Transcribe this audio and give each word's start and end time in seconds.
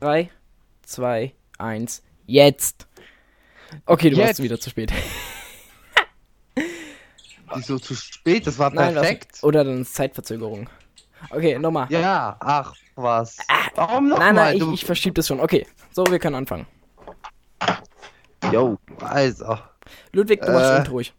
3, 0.00 0.30
2, 0.82 1.32
1, 1.58 2.02
jetzt. 2.26 2.86
Okay, 3.86 4.10
du 4.10 4.16
Jetzt. 4.16 4.26
warst 4.28 4.42
wieder 4.42 4.58
zu 4.60 4.70
spät. 4.70 4.92
Wieso 7.54 7.78
zu 7.78 7.94
spät? 7.94 8.46
Das 8.46 8.58
war 8.58 8.70
Nein, 8.70 8.94
perfekt. 8.94 9.28
was- 9.32 9.44
oder 9.44 9.64
dann 9.64 9.82
ist 9.82 9.94
Zeitverzögerung. 9.94 10.68
Okay, 11.30 11.58
nochmal. 11.58 11.86
Ja, 11.90 12.36
ach, 12.40 12.74
was. 12.94 13.38
Warum 13.74 14.08
noch 14.08 14.18
nein, 14.18 14.34
nein, 14.34 14.56
ich, 14.56 14.72
ich 14.74 14.84
verschiebe 14.84 15.14
das 15.14 15.26
schon. 15.26 15.40
Okay, 15.40 15.66
so, 15.90 16.04
wir 16.06 16.18
können 16.18 16.36
anfangen. 16.36 16.66
Yo, 18.52 18.78
also. 19.00 19.58
Ludwig, 20.12 20.40
du 20.42 20.52
machst 20.52 20.70
Äh, 20.70 20.76
Intro 20.78 20.92
ruhig. 20.92 21.12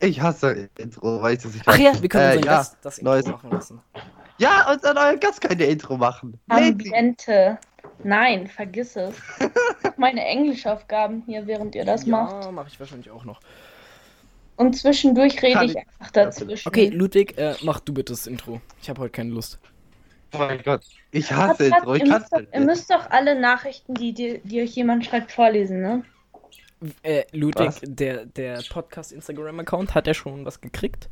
Ich 0.00 0.20
hasse 0.20 0.68
Intro, 0.78 1.20
weil 1.22 1.34
ich 1.36 1.42
das 1.42 1.52
nicht 1.54 1.68
Ach 1.68 1.76
ja, 1.76 2.00
wir 2.00 2.08
können 2.08 2.30
äh, 2.32 2.34
ja, 2.36 2.40
Gast 2.40 2.76
das 2.82 2.98
Intro 2.98 3.12
neues- 3.12 3.26
machen 3.26 3.50
lassen. 3.50 3.80
Ja, 4.42 4.72
unser 4.72 4.92
neuer 4.94 5.16
Gast 5.16 5.40
kann 5.40 5.58
ja 5.58 5.66
Intro 5.66 5.96
machen. 5.96 6.38
Ambiente. 6.48 7.58
Nein, 8.02 8.48
vergiss 8.48 8.96
es. 8.96 9.14
Ich 9.38 9.48
mach 9.84 9.96
meine 9.96 10.24
Englischaufgaben 10.24 11.22
hier, 11.26 11.46
während 11.46 11.74
ihr 11.76 11.84
das 11.84 12.06
macht. 12.06 12.44
Ja, 12.44 12.50
mache 12.50 12.66
ich 12.68 12.80
wahrscheinlich 12.80 13.10
auch 13.10 13.24
noch. 13.24 13.40
Und 14.56 14.76
zwischendurch 14.76 15.40
rede 15.42 15.64
ich 15.64 15.70
ich- 15.72 15.76
einfach 15.76 16.10
dazwischen. 16.10 16.68
Okay, 16.68 16.88
Ludwig, 16.88 17.38
äh, 17.38 17.54
mach 17.62 17.80
du 17.80 17.94
bitte 17.94 18.12
das 18.12 18.26
Intro. 18.26 18.60
Ich 18.80 18.90
habe 18.90 19.00
heute 19.02 19.12
keine 19.12 19.30
Lust. 19.30 19.60
Oh 20.34 20.38
mein 20.38 20.62
Gott. 20.62 20.82
Ich 21.12 21.30
hasse 21.30 21.66
Intro. 21.66 21.94
Ich 21.94 22.02
ihr, 22.02 22.08
müsst 22.08 22.32
doch, 22.32 22.42
ihr 22.52 22.60
müsst 22.60 22.90
doch 22.90 23.10
alle 23.10 23.38
Nachrichten, 23.38 23.94
die, 23.94 24.12
die, 24.12 24.40
die 24.42 24.62
euch 24.62 24.74
jemand 24.74 25.04
schreibt, 25.06 25.30
vorlesen, 25.30 25.82
ne? 25.82 26.04
Äh, 27.02 27.24
Ludwig, 27.30 27.68
Was? 27.68 27.80
der, 27.84 28.26
der 28.26 28.60
Podcast-Instagram-Account, 28.68 29.94
hat 29.94 30.08
er 30.08 30.14
schon 30.14 30.44
was 30.44 30.60
gekriegt? 30.60 31.08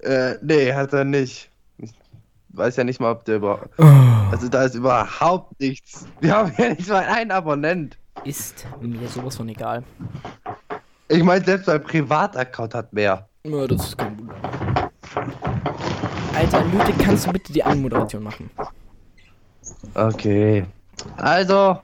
Äh, 0.00 0.34
nee, 0.42 0.72
hat 0.72 0.92
er 0.92 1.04
nicht. 1.04 1.49
Ich 2.52 2.58
weiß 2.58 2.76
ja 2.76 2.84
nicht 2.84 3.00
mal, 3.00 3.12
ob 3.12 3.24
der 3.24 3.36
überhaupt. 3.36 3.68
Also 4.30 4.48
da 4.48 4.64
ist 4.64 4.74
überhaupt 4.74 5.60
nichts. 5.60 6.06
Wir 6.20 6.36
haben 6.36 6.52
ja 6.58 6.70
nicht 6.70 6.88
mal 6.88 7.04
einen 7.04 7.30
Abonnent. 7.30 7.96
Ist 8.24 8.66
mir 8.80 9.08
sowas 9.08 9.36
von 9.36 9.48
egal. 9.48 9.84
Ich 11.08 11.22
meine, 11.22 11.44
selbst 11.44 11.66
mein 11.68 11.82
Privataccount 11.82 12.74
hat 12.74 12.92
mehr. 12.92 13.28
Ja, 13.44 13.66
das 13.66 13.88
ist 13.88 13.98
kein 13.98 14.18
Wunder. 14.18 14.34
Alter, 16.34 16.64
Ludwig, 16.64 16.98
kannst 16.98 17.26
du 17.26 17.32
bitte 17.32 17.52
die 17.52 17.62
Anmoderation 17.62 18.22
machen? 18.22 18.50
Okay. 19.94 20.66
Also, 21.16 21.80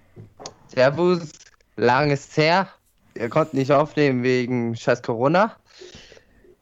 Servus, 0.69 1.33
lang 1.77 2.11
ist 2.11 2.37
her. 2.37 2.69
Ihr 3.15 3.29
konntet 3.29 3.55
nicht 3.55 3.73
aufnehmen 3.73 4.23
wegen 4.23 4.77
scheiß 4.77 5.03
Corona. 5.03 5.57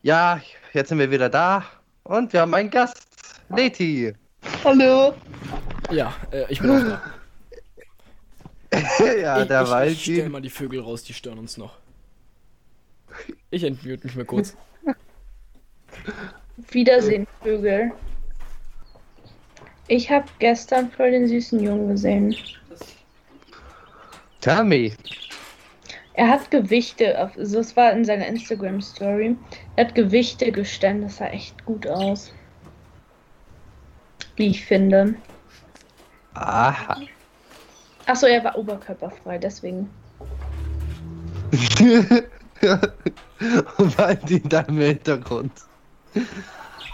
Ja, 0.02 0.40
jetzt 0.72 0.90
sind 0.90 0.98
wir 0.98 1.10
wieder 1.10 1.28
da 1.28 1.64
und 2.04 2.32
wir 2.32 2.42
haben 2.42 2.54
einen 2.54 2.70
Gast, 2.70 3.02
Leti. 3.56 4.12
Hallo. 4.64 5.14
Ja, 5.90 6.14
äh, 6.30 6.44
ich 6.48 6.60
bin 6.60 6.70
auch 6.70 6.80
da. 6.80 7.02
ja, 9.20 9.42
ich, 9.42 9.48
der 9.48 9.86
ich, 9.86 9.92
ich 9.92 10.16
stell 10.16 10.28
mal 10.28 10.42
die 10.42 10.50
Vögel 10.50 10.80
raus, 10.80 11.04
die 11.04 11.12
stören 11.12 11.38
uns 11.38 11.56
noch. 11.56 11.78
Ich 13.50 13.62
entmute 13.62 14.06
mich 14.06 14.16
mal 14.16 14.24
kurz. 14.24 14.56
Wiedersehen, 16.70 17.26
Vögel. 17.42 17.92
Ich 19.86 20.10
habe 20.10 20.26
gestern 20.38 20.90
voll 20.90 21.10
den 21.10 21.28
süßen 21.28 21.62
Jungen 21.62 21.88
gesehen. 21.88 22.34
Me. 24.64 24.92
Er 26.14 26.28
hat 26.28 26.50
Gewichte, 26.50 27.18
auf, 27.22 27.36
also 27.36 27.60
es 27.60 27.76
war 27.76 27.92
in 27.92 28.04
seiner 28.04 28.26
Instagram-Story. 28.26 29.36
Er 29.76 29.86
hat 29.86 29.94
Gewichte 29.94 30.52
gestemmt, 30.52 31.04
das 31.04 31.16
sah 31.16 31.28
echt 31.28 31.64
gut 31.64 31.86
aus. 31.86 32.32
Wie 34.36 34.48
ich 34.48 34.64
finde. 34.64 35.14
Aha. 36.34 37.00
Achso, 38.06 38.26
er 38.26 38.44
war 38.44 38.58
oberkörperfrei, 38.58 39.38
deswegen. 39.38 39.88
und 43.78 43.98
Valentin 43.98 44.48
da 44.48 44.60
im 44.60 44.78
Hintergrund. 44.78 45.52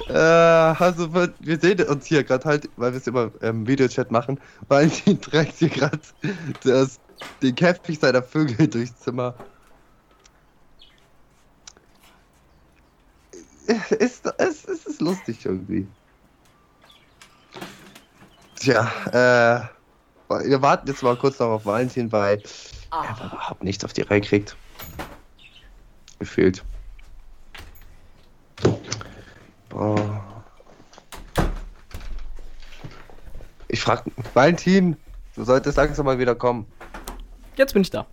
Äh, 0.08 0.12
also 0.12 1.12
wir 1.14 1.32
wir 1.40 1.58
sehen 1.58 1.82
uns 1.82 2.06
hier 2.06 2.24
gerade 2.24 2.44
halt, 2.44 2.68
weil 2.76 2.92
wir 2.92 2.98
es 2.98 3.06
immer 3.06 3.30
im 3.42 3.66
Videochat 3.66 4.10
machen. 4.10 4.40
Valentin 4.68 5.20
trägt 5.22 5.56
hier 5.56 5.68
gerade 5.68 6.00
das 6.64 7.00
den 7.42 7.54
Käfig 7.54 7.98
seiner 7.98 8.22
Vögel 8.22 8.68
durchs 8.68 8.98
Zimmer. 9.00 9.34
Ist, 13.66 14.26
es, 14.38 14.64
es 14.64 14.86
ist 14.86 15.00
lustig 15.00 15.44
irgendwie. 15.44 15.86
Tja, 18.60 18.92
äh, 20.28 20.38
wir 20.46 20.60
warten 20.60 20.86
jetzt 20.86 21.02
mal 21.02 21.16
kurz 21.16 21.38
noch 21.38 21.48
auf 21.48 21.64
Valentin, 21.64 22.12
weil 22.12 22.42
er 22.92 23.26
überhaupt 23.26 23.64
nichts 23.64 23.82
auf 23.86 23.94
die 23.94 24.02
Reihe 24.02 24.20
kriegt. 24.20 24.54
Gefühlt. 26.18 26.62
Boah. 29.70 30.42
Ich 33.68 33.80
frag, 33.80 34.04
Valentin, 34.34 34.94
du 35.36 35.44
solltest 35.44 35.78
langsam 35.78 36.04
mal 36.04 36.18
wieder 36.18 36.34
kommen. 36.34 36.66
Jetzt 37.56 37.72
bin 37.72 37.80
ich 37.80 37.90
da. 37.90 38.06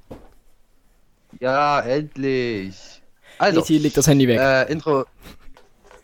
Ja, 1.41 1.81
endlich. 1.81 3.02
Also, 3.38 3.59
Leti, 3.59 3.80
leg 3.80 3.94
das 3.94 4.07
Handy 4.07 4.30
weg. 4.30 4.40
äh, 4.40 4.72
Intro 4.72 5.03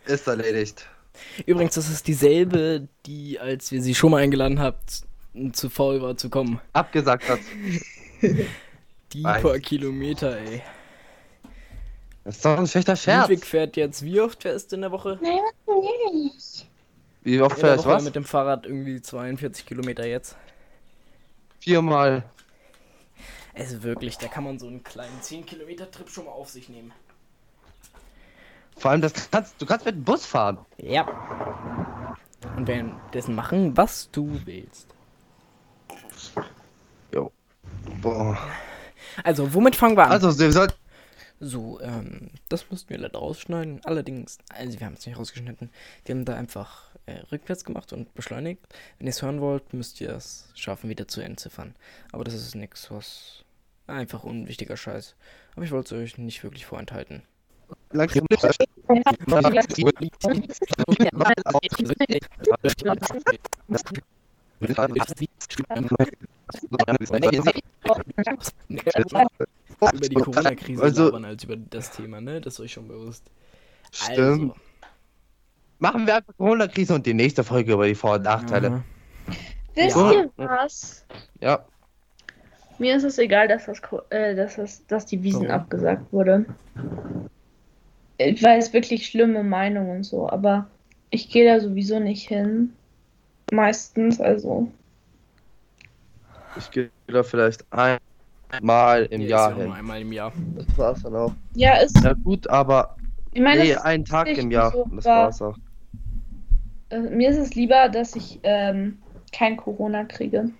ist 0.04 0.26
erledigt. 0.26 0.86
Übrigens, 1.46 1.74
das 1.74 1.88
ist 1.88 2.06
dieselbe, 2.06 2.88
die, 3.06 3.38
als 3.38 3.70
wir 3.72 3.82
sie 3.82 3.94
schon 3.94 4.10
mal 4.10 4.22
eingeladen 4.22 4.60
habt, 4.60 5.02
zu 5.52 5.70
faul 5.70 6.00
war 6.02 6.16
zu 6.16 6.30
kommen. 6.30 6.60
Abgesagt 6.72 7.28
hat. 7.28 7.40
Die 9.12 9.22
Weiß. 9.22 9.42
paar 9.42 9.58
Kilometer, 9.60 10.36
ey. 10.38 10.62
Das 12.24 12.36
ist 12.36 12.44
doch 12.44 12.58
ein 12.58 12.66
schlechter 12.66 12.96
Scherz. 12.96 13.28
Ludwig 13.28 13.44
fährt 13.44 13.76
jetzt, 13.76 14.02
wie 14.02 14.20
oft 14.20 14.42
fährst 14.42 14.72
du 14.72 14.76
in 14.76 14.82
der 14.82 14.90
Woche? 14.90 15.18
Nein, 15.22 15.40
nicht. 16.12 16.66
Wie 17.22 17.40
oft 17.40 17.58
fährst 17.58 17.84
du 17.84 17.88
was? 17.88 18.02
mit 18.02 18.16
dem 18.16 18.24
Fahrrad 18.24 18.66
irgendwie 18.66 19.00
42 19.00 19.66
Kilometer 19.66 20.06
jetzt. 20.06 20.36
Viermal. 21.60 22.24
Also 23.54 23.82
wirklich, 23.82 24.18
da 24.18 24.26
kann 24.26 24.44
man 24.44 24.58
so 24.58 24.66
einen 24.66 24.82
kleinen 24.82 25.22
10 25.22 25.46
Kilometer 25.46 25.90
Trip 25.90 26.08
schon 26.10 26.24
mal 26.24 26.32
auf 26.32 26.50
sich 26.50 26.68
nehmen. 26.68 26.92
Vor 28.76 28.90
allem, 28.90 29.00
das 29.00 29.30
kannst, 29.30 29.60
du 29.60 29.66
kannst 29.66 29.86
mit 29.86 29.94
dem 29.94 30.04
Bus 30.04 30.26
fahren. 30.26 30.58
Ja. 30.78 31.06
Und 32.56 32.66
währenddessen 32.66 33.34
machen, 33.34 33.76
was 33.76 34.10
du 34.10 34.40
willst. 34.44 34.88
Jo. 37.12 37.32
Boah. 38.02 38.38
Also, 39.22 39.54
womit 39.54 39.76
fangen 39.76 39.96
wir 39.96 40.04
an? 40.04 40.12
Also, 40.12 40.38
wir 40.38 40.52
sollten. 40.52 40.74
So, 41.40 41.80
ähm, 41.80 42.30
das 42.48 42.70
mussten 42.70 42.90
wir 42.90 42.98
leider 42.98 43.18
rausschneiden. 43.18 43.84
Allerdings, 43.84 44.38
also 44.48 44.78
wir 44.78 44.86
haben 44.86 44.94
es 44.94 45.04
nicht 45.04 45.18
rausgeschnitten. 45.18 45.70
Wir 46.04 46.14
haben 46.14 46.24
da 46.24 46.34
einfach 46.34 46.90
äh, 47.06 47.18
rückwärts 47.32 47.64
gemacht 47.64 47.92
und 47.92 48.14
beschleunigt. 48.14 48.62
Wenn 48.98 49.06
ihr 49.06 49.10
es 49.10 49.20
hören 49.20 49.40
wollt, 49.40 49.74
müsst 49.74 50.00
ihr 50.00 50.10
es 50.10 50.48
schaffen, 50.54 50.88
wieder 50.88 51.08
zu 51.08 51.20
entziffern. 51.20 51.74
Aber 52.12 52.24
das 52.24 52.34
ist 52.34 52.54
nichts, 52.54 52.90
was 52.90 53.44
einfach 53.86 54.24
unwichtiger 54.24 54.76
Scheiß. 54.76 55.16
Aber 55.54 55.64
ich 55.64 55.72
wollte 55.72 55.96
es 55.96 56.02
euch 56.02 56.18
nicht 56.18 56.42
wirklich 56.42 56.66
vorenthalten. 56.66 57.22
Langsam. 57.92 58.26
über 69.92 70.08
die 70.08 70.14
Corona-Krise 70.14 70.82
Also- 70.82 71.04
labern 71.06 71.24
als 71.24 71.44
über 71.44 71.56
das 71.56 71.90
Thema, 71.90 72.20
ne? 72.20 72.40
Das 72.40 72.54
ist 72.54 72.60
euch 72.60 72.72
schon 72.72 72.88
bewusst. 72.88 73.24
Stimmt. 73.92 74.18
Also, 74.18 74.54
Machen 75.80 76.06
wir 76.06 76.16
einfach 76.16 76.32
Corona-Krise 76.36 76.94
und 76.94 77.04
die 77.04 77.14
nächste 77.14 77.44
Folge 77.44 77.72
über 77.72 77.86
die 77.86 77.94
Vor- 77.94 78.14
und 78.14 78.22
Nachteile. 78.22 78.82
Wisst 79.74 79.96
Ja. 79.96 80.12
ihr 80.12 80.30
was? 80.36 81.04
Ja. 81.40 81.64
Mir 82.78 82.96
ist 82.96 83.04
es 83.04 83.18
egal, 83.18 83.48
dass, 83.48 83.66
das, 83.66 83.80
äh, 84.10 84.34
dass, 84.34 84.56
das, 84.56 84.86
dass 84.86 85.06
die 85.06 85.22
Wiesen 85.22 85.42
Warum? 85.48 85.54
abgesagt 85.54 86.12
wurde. 86.12 86.46
Ich 88.18 88.42
weiß 88.42 88.72
wirklich 88.72 89.06
schlimme 89.06 89.42
Meinungen 89.42 89.96
und 89.96 90.02
so, 90.04 90.28
aber 90.28 90.66
ich 91.10 91.30
gehe 91.30 91.44
da 91.52 91.60
sowieso 91.60 91.98
nicht 91.98 92.28
hin. 92.28 92.72
Meistens, 93.52 94.20
also. 94.20 94.70
Ich 96.56 96.70
gehe 96.70 96.90
da 97.08 97.22
vielleicht 97.22 97.64
einmal 97.70 99.04
im 99.10 99.20
Ja, 99.22 99.26
ist 99.26 99.30
Jahr 99.30 99.48
ja 99.50 99.54
auch 99.54 99.56
nur 99.56 99.62
hin. 99.64 99.72
einmal 99.72 100.00
im 100.00 100.12
Jahr. 100.12 100.32
Das 100.56 100.78
war's 100.78 101.02
dann 101.02 101.16
auch. 101.16 101.32
Ja, 101.54 101.76
ist. 101.78 102.02
Ja 102.04 102.12
gut, 102.12 102.48
aber 102.48 102.96
Ich 103.32 103.40
meine, 103.42 103.62
nee, 103.62 103.70
es 103.72 103.78
einen 103.78 104.04
Tag 104.04 104.28
im 104.28 104.50
Jahr. 104.50 104.70
so, 104.70 104.86
das 104.94 105.04
war's 105.04 105.42
auch. 105.42 105.56
äh, 106.90 107.00
mir 107.00 107.30
ist 107.30 107.38
es 107.38 107.54
lieber, 107.54 107.88
dass 107.88 108.14
ich 108.14 108.38
ähm, 108.44 108.98
kein 109.32 109.56
Corona 109.56 110.04
kriege. 110.04 110.50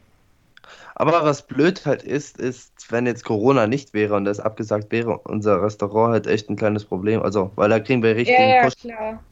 Aber 0.95 1.25
was 1.25 1.47
blöd 1.47 1.87
halt 1.87 2.03
ist, 2.03 2.39
ist, 2.39 2.91
wenn 2.93 3.07
jetzt 3.07 3.25
Corona 3.25 3.67
nicht 3.67 3.95
wäre 3.95 4.15
und 4.15 4.25
das 4.25 4.41
abgesagt 4.41 4.93
wäre, 4.93 5.19
unser 5.19 5.63
Restaurant 5.63 6.15
hat 6.15 6.27
echt 6.27 6.49
ein 6.51 6.57
kleines 6.57 6.85
Problem. 6.85 7.23
Also, 7.23 7.53
weil 7.57 7.71
da 7.71 7.81
kriegen 7.81 8.03
wir 8.03 8.17
richtigen 8.17 8.55
Ja, 8.55 8.57
ja, 8.57 8.67
Push. 8.67 8.75
klar. 8.81 9.25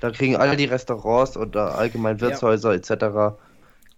Da 0.00 0.10
kriegen 0.10 0.36
all 0.36 0.54
die 0.56 0.66
Restaurants 0.66 1.34
oder 1.36 1.76
allgemein 1.78 2.20
Wirtshäuser 2.20 2.74
etc. 2.74 3.38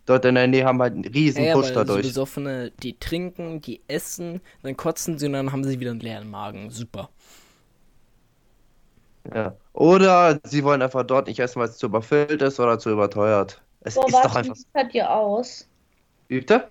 dort 0.06 0.24
in 0.24 0.36
der 0.36 0.46
Nähe 0.46 0.64
haben 0.66 0.80
halt 0.82 0.94
einen 0.94 1.04
riesen 1.04 1.42
Ja, 1.42 1.48
ja, 1.50 1.56
Push 1.56 1.72
weil 1.76 1.86
so 1.86 1.86
dadurch. 1.86 1.98
Besoffene, 1.98 2.70
die 2.82 2.98
trinken, 2.98 3.60
die 3.60 3.82
essen, 3.88 4.40
dann 4.62 4.76
kotzen 4.76 5.18
sie 5.18 5.26
und 5.26 5.32
dann 5.32 5.50
haben 5.52 5.64
sie 5.64 5.80
wieder 5.80 5.90
einen 5.90 6.00
leeren 6.00 6.30
Magen. 6.30 6.70
Super. 6.70 7.10
Ja. 9.34 9.56
Oder 9.72 10.40
sie 10.44 10.64
wollen 10.64 10.82
einfach 10.82 11.04
dort 11.04 11.26
nicht 11.28 11.38
essen, 11.40 11.60
weil 11.60 11.68
es 11.68 11.78
zu 11.78 11.86
überfüllt 11.86 12.42
ist 12.42 12.60
oder 12.60 12.78
zu 12.78 12.90
überteuert. 12.90 13.62
Es 13.80 13.94
So, 13.94 14.02
ist 14.04 14.24
doch 14.24 14.34
was 14.34 14.36
einfach. 14.36 14.56
liefert 14.56 14.94
ihr 14.94 15.10
aus? 15.10 15.68
Wie 16.28 16.38
Bitte? 16.40 16.68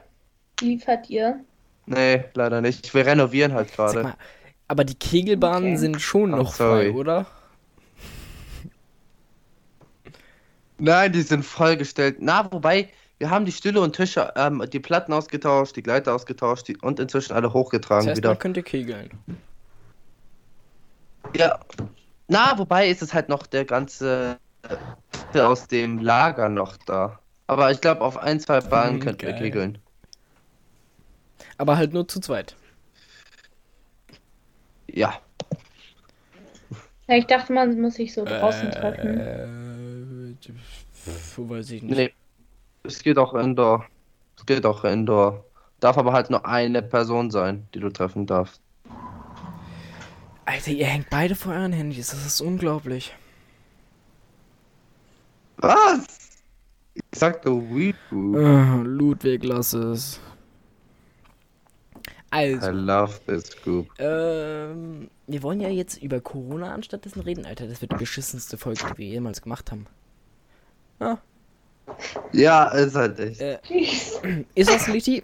Liefert 0.62 1.10
ihr? 1.10 1.40
Nee, 1.86 2.24
leider 2.34 2.62
nicht. 2.62 2.94
Wir 2.94 3.06
renovieren 3.06 3.54
halt 3.54 3.74
gerade. 3.74 4.14
aber 4.68 4.84
die 4.86 4.96
Kegelbahnen 4.96 5.70
Okay. 5.74 5.78
sind 5.78 6.02
schon 6.02 6.34
Oh, 6.34 6.38
noch 6.38 6.54
sorry. 6.54 6.92
frei, 6.92 6.98
oder? 6.98 7.26
Nein, 10.80 11.12
die 11.12 11.22
sind 11.22 11.44
vollgestellt. 11.46 12.18
Na, 12.20 12.52
wobei, 12.52 12.90
wir 13.20 13.30
haben 13.30 13.46
die 13.46 13.52
Stühle 13.52 13.80
und 13.82 13.96
Tische, 13.96 14.34
ähm, 14.36 14.64
die 14.72 14.80
Platten 14.80 15.14
ausgetauscht, 15.14 15.76
die 15.76 15.84
Gleiter 15.84 16.14
ausgetauscht 16.14 16.68
die, 16.68 16.78
und 16.78 17.00
inzwischen 17.00 17.34
alle 17.34 17.44
Das 17.48 17.54
hochgetragen 17.54 18.08
heißt, 18.10 18.18
wieder. 18.18 18.30
man 18.30 18.40
könnte 18.40 18.64
kegeln. 18.64 19.10
Ja. 21.36 21.60
Na, 22.28 22.58
wobei 22.58 22.90
ist 22.90 23.02
es 23.02 23.14
halt 23.14 23.30
noch 23.30 23.46
der 23.48 23.66
ganze 23.66 24.38
äh, 25.34 25.40
aus 25.40 25.68
dem 25.68 26.00
Lager 26.00 26.50
noch 26.50 26.78
da. 26.78 27.20
Aber 27.48 27.72
ich 27.72 27.80
glaube, 27.82 28.02
auf 28.02 28.18
ein, 28.18 28.40
zwei 28.42 28.60
Bahnen 28.62 28.96
Hm, 28.96 29.00
könnten 29.00 29.26
wir 29.26 29.34
kegeln. 29.34 29.78
Aber 31.58 31.78
halt 31.78 31.94
nur 31.94 32.08
zu 32.08 32.20
zweit. 32.20 32.56
Ja. 34.88 35.22
Ja, 37.08 37.18
ich 37.18 37.26
dachte, 37.28 37.54
man 37.54 37.80
muss 37.82 37.96
sich 37.96 38.14
so 38.14 38.26
draußen 38.26 38.72
treffen. 38.72 39.20
Äh, 39.20 40.36
wo 41.36 41.50
weiß 41.50 41.72
ich 41.72 41.82
nicht. 41.84 41.98
Nee. 41.98 42.14
Es 42.84 43.04
geht 43.04 43.18
auch 43.18 43.34
indoor. 43.36 43.88
Es 44.38 44.46
geht 44.46 44.66
auch 44.66 44.84
indoor. 44.86 45.46
Darf 45.80 45.98
aber 45.98 46.14
halt 46.14 46.30
nur 46.30 46.46
eine 46.46 46.82
Person 46.84 47.32
sein, 47.32 47.68
die 47.74 47.80
du 47.80 47.90
treffen 47.90 48.26
darfst. 48.28 48.62
Alter, 50.46 50.72
ihr 50.72 50.86
hängt 50.88 51.10
beide 51.10 51.36
vor 51.36 51.54
euren 51.54 51.74
Handys. 51.74 52.10
Das 52.12 52.26
ist 52.26 52.40
unglaublich. 52.42 53.14
Was? 55.58 56.23
Ich 56.96 57.20
sagte 57.20 57.50
Weepu. 57.52 58.38
Äh, 58.38 58.84
Ludwig, 58.84 59.44
lass 59.44 59.74
es. 59.74 60.20
I 62.34 62.56
Also, 62.56 62.72
love 62.72 63.20
this 63.28 63.56
group. 63.64 63.88
ähm, 64.00 65.10
wir 65.28 65.44
wollen 65.44 65.60
ja 65.60 65.70
jetzt 65.70 66.02
über 66.02 66.20
Corona 66.20 66.74
anstattdessen 66.74 67.22
reden, 67.22 67.46
Alter. 67.46 67.68
Das 67.68 67.82
wird 67.82 67.92
die 67.92 67.98
beschissenste 67.98 68.58
Folge, 68.58 68.84
die 68.94 68.98
wir 68.98 69.08
jemals 69.08 69.42
gemacht 69.42 69.72
haben. 69.72 69.86
Ja, 72.32 72.68
ist 72.70 72.96
halt 72.96 73.20
echt. 73.20 73.40
Äh, 73.42 73.60
ist 74.56 74.70
das 74.70 74.88
Liti? 74.88 75.22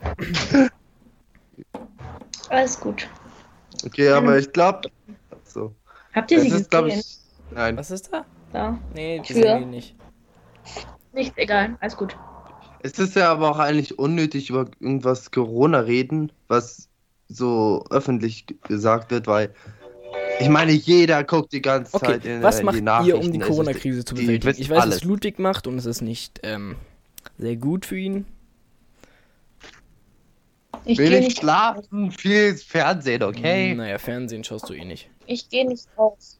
Alles 2.50 2.80
gut. 2.80 3.08
Okay, 3.86 4.10
aber 4.10 4.38
ich 4.38 4.52
glaube. 4.52 4.90
So. 5.46 5.74
Habt 6.14 6.30
ihr 6.32 6.38
Das 6.40 6.48
sie 6.48 6.54
ist, 6.62 6.70
gesehen? 6.72 7.00
ich. 7.00 7.18
Nein. 7.52 7.78
Was 7.78 7.90
ist 7.92 8.12
da? 8.12 8.26
Da. 8.52 8.78
Nee, 8.94 9.20
das 9.20 9.28
Tür. 9.28 9.36
sehen 9.36 9.60
wir 9.62 9.66
nicht. 9.68 9.96
Nicht 11.20 11.38
egal. 11.38 11.76
Alles 11.82 11.98
gut. 11.98 12.16
Es 12.82 12.98
ist 12.98 13.18
ja 13.18 13.30
aber 13.30 13.52
auch 13.52 13.60
eigentlich 13.60 14.00
unnötig, 14.00 14.50
über 14.50 14.66
irgendwas 14.80 15.32
Corona 15.32 15.80
reden, 15.80 16.32
was 16.48 16.88
so 17.28 17.84
öffentlich 17.90 18.46
gesagt 18.70 19.12
wird, 19.12 19.28
weil. 19.28 19.54
Ich 20.40 20.48
meine, 20.48 20.72
jeder 20.72 21.26
guckt 21.26 21.52
die 21.52 21.62
ganze 21.62 21.94
Okay, 21.98 22.06
Zeit 22.06 22.26
in, 22.26 22.42
was 22.42 22.64
macht 22.64 22.76
die 22.76 22.80
ihr, 22.80 22.84
Nachrichten. 22.86 23.20
um 23.20 23.32
die 23.34 23.40
Corona-Krise 23.40 24.06
zu 24.06 24.16
bewältigen? 24.16 24.56
Ich 24.58 24.70
weiß, 24.70 24.80
alles. 24.84 24.96
was 24.96 25.04
Ludwig 25.04 25.40
macht 25.40 25.68
und 25.68 25.78
es 25.78 25.86
ist 25.86 26.00
nicht 26.02 26.40
ähm, 26.44 26.78
sehr 27.38 27.58
gut 27.58 27.86
für 27.86 27.98
ihn. 27.98 28.26
Ich 30.86 30.98
gehe 30.98 31.10
Wenig 31.10 31.22
nicht, 31.26 31.40
schlafen, 31.40 32.12
viel 32.12 32.56
Fernsehen, 32.56 33.24
okay? 33.24 33.76
Naja, 33.76 33.98
Fernsehen 33.98 34.46
schaust 34.46 34.70
du 34.70 34.74
eh 34.74 34.86
nicht. 34.86 35.10
ich 35.26 35.50
geh 35.50 35.66
nicht 35.66 35.86
raus. 35.98 36.39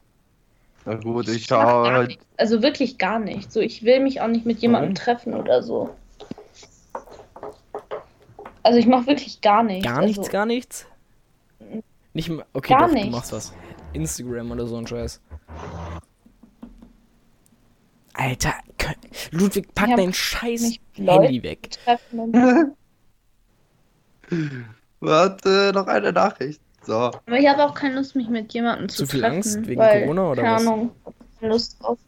Na 0.86 0.94
gut, 0.94 1.28
ich 1.28 1.42
Ich 1.42 1.48
gar 1.48 1.90
halt. 1.92 2.18
Also 2.36 2.62
wirklich 2.62 2.98
gar 2.98 3.18
nicht. 3.18 3.52
So, 3.52 3.60
ich 3.60 3.82
will 3.84 4.00
mich 4.00 4.20
auch 4.20 4.28
nicht 4.28 4.46
mit 4.46 4.58
jemandem 4.60 4.96
Warum? 4.96 5.04
treffen 5.04 5.34
oder 5.34 5.62
so. 5.62 5.94
Also 8.62 8.78
ich 8.78 8.86
mache 8.86 9.06
wirklich 9.06 9.40
gar 9.40 9.62
nichts. 9.62 9.86
Gar 9.86 9.98
also, 9.98 10.06
nichts, 10.08 10.30
gar 10.30 10.46
nichts? 10.46 10.86
Nicht. 12.12 12.30
Okay, 12.52 12.74
Gar 12.74 12.80
doch, 12.80 12.88
du 12.88 12.94
nichts. 12.94 13.10
machst 13.10 13.32
was. 13.32 13.52
Instagram 13.92 14.50
oder 14.50 14.66
so 14.66 14.76
ein 14.76 14.86
Scheiß. 14.86 15.20
Alter, 18.14 18.54
Ludwig, 19.30 19.74
pack 19.74 19.96
dein 19.96 20.12
scheiß 20.12 20.76
Handy 20.96 21.42
weg. 21.42 21.70
Warte, 25.00 25.72
noch 25.74 25.86
eine 25.86 26.12
Nachricht. 26.12 26.60
So. 26.82 26.94
Aber 26.96 27.38
ich 27.38 27.48
habe 27.48 27.64
auch 27.64 27.74
keine 27.74 27.94
Lust, 27.96 28.16
mich 28.16 28.28
mit 28.28 28.52
jemandem 28.54 28.88
zu, 28.88 29.04
Zu 29.04 29.06
viel 29.06 29.20
treffen. 29.20 29.34
Angst 29.36 29.66
wegen 29.66 29.80
weil, 29.80 30.02
Corona 30.02 30.30
oder 30.30 30.42
keine 30.42 30.56
was? 30.56 30.66
Ahnung, 30.66 30.90
keine 31.40 31.52
Lust 31.52 31.82
drauf. 31.82 31.98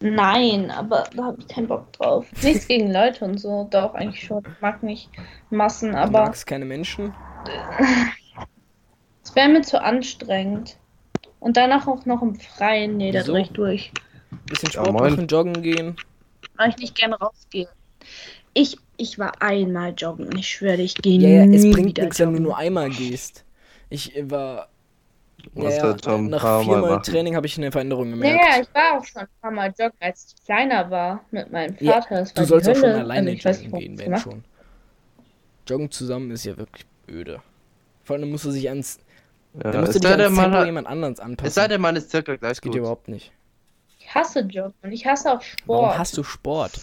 Nein, 0.00 0.70
aber 0.70 1.04
da 1.16 1.24
habe 1.24 1.40
ich 1.40 1.48
keinen 1.48 1.66
Bock 1.66 1.92
drauf. 1.94 2.26
Nichts 2.42 2.68
gegen 2.68 2.92
Leute 2.92 3.24
und 3.24 3.38
so, 3.38 3.66
doch 3.70 3.94
eigentlich 3.94 4.24
schon. 4.24 4.44
Ich 4.46 4.60
mag 4.60 4.82
nicht 4.84 5.10
Massen, 5.50 5.92
Du 5.92 5.98
aber 5.98 6.24
magst 6.26 6.46
keine 6.46 6.64
Menschen. 6.64 7.12
es 9.24 9.34
wäre 9.34 9.48
mir 9.48 9.62
zu 9.62 9.80
anstrengend. 9.82 10.78
Und 11.40 11.56
danach 11.56 11.86
auch 11.86 12.04
noch 12.06 12.22
im 12.22 12.34
Freien. 12.36 12.96
Nee, 12.96 13.12
da 13.12 13.20
Wieso? 13.20 13.32
dreh 13.32 13.42
ich 13.42 13.50
durch. 13.52 13.92
Bisschen 14.46 14.70
Ja, 14.74 14.84
Sport 14.84 14.92
moin. 14.92 15.10
machen, 15.12 15.26
joggen 15.28 15.62
gehen. 15.62 15.96
Weil 16.56 16.70
ich 16.70 16.76
nicht 16.78 16.94
gerne 16.96 17.16
rausgehe. 17.18 17.68
Ich, 18.54 18.76
ich 18.96 19.18
war 19.18 19.40
einmal 19.42 19.94
joggen. 19.96 20.36
Ich 20.36 20.48
schwöre, 20.48 20.80
ich 20.82 20.94
gehe 20.96 21.20
Ja, 21.20 21.28
ja, 21.28 21.46
nie 21.46 21.56
es 21.56 21.70
bringt 21.70 21.88
wieder 21.88 22.02
nichts, 22.04 22.18
wenn 22.18 22.32
du 22.32 22.40
nur 22.40 22.56
einmal 22.56 22.90
gehst. 22.90 23.44
Ich 23.90 24.12
war. 24.30 24.68
Ja, 25.54 25.70
ja, 25.70 25.96
schon 26.02 26.26
ein 26.26 26.30
nach 26.30 26.62
viermal 26.62 26.98
machen. 26.98 27.02
Training 27.04 27.36
habe 27.36 27.46
ich 27.46 27.56
eine 27.58 27.70
Veränderung 27.70 28.10
Ja, 28.10 28.14
gemerkt. 28.16 28.44
ja, 28.44 28.60
ich 28.62 28.74
war 28.74 28.98
auch 28.98 29.04
schon 29.04 29.22
ein 29.22 29.28
paar 29.40 29.50
Mal 29.52 29.72
joggen, 29.78 29.96
als 30.00 30.34
ich 30.36 30.44
kleiner 30.44 30.90
war 30.90 31.24
mit 31.30 31.50
meinem 31.52 31.76
Ja, 31.80 32.02
Vater. 32.02 32.16
War 32.16 32.24
Du 32.34 32.44
sollst 32.44 32.68
auch 32.68 32.74
schon 32.76 32.90
alleine 32.90 33.30
also, 33.30 33.48
joggen 33.48 33.72
warum 33.72 33.80
gehen, 33.80 33.98
wenn 33.98 34.16
schon. 34.18 34.44
Joggen 35.68 35.90
zusammen 35.90 36.30
ist 36.32 36.44
ja 36.44 36.56
wirklich 36.56 36.86
öde. 37.08 37.42
Vor 38.04 38.16
allem 38.16 38.30
musst 38.30 38.44
du 38.46 38.50
sich 38.50 38.68
ans. 38.68 38.98
Ja, 39.54 39.70
da 39.70 39.80
musst 39.80 39.94
du 39.94 40.00
dich 40.00 40.08
ans 40.10 40.34
Tempo 40.34 40.56
hat, 40.56 40.66
jemand 40.66 40.86
anderes 40.86 41.20
anpassen. 41.20 41.46
es 41.48 41.54
sei 41.54 41.68
denn, 41.68 41.80
man 41.80 41.96
ist 41.96 42.10
circa 42.10 42.36
gleich 42.36 42.50
das 42.52 42.60
geht 42.60 42.72
gut. 42.72 42.78
überhaupt 42.80 43.08
nicht. 43.08 43.32
Ich 43.98 44.14
hasse 44.14 44.40
Joggen 44.40 44.74
und 44.82 44.92
ich 44.92 45.06
hasse 45.06 45.32
auch 45.32 45.42
Warum 45.66 45.90
Sport, 45.90 45.98
hast 45.98 46.16
du 46.16 46.22
Sport? 46.24 46.80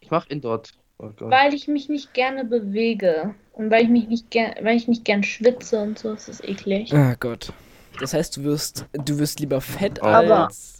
Ich 0.00 0.10
mach 0.10 0.26
Indoor. 0.26 0.62
Oh 1.00 1.10
weil 1.20 1.54
ich 1.54 1.68
mich 1.68 1.88
nicht 1.88 2.12
gerne 2.12 2.44
bewege 2.44 3.34
und 3.52 3.70
weil 3.70 3.84
ich 3.84 3.88
mich 3.88 4.08
nicht 4.08 4.30
gern, 4.30 4.54
weil 4.62 4.76
ich 4.76 4.88
nicht 4.88 5.04
gern 5.04 5.22
schwitze 5.22 5.80
und 5.80 5.98
so, 5.98 6.12
ist 6.12 6.28
das 6.28 6.42
eklig. 6.42 6.92
Ah 6.92 7.14
Gott. 7.20 7.52
Das 8.00 8.14
heißt, 8.14 8.36
du 8.36 8.42
wirst, 8.44 8.86
du 8.92 9.18
wirst 9.18 9.38
lieber 9.40 9.60
fett 9.60 10.02
Aber- 10.02 10.46
als. 10.46 10.74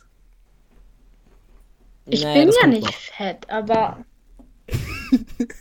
Ich 2.11 2.23
Naja, 2.25 2.45
bin 2.47 2.55
ja 2.63 2.67
nicht 2.69 2.87
noch. 2.87 2.93
fett, 2.95 3.49
aber 3.51 4.03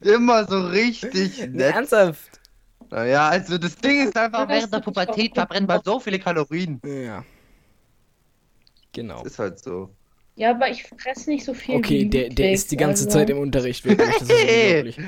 Immer 0.00 0.46
so 0.46 0.66
richtig 0.68 1.38
Nee, 1.40 1.46
nett. 1.48 1.74
ernsthaft? 1.74 2.40
Naja, 2.90 3.28
also 3.30 3.58
das 3.58 3.76
Ding 3.76 4.06
ist 4.06 4.16
einfach, 4.16 4.48
während 4.48 4.72
der 4.72 4.80
Pubertät 4.80 5.34
verbrennt 5.34 5.66
man 5.66 5.80
so 5.84 5.98
viele 5.98 6.18
Kalorien. 6.18 6.80
Ja. 6.84 7.24
Genau. 8.92 9.22
Das 9.22 9.32
ist 9.32 9.38
halt 9.38 9.58
so. 9.58 9.90
Ja, 10.36 10.50
aber 10.50 10.70
ich 10.70 10.84
fresse 10.84 11.30
nicht 11.30 11.44
so 11.44 11.54
viel 11.54 11.76
Okay, 11.76 12.00
wie 12.02 12.06
der, 12.08 12.28
der 12.30 12.52
ist 12.52 12.70
die 12.72 12.76
ganze 12.76 13.04
also- 13.06 13.18
Zeit 13.18 13.30
im 13.30 13.38
Unterricht, 13.38 13.84
wirklich. 13.84 14.08
Das 14.18 14.22
ist 14.22 14.30
unglaublich. 14.30 14.98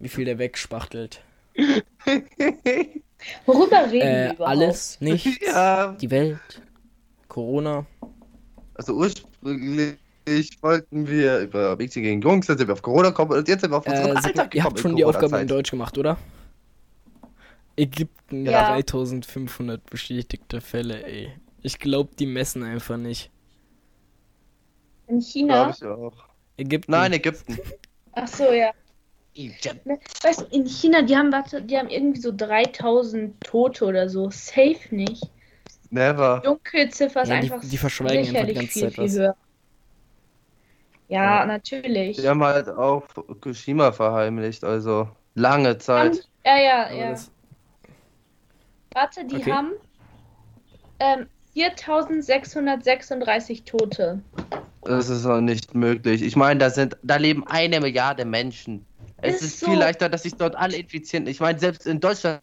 Wie 0.00 0.08
viel 0.08 0.24
der 0.24 0.38
wegspachtelt. 0.38 1.20
Worüber 3.46 3.84
reden 3.90 3.92
wir 3.92 4.02
Äh, 4.02 4.24
überhaupt? 4.34 4.40
alles, 4.50 5.00
nichts. 5.00 5.38
ja, 5.46 5.92
Die 5.92 6.10
Welt. 6.10 6.38
Corona. 7.28 7.86
also 8.74 8.92
ursprünglich 8.94 9.96
wollten 10.60 11.06
wir 11.08 11.38
über 11.40 11.76
Mädchen 11.76 12.02
gegen 12.02 12.20
Jungs, 12.22 12.46
dann 12.46 12.58
sind 12.58 12.68
wir 12.68 12.72
auf 12.74 12.82
Corona 12.82 13.08
gekommen 13.08 13.32
und 13.32 13.48
jetzt 13.48 13.62
sind 13.62 13.70
wir 13.70 13.78
auf 13.78 13.86
unseren 13.86 14.06
Äh, 14.08 14.16
Alltag 14.16 14.36
mal, 14.36 14.48
ihr 14.54 14.64
habt 14.64 14.78
schon 14.78 14.96
die 14.96 15.04
Aufgabe 15.04 15.38
in. 15.40 15.48
Deutsch 15.48 15.70
gemacht, 15.70 15.96
oder? 15.98 16.16
Ägypten, 17.76 18.46
Ja. 18.46 18.68
3500 18.68 19.84
bestätigte 19.90 20.60
Fälle, 20.60 21.04
ey. 21.04 21.30
Ich 21.62 21.78
glaube, 21.78 22.10
die 22.18 22.26
messen 22.26 22.62
einfach 22.62 22.96
nicht. 22.96 23.30
In 25.06 25.18
Glaub 25.20 25.28
China? 25.28 25.70
ich 25.70 25.84
auch. 25.84 26.12
Ägypten. 26.56 26.92
Nein, 26.92 27.12
Ägypten. 27.12 27.58
Ach 28.12 28.26
so, 28.28 28.50
ja. 28.52 28.70
Ne, 29.36 29.98
Weißt 30.22 30.42
du, 30.42 30.44
in 30.56 30.64
China, 30.66 31.02
die 31.02 31.16
haben, 31.16 31.32
warte, 31.32 31.60
die 31.60 31.76
haben 31.76 31.88
irgendwie 31.88 32.20
so 32.20 32.30
3000 32.34 33.40
Tote 33.42 33.84
oder 33.84 34.08
so. 34.08 34.30
Safe 34.30 34.78
nicht. 34.90 35.24
Never. 35.90 36.40
Dunkelziffer 36.44 37.22
ist 37.22 37.28
Ja, 37.30 37.34
einfach 37.36 37.60
die 37.60 37.76
verschweigen 37.76 38.18
einfach 38.18 38.30
die 38.46 38.46
sicherlich 38.54 38.54
ganze 38.56 38.72
viel, 38.72 38.82
Zeit 38.82 38.94
viel 38.94 39.04
was. 39.04 39.12
höher. 39.14 39.36
Ja, 41.08 41.40
Ja. 41.40 41.46
natürlich. 41.46 42.16
Die 42.18 42.28
haben 42.28 42.42
halt 42.44 42.68
auch 42.68 43.02
Fukushima 43.12 43.90
verheimlicht, 43.92 44.62
also 44.64 45.08
lange 45.34 45.70
Haben- 45.70 45.80
Zeit. 45.80 46.28
ja, 46.46 46.56
ja, 46.58 46.84
Aber 46.86 46.94
ja. 46.94 47.10
das, 47.10 47.30
Warte, 48.94 49.24
die 49.24 49.36
Okay. 49.36 49.52
haben 49.52 49.72
ähm, 51.00 51.26
4636 51.54 53.64
Tote. 53.64 54.22
Das 54.84 55.08
ist 55.08 55.24
auch 55.26 55.40
nicht 55.40 55.74
möglich. 55.74 56.22
Ich 56.22 56.36
meine, 56.36 56.60
da 56.60 56.70
sind, 56.70 56.96
da 57.02 57.16
leben 57.16 57.46
eine 57.46 57.80
Milliarde 57.80 58.24
Menschen. 58.24 58.84
Es 59.18 59.36
Ist 59.36 59.42
ist, 59.42 59.60
so. 59.60 59.66
viel 59.70 59.78
leichter, 59.78 60.08
dass 60.08 60.24
sich 60.24 60.34
dort 60.34 60.54
alle 60.56 60.76
infizieren. 60.76 61.26
Ich 61.26 61.40
meine, 61.40 61.58
selbst 61.58 61.86
in 61.86 62.00
Deutschland 62.00 62.40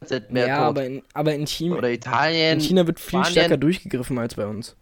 sind 0.00 0.30
mehr 0.32 0.48
ja, 0.48 0.56
tot. 0.58 0.66
aber 0.66 0.84
in, 0.86 1.02
aber 1.14 1.34
in 1.34 1.46
China, 1.46 1.76
Oder 1.76 1.90
Italien. 1.90 2.54
in 2.54 2.60
China 2.60 2.86
wird 2.86 2.98
viel 2.98 3.20
Spanien. 3.20 3.30
stärker 3.30 3.56
durchgegriffen 3.56 4.18
als 4.18 4.34
bei 4.34 4.46
uns. 4.46 4.74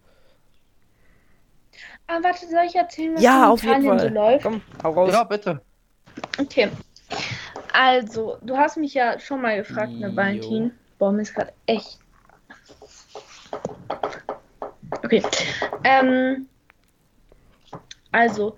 Ah, 2.06 2.18
warte, 2.22 2.46
soll 2.48 2.64
ich 2.66 2.74
erzählen, 2.74 3.14
was 3.14 3.22
Ja, 3.22 3.44
in 3.44 3.50
auf 3.50 3.62
jeden 3.62 3.82
Italien 3.84 3.98
so 3.98 4.04
Fall. 4.06 4.14
läuft? 4.14 4.42
Komm, 4.44 4.62
hau 4.82 4.90
raus. 4.92 5.12
Ja, 5.12 5.24
bitte. 5.24 5.60
Okay. 6.38 6.68
Also, 7.72 8.38
du 8.42 8.56
hast 8.56 8.76
mich 8.78 8.94
ja 8.94 9.18
schon 9.18 9.42
mal 9.42 9.56
gefragt, 9.58 9.92
ne. 9.92 10.14
Valentin. 10.16 10.72
Boah, 10.98 11.12
mir 11.12 11.22
ist 11.22 11.34
gerade 11.34 11.52
echt. 11.66 11.98
Okay. 15.04 15.22
Ähm, 15.84 16.46
also, 18.12 18.56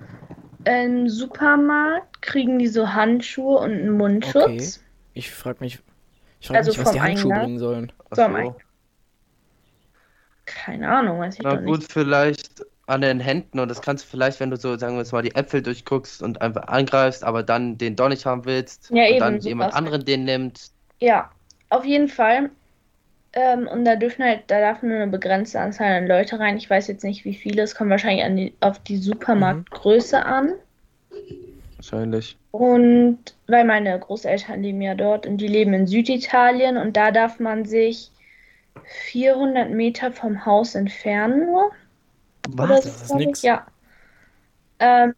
im 0.65 1.09
Supermarkt 1.09 2.23
kriegen 2.23 2.59
die 2.59 2.69
so 2.69 2.93
Handschuhe 2.93 3.59
und 3.59 3.73
einen 3.73 3.91
Mundschutz. 3.97 4.81
Ich 5.15 5.31
frag 5.31 5.61
mich, 5.61 5.81
ich 6.41 6.49
frag 6.49 6.57
Also 6.59 6.71
mich, 6.71 6.79
was 6.79 6.91
die 6.93 6.99
vom 6.99 7.07
Handschuhe 7.07 7.33
Eingang? 7.33 7.47
bringen 7.47 7.59
sollen. 7.59 7.93
So. 8.11 8.57
Keine 10.45 10.89
Ahnung, 10.89 11.21
weiß 11.21 11.39
ich 11.39 11.43
Na 11.43 11.57
doch 11.57 11.63
gut, 11.63 11.81
nicht. 11.81 11.93
vielleicht 11.93 12.65
an 12.87 13.01
den 13.01 13.21
Händen 13.21 13.59
und 13.61 13.69
das 13.69 13.81
kannst 13.81 14.05
du 14.05 14.09
vielleicht, 14.11 14.41
wenn 14.41 14.51
du 14.51 14.57
so, 14.57 14.77
sagen 14.77 14.95
wir 14.95 15.01
jetzt 15.01 15.13
mal, 15.13 15.23
die 15.23 15.35
Äpfel 15.35 15.63
durchguckst 15.63 16.23
und 16.23 16.43
einfach 16.43 16.65
angreifst, 16.69 17.25
aber 17.25 17.43
dann 17.43 17.79
den 17.79 17.97
doch 17.97 18.09
nicht 18.09 18.27
haben 18.27 18.45
willst 18.45 18.91
Ja, 18.91 19.05
und 19.09 19.17
eben, 19.17 19.19
dann 19.19 19.41
jemand 19.41 19.73
anderen 19.73 20.05
den 20.05 20.25
nimmt. 20.25 20.71
Ja, 21.01 21.31
auf 21.71 21.85
jeden 21.85 22.09
Fall. 22.09 22.51
Ähm, 23.35 23.67
und 23.67 23.85
da 23.85 23.97
dürfen 23.97 24.25
halt, 24.25 24.43
da 24.49 24.61
darf 24.61 24.83
nur 24.83 24.97
eine 24.97 25.07
begrenzte 25.11 25.61
Anzahl 25.61 25.93
an 25.93 26.07
Leute 26.07 26.39
rein. 26.39 26.57
Ich 26.59 26.69
weiß 26.69 26.89
jetzt 26.89 27.03
nicht, 27.03 27.25
wie 27.25 27.35
viele. 27.35 27.63
Es 27.63 27.75
kommt 27.75 27.91
wahrscheinlich 27.91 28.25
an 28.25 28.37
die, 28.37 28.55
auf 28.61 28.79
die 28.81 28.99
Supermarktgröße 28.99 30.25
an. 30.25 30.53
Wahrscheinlich. 31.77 32.37
Und 32.51 33.19
weil 33.47 33.65
meine 33.65 33.99
Großeltern 33.99 34.63
leben 34.63 34.83
ja 34.83 34.95
dort 34.95 35.27
und 35.27 35.39
die 35.39 35.49
leben 35.49 35.73
in 35.73 35.87
Süditalien 35.87 36.77
und 36.77 36.97
da 36.97 37.11
darf 37.11 37.41
man 37.41 37.65
sich 37.65 38.11
400 38.85 39.71
Meter 39.71 40.13
vom 40.13 40.45
Haus 40.45 40.75
entfernen 40.75 41.47
nur. 41.47 41.73
Was? 42.51 42.85
Das 42.85 43.03
ist 43.03 43.15
nix. 43.15 43.43
Ja. 43.43 43.67
Ähm, 44.79 45.15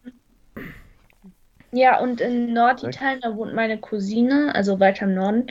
ja, 1.75 1.99
und 1.99 2.21
in 2.21 2.53
Norditalien, 2.53 3.21
da 3.21 3.35
wohnt 3.35 3.53
meine 3.53 3.77
Cousine, 3.79 4.53
also 4.55 4.79
weiter 4.79 5.05
im 5.05 5.15
Norden, 5.15 5.47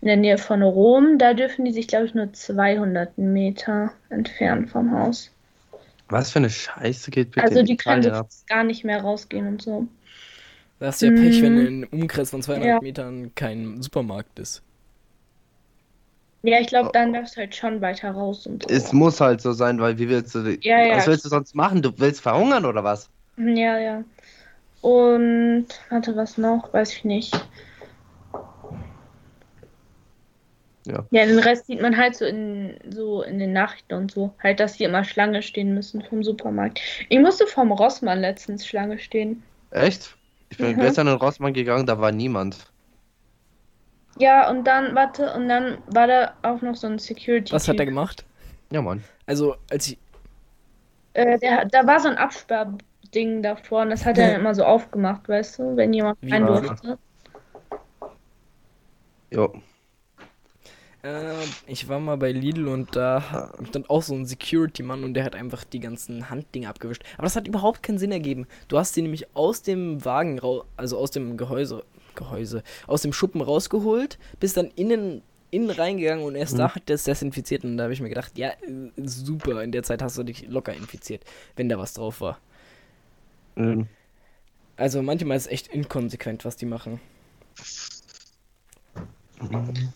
in 0.00 0.08
der 0.08 0.16
Nähe 0.16 0.38
von 0.38 0.62
Rom. 0.62 1.18
Da 1.18 1.34
dürfen 1.34 1.64
die 1.64 1.72
sich, 1.72 1.88
glaube 1.88 2.06
ich, 2.06 2.14
nur 2.14 2.32
200 2.32 3.16
Meter 3.18 3.92
entfernen 4.10 4.66
vom 4.68 4.92
Haus. 4.92 5.30
Was 6.08 6.30
für 6.32 6.38
eine 6.38 6.50
Scheiße 6.50 7.10
geht 7.10 7.32
bitte 7.32 7.44
Also 7.46 7.62
die 7.62 7.76
können 7.76 8.02
so 8.02 8.24
gar 8.46 8.64
nicht 8.64 8.84
mehr 8.84 9.00
rausgehen 9.02 9.46
und 9.46 9.62
so. 9.62 9.86
Da 10.80 10.86
hast 10.86 11.02
du 11.02 11.06
ja 11.06 11.12
Pech, 11.12 11.42
wenn 11.42 11.56
in 11.58 11.84
einem 11.84 12.02
Umkreis 12.02 12.30
von 12.30 12.42
200 12.42 12.68
Ja. 12.68 12.80
Metern 12.80 13.34
kein 13.34 13.82
Supermarkt 13.82 14.38
ist. 14.38 14.62
Ja, 16.42 16.60
ich 16.60 16.68
glaube, 16.68 16.88
Oh. 16.88 16.92
dann 16.92 17.12
darfst 17.12 17.36
du 17.36 17.40
halt 17.40 17.54
schon 17.54 17.80
weiter 17.80 18.10
raus 18.12 18.46
und 18.46 18.62
so. 18.62 18.68
Es 18.68 18.92
muss 18.92 19.20
halt 19.20 19.40
so 19.40 19.52
sein, 19.52 19.80
weil 19.80 19.98
wie 19.98 20.08
willst 20.08 20.34
du, 20.34 20.56
Ja, 20.62 20.80
ja. 20.80 20.96
was 20.96 21.06
willst 21.08 21.24
du 21.24 21.28
sonst 21.28 21.54
machen? 21.54 21.82
Du 21.82 21.92
willst 21.98 22.20
verhungern 22.20 22.64
oder 22.64 22.84
was? 22.84 23.10
Ja, 23.36 23.78
ja. 23.78 24.04
Und 24.80 25.66
warte, 25.90 26.16
was 26.16 26.38
noch? 26.38 26.72
Weiß 26.72 26.92
ich 26.92 27.04
nicht. 27.04 27.34
Ja. 30.86 31.04
Ja, 31.10 31.26
den 31.26 31.38
Rest 31.38 31.66
sieht 31.66 31.82
man 31.82 31.96
halt 31.96 32.16
so 32.16 32.24
in 32.24 32.78
so 32.88 33.22
in 33.22 33.38
den 33.38 33.52
Nachrichten 33.52 33.94
und 33.94 34.10
so. 34.10 34.34
Halt, 34.42 34.60
dass 34.60 34.76
die 34.76 34.84
immer 34.84 35.04
Schlange 35.04 35.42
stehen 35.42 35.74
müssen 35.74 36.02
vom 36.02 36.22
Supermarkt. 36.22 36.80
Ich 37.08 37.18
musste 37.18 37.46
vom 37.46 37.72
Rossmann 37.72 38.20
letztens 38.20 38.66
Schlange 38.66 38.98
stehen. 38.98 39.42
Echt? 39.70 40.16
Ich 40.50 40.56
bin 40.56 40.72
Mhm. 40.76 40.80
gestern 40.80 41.08
in 41.08 41.14
Rossmann 41.14 41.52
gegangen, 41.52 41.86
da 41.86 41.98
war 41.98 42.10
niemand. 42.12 42.72
Ja, 44.18 44.50
und 44.50 44.64
dann, 44.64 44.94
warte, 44.94 45.32
und 45.34 45.48
dann 45.48 45.78
war 45.86 46.06
da 46.06 46.34
auch 46.42 46.60
noch 46.62 46.74
so 46.74 46.86
ein 46.86 46.98
Security. 46.98 47.52
Was 47.52 47.68
hat 47.68 47.78
er 47.78 47.84
gemacht? 47.86 48.24
Ja, 48.72 48.82
Mann. 48.82 49.04
Also, 49.26 49.56
als 49.70 49.88
ich. 49.88 49.98
Äh, 51.12 51.38
der, 51.38 51.66
da 51.66 51.86
war 51.86 52.00
so 52.00 52.08
ein 52.08 52.16
Absperrding 53.08 53.42
davor 53.42 53.82
und 53.82 53.90
das 53.90 54.04
hat 54.04 54.18
er 54.18 54.32
dann 54.32 54.40
immer 54.40 54.54
so 54.54 54.64
aufgemacht, 54.64 55.28
weißt 55.28 55.58
du, 55.58 55.76
wenn 55.76 55.92
jemand 55.92 56.18
rein 56.30 56.46
durfte. 56.46 56.98
Jo. 59.30 59.52
Äh, 61.02 61.34
ich 61.66 61.88
war 61.88 62.00
mal 62.00 62.16
bei 62.16 62.32
Lidl 62.32 62.68
und 62.68 62.96
da 62.96 63.52
stand 63.68 63.90
auch 63.90 64.02
so 64.02 64.14
ein 64.14 64.26
Security-Mann 64.26 65.04
und 65.04 65.14
der 65.14 65.24
hat 65.24 65.34
einfach 65.34 65.64
die 65.64 65.80
ganzen 65.80 66.30
Handdinge 66.30 66.68
abgewischt. 66.68 67.02
Aber 67.16 67.24
das 67.24 67.36
hat 67.36 67.46
überhaupt 67.46 67.82
keinen 67.82 67.98
Sinn 67.98 68.12
ergeben. 68.12 68.46
Du 68.68 68.78
hast 68.78 68.96
die 68.96 69.02
nämlich 69.02 69.26
aus 69.34 69.62
dem 69.62 70.04
Wagen 70.04 70.38
raus, 70.38 70.64
also 70.76 70.98
aus 70.98 71.10
dem 71.10 71.36
Gehäuse, 71.36 71.84
Gehäuse, 72.14 72.62
aus 72.86 73.02
dem 73.02 73.12
Schuppen 73.12 73.40
rausgeholt, 73.40 74.18
bist 74.40 74.56
dann 74.56 74.70
innen, 74.74 75.22
innen 75.50 75.70
reingegangen 75.70 76.24
und 76.24 76.34
erst 76.34 76.58
da 76.58 76.74
hat 76.74 76.88
der 76.88 76.96
es 76.96 77.04
desinfiziert 77.04 77.64
und 77.64 77.76
da 77.76 77.84
habe 77.84 77.92
ich 77.92 78.00
mir 78.00 78.08
gedacht, 78.08 78.36
ja, 78.36 78.48
äh, 78.48 78.90
super, 79.04 79.62
in 79.62 79.72
der 79.72 79.82
Zeit 79.82 80.02
hast 80.02 80.18
du 80.18 80.24
dich 80.24 80.48
locker 80.48 80.74
infiziert, 80.74 81.22
wenn 81.54 81.68
da 81.68 81.78
was 81.78 81.92
drauf 81.92 82.20
war. 82.20 82.40
Ähm, 83.58 83.88
Also 84.76 85.02
manchmal 85.02 85.36
ist 85.36 85.46
es 85.46 85.52
echt 85.52 85.68
inkonsequent, 85.68 86.44
was 86.44 86.56
die 86.56 86.66
machen. 86.66 87.00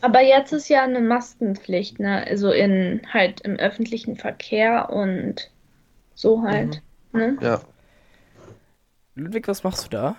Aber 0.01 0.21
jetzt 0.21 0.53
ist 0.53 0.69
ja 0.69 0.83
eine 0.83 1.01
Maskenpflicht, 1.01 2.01
ne? 2.01 2.27
Also 2.27 2.51
in 2.51 3.01
halt 3.13 3.41
im 3.43 3.57
öffentlichen 3.57 4.17
Verkehr 4.17 4.91
und 4.91 5.51
so 6.15 6.43
halt. 6.43 6.83
Ne? 7.13 7.39
Ja. 7.41 7.61
Ludwig, 9.15 9.47
was 9.49 9.63
machst 9.63 9.85
du 9.85 9.89
da? 9.91 10.17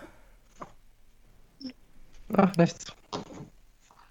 Ach, 2.36 2.56
nichts. 2.58 2.86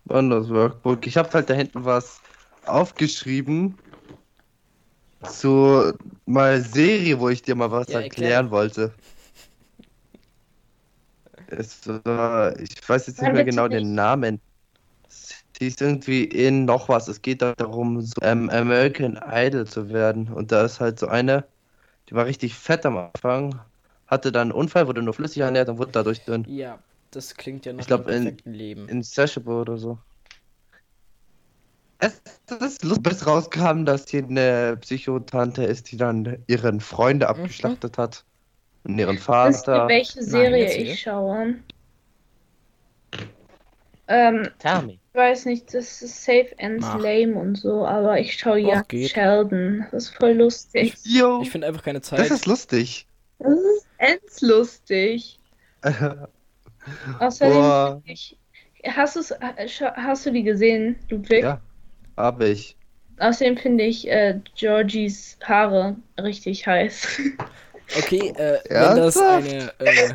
Anderes 0.08 0.48
Workbook. 0.50 1.06
Ich 1.06 1.16
habe 1.16 1.30
halt 1.32 1.48
da 1.48 1.54
hinten 1.54 1.84
was 1.84 2.20
aufgeschrieben 2.66 3.78
zu 5.24 5.92
mal 6.26 6.60
Serie, 6.60 7.18
wo 7.20 7.28
ich 7.28 7.42
dir 7.42 7.54
mal 7.54 7.70
was 7.70 7.88
Ja, 7.88 8.00
erklären 8.00 8.46
erklär. 8.46 8.50
wollte. 8.50 8.94
Es 11.52 11.87
war, 12.04 12.59
ich 12.59 12.88
weiß 12.88 13.06
jetzt 13.06 13.21
nicht 13.23 13.32
mehr 13.32 13.44
genau 13.44 13.68
nicht. 13.68 13.75
den 13.80 13.94
Namen. 13.94 14.40
Die 15.61 15.66
ist 15.66 15.80
irgendwie 15.80 16.25
in 16.25 16.64
noch 16.64 16.88
was. 16.88 17.09
Es 17.09 17.23
geht 17.23 17.42
darum, 17.42 18.00
so, 18.00 18.14
ähm, 18.23 18.50
American 18.50 19.18
Idol 19.30 19.66
zu 19.66 19.90
werden. 19.90 20.28
Und 20.32 20.52
da 20.52 20.64
ist 20.64 20.80
halt 20.80 20.99
so 20.99 21.06
eine, 21.09 21.44
die 22.09 22.14
war 22.14 22.26
richtig 22.26 22.54
fett 22.54 22.87
am 22.87 22.97
Anfang, 22.97 23.61
hatte 24.06 24.32
dann 24.32 24.50
einen 24.50 24.52
Unfall, 24.52 24.87
wurde 24.87 25.02
nur 25.02 25.14
flüssig 25.14 25.42
ernährt 25.42 25.68
und 25.68 25.78
wurde 25.78 25.92
dadurch 25.92 26.25
dünn. 26.25 26.47
Ja, 26.49 26.78
das 27.11 27.35
klingt 27.35 27.66
ja 27.66 27.73
nach 27.73 27.80
Ich 27.80 27.87
glaub, 27.87 28.06
einem 28.06 28.16
in- 28.16 28.25
perfekten 28.25 28.52
Leben. 28.54 28.88
Insatiable 28.88 29.54
oder 29.54 29.78
so. 29.78 29.99
Es 31.99 32.21
ist 32.61 32.82
lustig, 32.85 33.02
bis 33.04 33.26
rauskam, 33.26 33.85
dass 33.85 34.09
sie 34.09 34.18
eine 34.18 34.76
Psychotante 34.80 35.64
ist, 35.64 35.92
die 35.92 35.97
dann 35.97 36.44
ihren 36.49 36.80
Freunde 36.80 37.28
abgeschlachtet 37.28 37.97
hat. 37.97 38.25
Und 38.84 38.98
ihren 38.98 39.16
Wisst 39.16 39.28
ihr, 39.28 39.32
Vater. 39.34 39.88
welche 39.88 40.22
Serie 40.22 40.64
erzähl. 40.64 40.88
ich 40.88 41.00
schaue? 41.00 41.54
Ähm, 44.08 44.48
Tell 44.58 44.82
me. 44.82 44.92
ich 44.94 45.14
weiß 45.14 45.46
nicht, 45.46 45.72
das 45.72 46.02
ist 46.02 46.24
Safe 46.24 46.52
Ends 46.58 46.84
Mach. 46.86 46.98
Lame 47.00 47.34
und 47.34 47.56
so, 47.56 47.86
aber 47.86 48.18
ich 48.18 48.34
schaue 48.34 48.58
ja. 48.58 48.82
Sheldon. 48.90 49.86
Das 49.92 50.04
ist 50.04 50.16
voll 50.16 50.32
lustig. 50.32 50.94
Jo, 51.04 51.40
Ich 51.42 51.50
finde 51.50 51.68
einfach 51.68 51.82
keine 51.82 52.00
das 52.00 52.08
Zeit. 52.08 52.30
ist 52.30 52.46
lustig. 52.46 53.06
Das 53.38 53.52
ist 53.54 53.86
endlustig. 53.98 55.38
Außerdem 57.20 57.54
Boah. 57.54 58.02
find 58.04 58.10
ich, 58.18 58.36
hast, 58.84 59.16
du's, 59.16 59.32
hast 59.96 60.26
du 60.26 60.32
die 60.32 60.42
gesehen, 60.42 60.96
Ludwig? 61.08 61.44
Ja, 61.44 61.60
habe 62.16 62.48
ich. 62.48 62.76
Außerdem 63.18 63.56
finde 63.56 63.84
ich 63.84 64.08
äh, 64.10 64.40
Georgies 64.56 65.38
Haare 65.44 65.96
richtig 66.20 66.66
heiß. 66.66 67.20
Okay, 67.99 68.28
äh, 68.37 68.58
wenn 68.68 68.96
das 68.96 69.16
Ernsthaft? 69.16 69.49
eine. 69.49 69.72
Äh, 69.80 70.14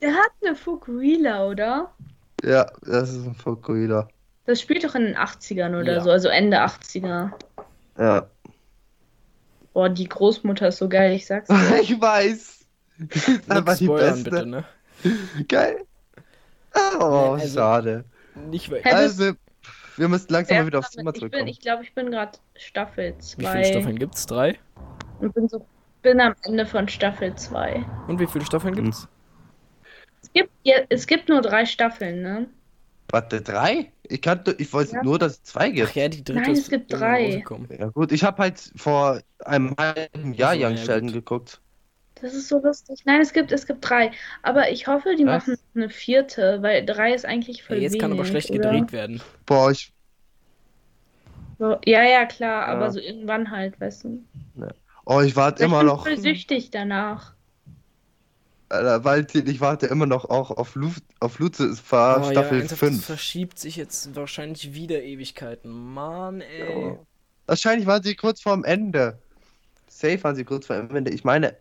Der 0.00 0.12
hat 0.14 0.30
eine 0.44 0.54
Fukuhila, 0.54 1.46
oder? 1.48 1.92
Ja, 2.42 2.70
das 2.82 3.10
ist 3.10 3.24
ein 3.26 3.34
Fukuhila. 3.34 4.08
Das 4.46 4.60
spielt 4.60 4.84
doch 4.84 4.94
in 4.94 5.04
den 5.04 5.16
80ern 5.16 5.80
oder 5.80 5.94
Ja. 5.94 6.00
so, 6.02 6.10
also 6.10 6.28
Ende 6.28 6.58
80er. 6.60 7.32
Ja. 7.98 8.28
Boah, 9.72 9.88
die 9.88 10.08
Großmutter 10.08 10.68
ist 10.68 10.76
so 10.78 10.88
geil, 10.88 11.12
ich 11.12 11.26
sag's 11.26 11.48
dir. 11.48 11.80
ich 11.82 11.98
weiß. 12.00 12.60
Nix 12.98 13.24
die 13.78 13.84
spoilern, 13.86 14.14
beste. 14.22 14.30
bitte, 14.30 14.46
ne? 14.46 14.64
Geil. 15.48 15.84
Oh, 16.74 17.00
Ja, 17.00 17.32
also- 17.32 17.58
schade. 17.58 18.04
Nicht 18.50 18.70
das- 18.70 18.84
Also, 18.92 19.32
wir 19.96 20.08
müssen 20.08 20.26
langsam 20.32 20.58
mal 20.58 20.66
wieder 20.66 20.80
aufs 20.80 20.90
Zimmer 20.90 21.10
ich 21.10 21.14
bin, 21.14 21.20
zurückkommen. 21.20 21.46
ich 21.48 21.60
glaube, 21.60 21.82
ich 21.84 21.94
bin 21.94 22.10
gerade 22.10 22.36
Staffel 22.56 23.14
Wie 23.18 23.46
viele 23.46 23.48
2 23.52 23.64
Staffeln 23.64 23.98
gibt's? 23.98 24.26
Drei? 24.26 24.58
und 25.20 25.32
bin 25.34 25.48
so 25.48 25.64
bin 26.04 26.20
am 26.20 26.36
Ende 26.44 26.66
von 26.66 26.88
Staffel 26.88 27.34
2. 27.34 27.84
Und 28.06 28.18
wie 28.18 28.26
viele 28.26 28.46
Staffeln 28.46 28.74
Hm. 28.74 28.90
gibt's? 28.90 29.08
Es 30.22 30.32
gibt, 30.32 30.50
ja, 30.64 30.78
es 30.88 31.06
gibt 31.06 31.28
nur 31.28 31.40
drei 31.40 31.66
Staffeln, 31.66 32.20
ne? 32.22 32.48
Warte, 33.10 33.42
drei? 33.42 33.92
Ich 34.02 34.20
kannte, 34.22 34.52
ich 34.58 34.72
weiß 34.72 34.92
Ja. 34.92 35.00
nur, 35.00 35.18
dass 35.18 35.34
es 35.34 35.42
zwei 35.44 35.70
gibt. 35.70 35.88
Ach 35.90 35.94
ja, 35.94 36.08
die 36.08 36.24
dritte 36.24 36.50
Nein, 36.50 36.52
ist 36.52 36.66
es 36.66 36.68
gibt 36.68 36.92
drei. 36.92 37.48
Ja 37.78 37.88
gut, 37.88 38.12
ich 38.12 38.24
habe 38.24 38.42
halt 38.42 38.72
vor 38.76 39.20
einem 39.38 39.74
halben 39.78 40.34
Jahr 40.34 40.52
Ach 40.52 40.58
so, 40.58 40.68
Young 40.68 40.76
ja, 40.76 40.84
Sheldon 40.84 41.12
geguckt. 41.12 41.62
Das 42.16 42.34
ist 42.34 42.48
so 42.48 42.58
lustig. 42.60 43.02
Nein, 43.04 43.20
es 43.20 43.32
gibt, 43.32 43.52
es 43.52 43.66
gibt 43.66 43.88
drei. 43.88 44.10
Aber 44.42 44.70
ich 44.70 44.86
hoffe, 44.88 45.14
die 45.16 45.24
Was? 45.24 45.44
machen 45.44 45.56
eine 45.76 45.90
vierte, 45.90 46.60
weil 46.62 46.84
drei 46.84 47.14
ist 47.14 47.24
eigentlich 47.24 47.62
Ja, 47.68 47.76
voll 47.76 47.76
jetzt 47.76 47.98
kann 47.98 48.12
aber 48.12 48.24
wenig, 48.24 48.24
schlecht 48.24 48.52
oder? 48.52 48.52
gedreht 48.52 48.92
werden. 48.92 49.22
Boah, 49.46 49.70
ich, 49.70 49.92
So, 51.58 51.78
ja, 51.84 52.02
ja, 52.04 52.26
klar, 52.26 52.66
aber 52.68 52.90
Ja. 52.90 52.92
so 52.92 53.00
irgendwann 53.00 53.50
halt, 53.50 53.80
weißt 53.80 54.04
du. 54.04 54.24
Oh, 55.06 55.20
ich 55.20 55.36
warte 55.36 55.62
Ich 55.62 55.68
immer 55.68 55.78
bin 55.78 55.86
noch, 55.88 56.02
voll 56.06 56.18
süchtig 56.18 56.70
danach. 56.70 57.34
Alter, 58.70 59.04
Valentin, 59.04 59.46
ich 59.46 59.60
warte 59.60 59.86
immer 59.86 60.06
noch 60.06 60.24
auch 60.24 60.50
auf, 60.50 60.74
Lu 60.74 60.90
auf 61.20 61.38
Lucifer 61.38 62.22
Oh, 62.22 62.30
Staffel 62.30 62.62
Das 62.62 62.72
5. 62.78 63.04
verschiebt 63.04 63.58
sich 63.58 63.76
jetzt 63.76 64.16
wahrscheinlich 64.16 64.74
wieder 64.74 65.02
Ewigkeiten. 65.02 65.70
Mann, 65.70 66.40
ey. 66.40 66.88
Ja. 66.88 66.98
Wahrscheinlich 67.46 67.86
waren 67.86 68.02
sie 68.02 68.14
kurz 68.16 68.40
vorm 68.40 68.64
Ende. 68.64 69.18
Safe 69.86 70.22
waren 70.24 70.34
sie 70.34 70.44
kurz 70.44 70.66
vorm 70.66 70.90
Ende. 70.96 71.10
Ich 71.12 71.24
meine, 71.24 71.56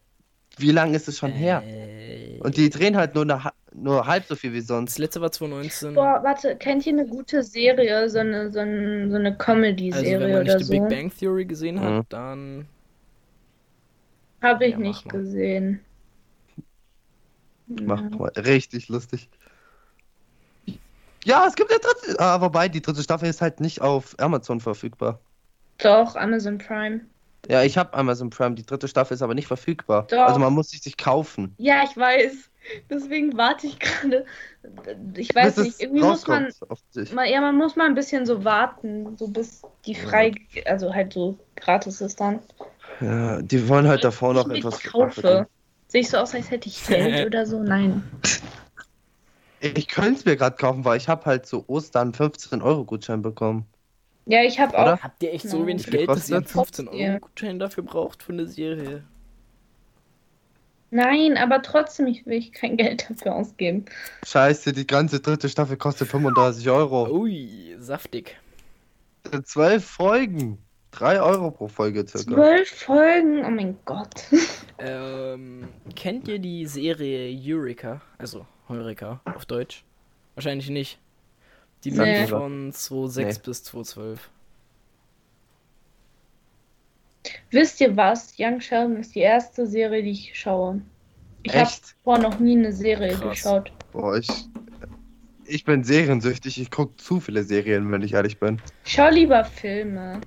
wie 0.57 0.71
lange 0.71 0.95
ist 0.95 1.07
es 1.07 1.17
schon 1.17 1.31
her? 1.31 1.62
Ey. 1.65 2.39
Und 2.41 2.57
die 2.57 2.69
drehen 2.69 2.95
halt 2.95 3.13
nur, 3.15 3.23
eine, 3.23 3.41
nur 3.73 4.07
halb 4.07 4.25
so 4.25 4.35
viel 4.35 4.53
wie 4.53 4.59
Das 4.59 4.67
sonst. 4.67 4.97
letzte 4.97 5.21
war 5.21 5.31
2019. 5.31 5.93
Boah, 5.93 6.19
warte, 6.23 6.55
kennt 6.55 6.85
ihr 6.88 6.93
eine 6.93 7.05
gute 7.05 7.43
Serie, 7.43 8.09
so 8.09 8.19
eine, 8.19 8.51
so 8.51 8.59
eine, 8.59 9.09
so 9.12 9.17
eine 9.17 9.29
also, 9.31 9.38
Comedy-Serie 9.39 10.19
wenn 10.19 10.31
man 10.31 10.41
oder 10.41 10.43
nicht 10.43 10.59
die 10.59 10.63
so? 10.63 10.71
Big 10.71 10.89
Bang 10.89 11.12
Theory 11.15 11.45
gesehen 11.45 11.79
hat, 11.79 11.91
Mhm. 11.91 12.05
dann. 12.09 12.67
Habe 14.43 14.65
ich 14.65 14.73
Ja, 14.73 14.77
nicht 14.77 15.09
gesehen. 15.09 15.79
Mach 17.67 18.01
Ja. 18.01 18.09
mal. 18.09 18.31
Richtig 18.38 18.89
lustig. 18.89 19.29
Ja, 21.25 21.45
es 21.47 21.55
gibt 21.55 21.71
eine 21.71 21.79
dritte. 21.79 22.19
Ah, 22.19 22.41
wobei, 22.41 22.67
die 22.67 22.81
dritte 22.81 23.01
Staffel 23.01 23.29
ist 23.29 23.41
halt 23.41 23.62
nicht 23.62 23.81
auf 23.81 24.15
Amazon 24.19 24.59
verfügbar. 24.59 25.19
Doch, 25.77 26.15
Amazon 26.15 26.57
Prime. 26.57 27.01
Ja, 27.50 27.63
ich 27.63 27.77
habe 27.77 27.93
Amazon 27.93 28.29
Prime. 28.29 28.55
Die 28.55 28.65
dritte 28.65 28.88
Staffel 28.88 29.15
ist 29.15 29.21
aber 29.21 29.33
nicht 29.33 29.47
verfügbar. 29.47 30.07
Doch. 30.09 30.27
Also 30.27 30.39
man 30.39 30.53
muss 30.53 30.69
sich 30.69 30.81
sich 30.81 30.97
kaufen. 30.97 31.55
Ja, 31.57 31.83
ich 31.83 31.95
weiß. 31.95 32.50
Deswegen 32.89 33.38
warte 33.38 33.67
ich 33.67 33.79
gerade. 33.79 34.25
Ich 35.15 35.35
weiß 35.35 35.55
bis 35.55 35.65
nicht, 35.65 35.81
irgendwie 35.81 36.01
muss 36.01 36.25
man, 36.27 36.47
mal, 37.13 37.29
ja, 37.29 37.41
man 37.41 37.57
muss 37.57 37.75
mal 37.75 37.85
ein 37.88 37.95
bisschen 37.95 38.25
so 38.25 38.45
warten, 38.45 39.17
so 39.17 39.27
bis 39.27 39.62
die 39.85 39.95
frei, 39.95 40.33
also 40.65 40.93
halt 40.93 41.12
so 41.12 41.38
gratis 41.57 42.00
ist 42.00 42.21
dann. 42.21 42.39
Ja, 43.01 43.41
die 43.41 43.67
wollen 43.67 43.88
halt 43.88 44.03
davor 44.03 44.33
noch 44.33 44.50
ich 44.50 44.59
etwas 44.59 44.81
kaufe. 44.81 45.47
Sehe 45.88 46.01
ich 46.01 46.09
so 46.09 46.17
aus, 46.17 46.33
als 46.33 46.50
hätte 46.51 46.67
ich 46.69 46.85
Geld 46.88 47.25
oder 47.27 47.45
so? 47.45 47.62
Nein. 47.62 48.03
Ich 49.59 49.88
könnte 49.88 50.19
es 50.19 50.25
mir 50.25 50.35
gerade 50.35 50.55
kaufen, 50.57 50.83
weil 50.85 50.97
ich 50.97 51.07
habe 51.07 51.25
halt 51.25 51.45
so 51.45 51.63
Ostern 51.67 52.13
15 52.13 52.62
Euro 52.62 52.83
Gutschein 52.83 53.21
bekommen. 53.21 53.65
Ja, 54.25 54.41
ich 54.41 54.59
habe 54.59 54.77
auch. 54.77 55.01
Habt 55.01 55.21
ihr 55.23 55.33
echt 55.33 55.47
so 55.50 55.59
Ja. 55.62 55.67
wenig 55.67 55.85
Geld, 55.85 56.09
dass 56.09 56.29
ihr 56.29 56.38
einen 56.38 56.45
kostet? 56.45 56.88
15 56.88 56.97
Ja. 57.00 57.12
Euro 57.12 57.19
Gutschein 57.21 57.59
dafür 57.59 57.83
braucht 57.83 58.23
für 58.23 58.33
eine 58.33 58.47
Serie? 58.47 59.03
Nein, 60.91 61.38
aber 61.38 61.62
trotzdem, 61.62 62.05
ich 62.07 62.25
will 62.25 62.51
kein 62.51 62.77
Geld 62.77 63.09
dafür 63.09 63.35
ausgeben. 63.35 63.85
Scheiße, 64.25 64.73
die 64.73 64.85
ganze 64.85 65.19
dritte 65.21 65.50
Staffel 65.50 65.75
kostet 65.75 66.07
35 66.09 66.69
Euro. 66.69 67.09
Ui, 67.09 67.75
saftig. 67.79 68.38
Zwölf 69.43 69.83
Folgen. 69.85 70.59
3 70.93 71.21
Euro 71.21 71.51
pro 71.51 71.67
Folge 71.67 72.05
circa. 72.07 72.31
Zwölf 72.33 72.69
Folgen, 72.69 73.43
oh 73.45 73.50
mein 73.50 73.77
Gott. 73.85 74.09
Ähm, 74.79 75.69
kennt 75.95 76.27
ihr 76.27 76.39
die 76.39 76.65
Serie 76.65 77.29
Eureka? 77.41 78.01
Also 78.17 78.45
Heureka 78.67 79.21
auf 79.23 79.45
Deutsch? 79.45 79.85
Wahrscheinlich 80.35 80.69
nicht. 80.69 81.00
Die 81.83 81.91
lief 81.91 82.00
Nee. 82.00 82.27
von 82.27 82.73
2006 82.73 83.38
Nee. 83.38 83.41
bis 83.45 83.63
2012. 83.63 84.29
Wisst 87.51 87.79
ihr 87.81 87.95
was? 87.95 88.33
Young 88.38 88.59
Sheldon 88.59 88.97
ist 88.97 89.15
die 89.15 89.19
erste 89.21 89.65
Serie, 89.67 90.03
die 90.03 90.12
ich 90.12 90.38
schaue. 90.38 90.81
Ich 91.43 91.55
habe 91.55 91.69
vorher 92.03 92.23
noch 92.23 92.39
nie 92.39 92.57
eine 92.57 92.73
Serie 92.73 93.13
Krass. 93.13 93.29
geschaut. 93.29 93.71
Boah, 93.93 94.17
ich. 94.17 94.27
Ich 95.45 95.65
bin 95.65 95.84
seriensüchtig. 95.84 96.60
Ich 96.60 96.71
gucke 96.71 96.95
zu 96.97 97.19
viele 97.19 97.43
Serien, 97.43 97.91
wenn 97.91 98.01
ich 98.01 98.13
ehrlich 98.13 98.39
bin. 98.39 98.62
Schau 98.86 99.10
lieber 99.10 99.43
Filme. 99.45 100.21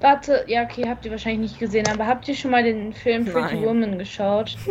Warte, 0.00 0.44
ja, 0.46 0.64
okay, 0.64 0.88
habt 0.88 1.04
ihr 1.04 1.10
wahrscheinlich 1.10 1.52
nicht 1.52 1.60
gesehen, 1.60 1.86
aber 1.88 2.06
habt 2.06 2.28
ihr 2.28 2.34
schon 2.34 2.50
mal 2.50 2.62
den 2.62 2.92
Film 2.92 3.24
Pretty 3.24 3.56
Nein. 3.56 3.64
Woman 3.64 3.98
geschaut? 3.98 4.56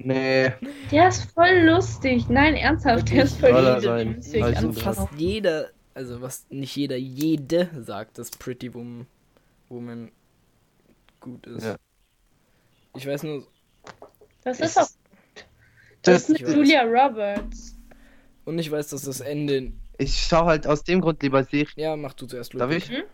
Nee. 0.00 0.52
Der 0.92 1.08
ist 1.08 1.32
voll 1.32 1.62
lustig. 1.64 2.28
Nein, 2.28 2.54
ernsthaft, 2.54 3.10
der 3.10 3.24
ist 3.24 3.40
voll 3.40 3.50
lustig. 3.50 4.44
Also. 4.44 4.72
Fast 4.72 5.08
jeder, 5.16 5.70
also 5.92 6.22
was 6.22 6.46
nicht 6.50 6.76
jeder, 6.76 6.96
jede 6.96 7.68
sagt, 7.82 8.16
dass 8.16 8.30
Pretty 8.30 8.72
Woman, 8.72 9.06
Woman 9.68 10.12
gut 11.18 11.44
ist. 11.48 11.64
Ja. 11.64 11.76
Ich 12.96 13.08
weiß 13.08 13.24
nur, 13.24 13.44
Das 14.44 14.60
Es 14.60 14.70
ist 14.70 14.78
auch. 14.78 14.88
Das 16.02 16.26
Das, 16.26 16.30
ist 16.30 16.42
mit. 16.42 16.48
Julia 16.56 16.82
Roberts. 16.82 17.76
Und 18.48 18.58
ich 18.58 18.70
weiß, 18.70 18.88
dass 18.88 19.02
das 19.02 19.20
Ende. 19.20 19.72
ich 19.98 20.26
schaue 20.26 20.46
halt 20.46 20.66
aus 20.66 20.82
dem 20.84 21.00
Grund 21.00 21.22
lieber 21.22 21.44
Serien. 21.44 21.68
Ja, 21.76 21.96
mach 21.96 22.14
du 22.14 22.26
zuerst, 22.26 22.54
Darf 22.54 22.70
Ludwig. 22.70 22.90
ich? 22.90 23.04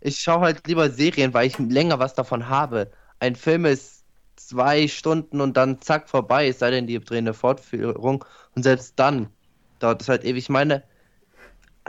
Ich 0.00 0.18
schaue 0.20 0.40
halt 0.42 0.66
lieber 0.66 0.90
Serien, 0.90 1.32
weil 1.34 1.46
ich 1.46 1.58
länger 1.58 1.98
was 1.98 2.14
davon 2.14 2.48
habe. 2.48 2.90
Ein 3.18 3.34
Film 3.34 3.64
ist 3.64 4.04
zwei 4.36 4.86
Stunden 4.88 5.40
und 5.40 5.56
dann 5.56 5.80
zack 5.80 6.08
vorbei, 6.08 6.48
es 6.48 6.58
sei 6.58 6.70
denn, 6.70 6.86
die 6.86 6.98
drehen 7.00 7.24
eine 7.26 7.34
Fortführung. 7.34 8.24
Und 8.54 8.62
selbst 8.62 8.98
dann 8.98 9.30
dauert 9.78 10.02
es 10.02 10.08
halt 10.08 10.24
ewig. 10.24 10.44
Ich 10.44 10.48
meine, 10.50 10.82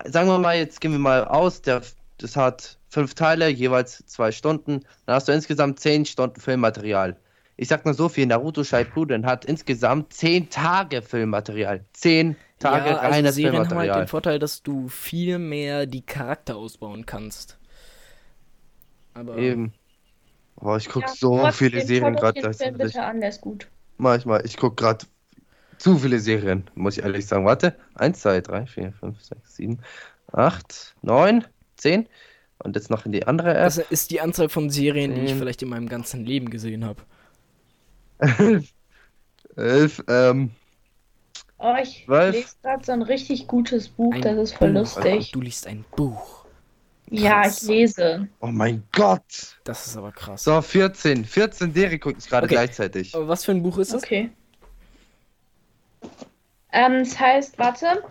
sagen 0.05 0.27
wir 0.29 0.39
mal, 0.39 0.57
jetzt 0.57 0.79
gehen 0.81 0.91
wir 0.91 0.99
mal 0.99 1.25
aus, 1.25 1.61
der, 1.61 1.81
das 2.17 2.35
hat 2.35 2.79
fünf 2.89 3.13
Teile, 3.13 3.49
jeweils 3.49 4.05
zwei 4.05 4.31
Stunden. 4.31 4.81
Dann 5.05 5.15
hast 5.15 5.27
du 5.27 5.33
insgesamt 5.33 5.79
zehn 5.79 6.05
Stunden 6.05 6.39
Filmmaterial. 6.39 7.17
Ich 7.57 7.67
sag 7.69 7.85
nur 7.85 7.95
so 7.95 8.07
viel, 8.07 8.27
Naruto 8.27 8.63
Shippuden 8.63 9.25
hat 9.25 9.43
insgesamt 9.43 10.13
zehn 10.13 10.49
Tage 10.49 11.01
Filmmaterial. 11.01 11.83
Zehn 11.91 12.35
Tage 12.59 12.91
ja, 12.91 12.97
also 12.97 13.11
reines 13.13 13.35
Serien 13.35 13.53
haben 13.53 13.59
halt 13.59 13.69
Filmmaterial. 13.69 14.01
den 14.05 14.07
Vorteil, 14.07 14.39
dass 14.39 14.61
du 14.61 14.87
viel 14.87 15.39
mehr 15.39 15.87
die 15.87 16.05
Charakter 16.05 16.55
ausbauen 16.55 17.05
kannst. 17.07 17.57
Aber 19.15 19.37
Eben. 19.37 19.73
Boah, 20.55 20.77
ich 20.77 20.89
gucke 20.89 21.07
Ja, 21.07 21.13
so 21.13 21.51
viele 21.51 21.81
Serien 21.81 22.15
gerade 22.15 22.33
Film 22.39 22.43
gleichzeitig. 22.43 22.77
bitte 22.77 23.03
an, 23.03 23.19
der 23.21 23.29
ist 23.29 23.41
gut. 23.41 23.67
Manchmal, 23.97 24.45
ich 24.45 24.57
gucke 24.57 24.75
gerade 24.75 25.05
zu 25.77 25.97
viele 25.97 26.19
Serien, 26.19 26.69
muss 26.75 26.97
ich 26.97 27.03
ehrlich 27.03 27.25
sagen. 27.25 27.45
Warte. 27.45 27.75
1, 27.95 28.19
2, 28.19 28.41
3, 28.41 28.65
4, 28.67 28.91
5, 28.93 29.23
6, 29.23 29.55
7, 29.55 29.79
8, 30.31 30.95
9, 31.01 31.45
10. 31.77 32.07
Und 32.59 32.75
jetzt 32.75 32.89
noch 32.89 33.05
in 33.05 33.11
die 33.11 33.25
andere 33.27 33.51
App. 33.55 33.65
das 33.65 33.77
ist 33.77 34.09
die 34.11 34.21
Anzahl 34.21 34.49
von 34.49 34.69
Serien, 34.69 35.13
die 35.13 35.21
ich 35.21 35.33
vielleicht 35.35 35.61
in 35.61 35.69
meinem 35.69 35.89
ganzen 35.89 36.25
Leben 36.25 36.49
gesehen 36.49 36.85
habe. 36.85 37.03
11, 38.19 40.03
ähm, 40.07 40.51
Oh, 41.59 41.73
ich 41.81 42.03
Zwölf. 42.05 42.35
lese 42.35 42.55
gerade 42.61 42.85
so 42.85 42.91
ein 42.91 43.01
richtig 43.01 43.47
gutes 43.47 43.89
Buch, 43.89 44.13
Ein 44.13 44.21
das 44.21 44.37
ist 44.37 44.53
voll 44.53 44.69
Buch. 44.73 44.79
lustig. 44.81 45.31
Du 45.31 45.41
liest 45.41 45.65
ein 45.65 45.83
Buch. 45.95 46.45
Ja, 47.09 47.41
krass. 47.43 47.63
ich 47.63 47.67
lese. 47.69 48.27
oh 48.41 48.47
mein 48.47 48.83
Gott. 48.91 49.57
Das 49.63 49.87
ist 49.87 49.97
aber 49.97 50.11
krass. 50.11 50.43
So, 50.43 50.61
14. 50.61 51.25
14 51.25 51.73
Serien 51.73 51.99
gucke 51.99 52.17
ich 52.19 52.27
gerade 52.29 52.45
Okay. 52.45 52.53
gleichzeitig. 52.55 53.15
Aber 53.15 53.27
was 53.27 53.43
für 53.45 53.51
ein 53.53 53.63
Buch 53.63 53.77
ist 53.79 53.93
es? 53.93 54.03
Okay. 54.03 54.29
Ähm, 56.71 56.93
es 56.95 57.19
heißt, 57.19 57.57
warte. 57.57 58.03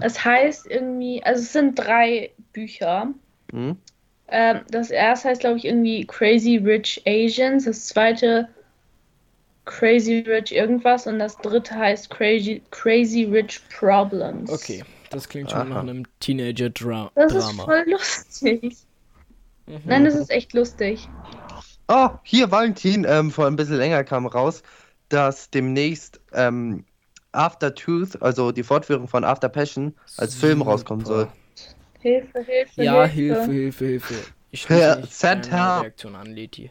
Es 0.00 0.24
heißt 0.24 0.66
irgendwie, 0.68 1.22
also 1.22 1.42
es 1.42 1.52
sind 1.52 1.74
drei 1.78 2.30
Bücher. 2.52 3.12
Hm? 3.52 3.76
Ähm, 4.28 4.60
das 4.70 4.90
erste 4.90 5.28
heißt, 5.28 5.40
glaube 5.42 5.58
ich, 5.58 5.64
irgendwie 5.66 6.06
Crazy 6.06 6.56
Rich 6.56 7.02
Asians. 7.06 7.64
Das 7.66 7.86
zweite 7.88 8.48
Crazy 9.64 10.24
Rich 10.26 10.52
irgendwas. 10.52 11.06
Und 11.06 11.18
das 11.18 11.36
dritte 11.38 11.74
heißt 11.74 12.10
Crazy, 12.10 12.62
Crazy 12.70 13.24
Rich 13.24 13.60
Problems. 13.76 14.50
Okay, 14.52 14.84
das 15.10 15.28
klingt 15.28 15.50
schon 15.50 15.60
Aha. 15.60 15.68
nach 15.68 15.82
einem 15.82 16.06
Teenager-Drama. 16.20 17.10
Das 17.14 17.32
ist 17.32 17.60
voll 17.60 17.84
lustig. 17.86 18.76
Mhm. 19.66 19.80
Nein, 19.86 20.04
das 20.04 20.14
ist 20.14 20.30
echt 20.30 20.52
lustig. 20.52 21.08
Oh, 21.88 22.10
hier 22.24 22.50
Valentin, 22.50 23.04
ähm, 23.08 23.30
vor 23.30 23.46
ein 23.46 23.56
bisschen 23.56 23.76
länger 23.76 24.02
kam 24.04 24.26
raus, 24.26 24.62
dass 25.08 25.50
demnächst 25.50 26.20
ähm, 26.32 26.84
After 27.32 27.74
Truth, 27.74 28.20
also 28.22 28.52
die 28.52 28.62
Fortführung 28.62 29.08
von 29.08 29.24
After 29.24 29.48
Passion, 29.48 29.94
als 30.16 30.34
Film 30.34 30.58
Super. 30.58 30.70
rauskommen 30.72 31.04
soll. 31.04 31.28
Hilfe, 32.00 32.42
Hilfe, 32.42 32.82
Ja, 32.82 33.04
Hilfe. 33.04 33.52
Hilfe, 33.52 33.52
Hilfe, 33.52 33.84
Hilfe. 33.86 34.14
Ich 34.50 34.68
Ja, 34.68 34.96
mich 34.96 35.14
send 35.14 35.46
deiner 35.46 35.74
help. 35.74 35.82
Reaktion 35.84 36.16
an, 36.16 36.26
Leti. 36.26 36.70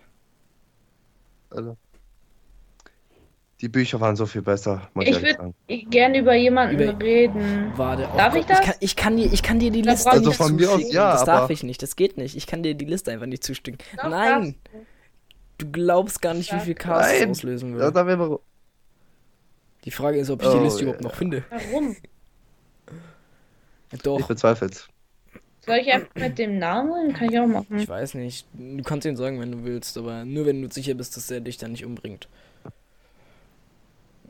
Also, 1.50 1.78
die 3.62 3.70
Bücher 3.70 4.02
waren 4.02 4.16
so 4.16 4.26
viel 4.26 4.42
besser, 4.42 4.90
muss 4.94 5.06
ich, 5.06 5.12
Ich 5.12 5.16
ehrlich 5.18 5.30
würd- 5.34 5.38
sagen. 5.38 5.54
Ich 5.68 5.90
gerne 5.90 6.18
über 6.20 6.34
jemanden 6.36 6.80
Über- 6.80 7.00
reden. 7.04 7.72
Warte, 7.76 8.10
oh 8.12 8.18
Darf 8.18 8.34
Gott, 8.34 8.42
ich 8.42 8.46
das? 8.48 8.62
kann, 8.62 8.74
ich, 8.80 8.96
kann 8.96 9.18
dir, 9.18 9.32
ich 9.32 9.44
kann 9.44 9.60
dir 9.60 9.72
die 9.72 9.82
Da 9.84 9.92
Liste 9.92 10.10
ich 10.10 10.16
nicht 10.16 10.28
Also 10.28 10.44
von 10.44 10.56
mir 10.56 10.72
aus 10.72 10.92
ja, 10.92 11.12
das 11.14 11.26
darf 11.26 11.50
ich 11.52 11.64
nicht, 11.64 11.82
das 11.84 11.96
geht 11.96 12.18
nicht. 12.18 12.36
Ich 12.36 12.48
kann 12.48 12.64
dir 12.64 12.74
die 12.76 12.86
Liste 12.86 13.12
einfach 13.12 13.28
nicht 13.28 13.44
zuschicken. 13.44 13.78
Doch, 13.98 14.10
Nein, 14.10 14.56
du. 14.72 15.66
du 15.66 15.72
glaubst 15.72 16.22
gar 16.22 16.34
nicht, 16.34 16.52
wie 16.54 16.60
viel 16.60 16.74
Chaos 16.76 17.06
Nein. 17.06 17.30
auslösen 17.30 17.72
Ja, 17.74 17.76
würde. 17.78 17.92
da 17.94 18.08
wäre 18.08 18.40
Die 19.86 19.92
Frage 19.92 20.18
ist, 20.20 20.30
ob 20.30 20.42
ich 20.42 20.50
die 20.50 20.58
Oh, 20.58 20.64
Liste 20.64 20.82
überhaupt 20.84 21.02
ja. 21.04 21.08
noch 21.08 21.16
finde. 21.16 21.44
Warum? 21.50 21.96
Doch, 24.04 24.20
Ich 24.20 24.26
bezweifel's. 24.26 24.88
Soll 25.66 25.78
ich 25.78 25.92
einfach 25.92 26.16
mit 26.16 26.40
dem 26.40 26.58
Namen? 26.58 27.14
Kann 27.14 27.30
ich 27.32 27.40
auch 27.40 27.46
machen. 27.46 27.78
ich 27.78 27.88
weiß 27.88 28.16
nicht. 28.16 28.48
Du 28.54 28.82
kannst 28.84 29.06
ihn 29.06 29.16
sagen, 29.16 29.40
wenn 29.40 29.52
du 29.52 29.64
willst, 29.64 29.96
aber 29.98 30.26
nur 30.26 30.46
wenn 30.48 30.62
du 30.62 30.72
sicher 30.72 30.96
bist, 30.96 31.16
dass 31.18 31.30
er 31.30 31.40
dich 31.42 31.58
dann 31.58 31.72
nicht 31.72 31.86
umbringt. 31.86 32.28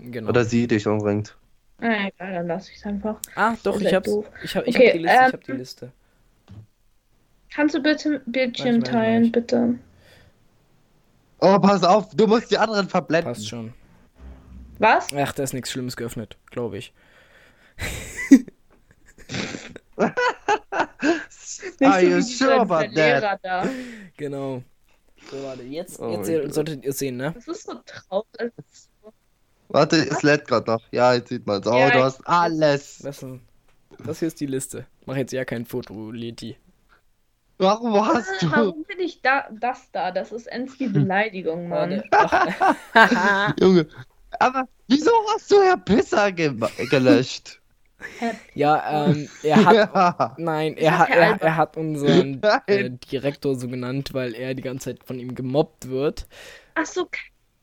Genau. 0.01 0.29
Oder 0.29 0.43
sie 0.45 0.67
dich 0.67 0.87
umbringt. 0.87 1.37
Ah, 1.79 2.07
egal, 2.07 2.33
dann 2.33 2.47
lasse 2.47 2.71
ich 2.71 2.77
es 2.77 2.85
einfach. 2.85 3.19
ah, 3.35 3.55
doch, 3.63 3.79
ich 3.81 3.93
hab's. 3.93 4.05
doof. 4.07 4.25
Ich 4.43 4.55
hab, 4.55 4.67
ich 4.67 4.75
Okay, 4.75 4.87
hab 4.87 4.93
die 4.93 4.99
Liste, 4.99 5.23
ich 5.25 5.27
ähm, 5.27 5.33
hab 5.33 5.43
die 5.43 5.51
Liste. 5.53 5.91
Kannst 7.53 7.75
du 7.75 7.81
bitte 7.81 8.21
Bildschirm 8.25 8.81
Weiß, 8.81 8.89
teilen, 8.89 9.23
weiß. 9.25 9.31
bitte? 9.31 9.79
Oh, 11.39 11.59
pass 11.59 11.83
auf, 11.83 12.15
du 12.15 12.27
musst 12.27 12.51
die 12.51 12.57
anderen 12.57 12.87
verblenden. 12.87 13.33
Passt 13.33 13.47
schon. 13.47 13.73
Was? 14.79 15.07
Ach, 15.15 15.33
da 15.33 15.43
ist 15.43 15.53
nichts 15.53 15.71
Schlimmes 15.71 15.95
geöffnet, 15.97 16.37
glaube 16.51 16.77
ich. 16.77 16.93
Are 21.81 22.01
you 22.01 22.21
sure 22.21 22.61
about 22.61 22.93
that? 22.95 23.39
Da. 23.43 23.65
Genau. 24.17 24.63
So, 25.29 25.43
warte, 25.43 25.63
jetzt, 25.63 25.99
Oh 25.99 26.11
jetzt 26.11 26.29
ihr, 26.29 26.41
Gott. 26.41 26.53
solltet 26.53 26.83
ihr 26.83 26.93
sehen, 26.93 27.17
ne? 27.17 27.31
Das 27.33 27.47
ist 27.47 27.63
so 27.65 27.73
traurig. 27.85 28.51
Warte, 29.73 29.95
es 29.95 30.21
lädt 30.21 30.47
gerade 30.47 30.69
noch. 30.69 30.81
Ja, 30.91 31.13
jetzt 31.13 31.29
sieht 31.29 31.47
man's. 31.47 31.65
Oh, 31.65 31.77
Ja, 31.77 31.91
du 31.91 32.03
hast 32.03 32.27
alles. 32.27 32.99
Das, 32.99 33.25
das 34.05 34.19
hier 34.19 34.27
ist 34.27 34.39
die 34.39 34.45
Liste. 34.45 34.85
Mach 35.05 35.15
jetzt 35.15 35.31
ja 35.31 35.45
kein 35.45 35.65
Foto, 35.65 36.11
Leti. 36.11 36.57
Warum 37.57 37.93
hast 38.05 38.41
du? 38.41 38.51
Warum 38.51 38.83
bin 38.83 38.99
ich 38.99 39.21
da, 39.21 39.47
das 39.51 39.89
da? 39.91 40.11
Das 40.11 40.31
ist 40.31 40.47
ends 40.47 40.77
die 40.77 40.87
Beleidigung, 40.87 41.69
Mann. 41.69 42.03
Junge. 43.59 43.87
Aber 44.39 44.67
wieso 44.87 45.11
hast 45.33 45.51
du 45.51 45.61
Herr 45.61 45.77
Pisser 45.77 46.31
ge 46.31 46.53
gelöscht? 46.89 47.61
ja, 48.55 49.05
ähm, 49.07 49.29
er 49.43 49.63
hat. 49.63 49.75
Ja. 49.93 50.35
Nein, 50.37 50.75
er 50.75 50.97
hat, 50.97 51.09
er, 51.09 51.41
er 51.41 51.55
hat 51.55 51.77
unseren 51.77 52.41
äh. 52.65 52.89
Direktor 52.89 53.55
so 53.55 53.67
genannt, 53.67 54.09
weil 54.13 54.33
er 54.33 54.53
die 54.53 54.63
ganze 54.63 54.95
Zeit 54.95 55.03
von 55.05 55.19
ihm 55.19 55.35
gemobbt 55.35 55.87
wird. 55.87 56.27
Ach 56.73 56.85
so, 56.85 57.07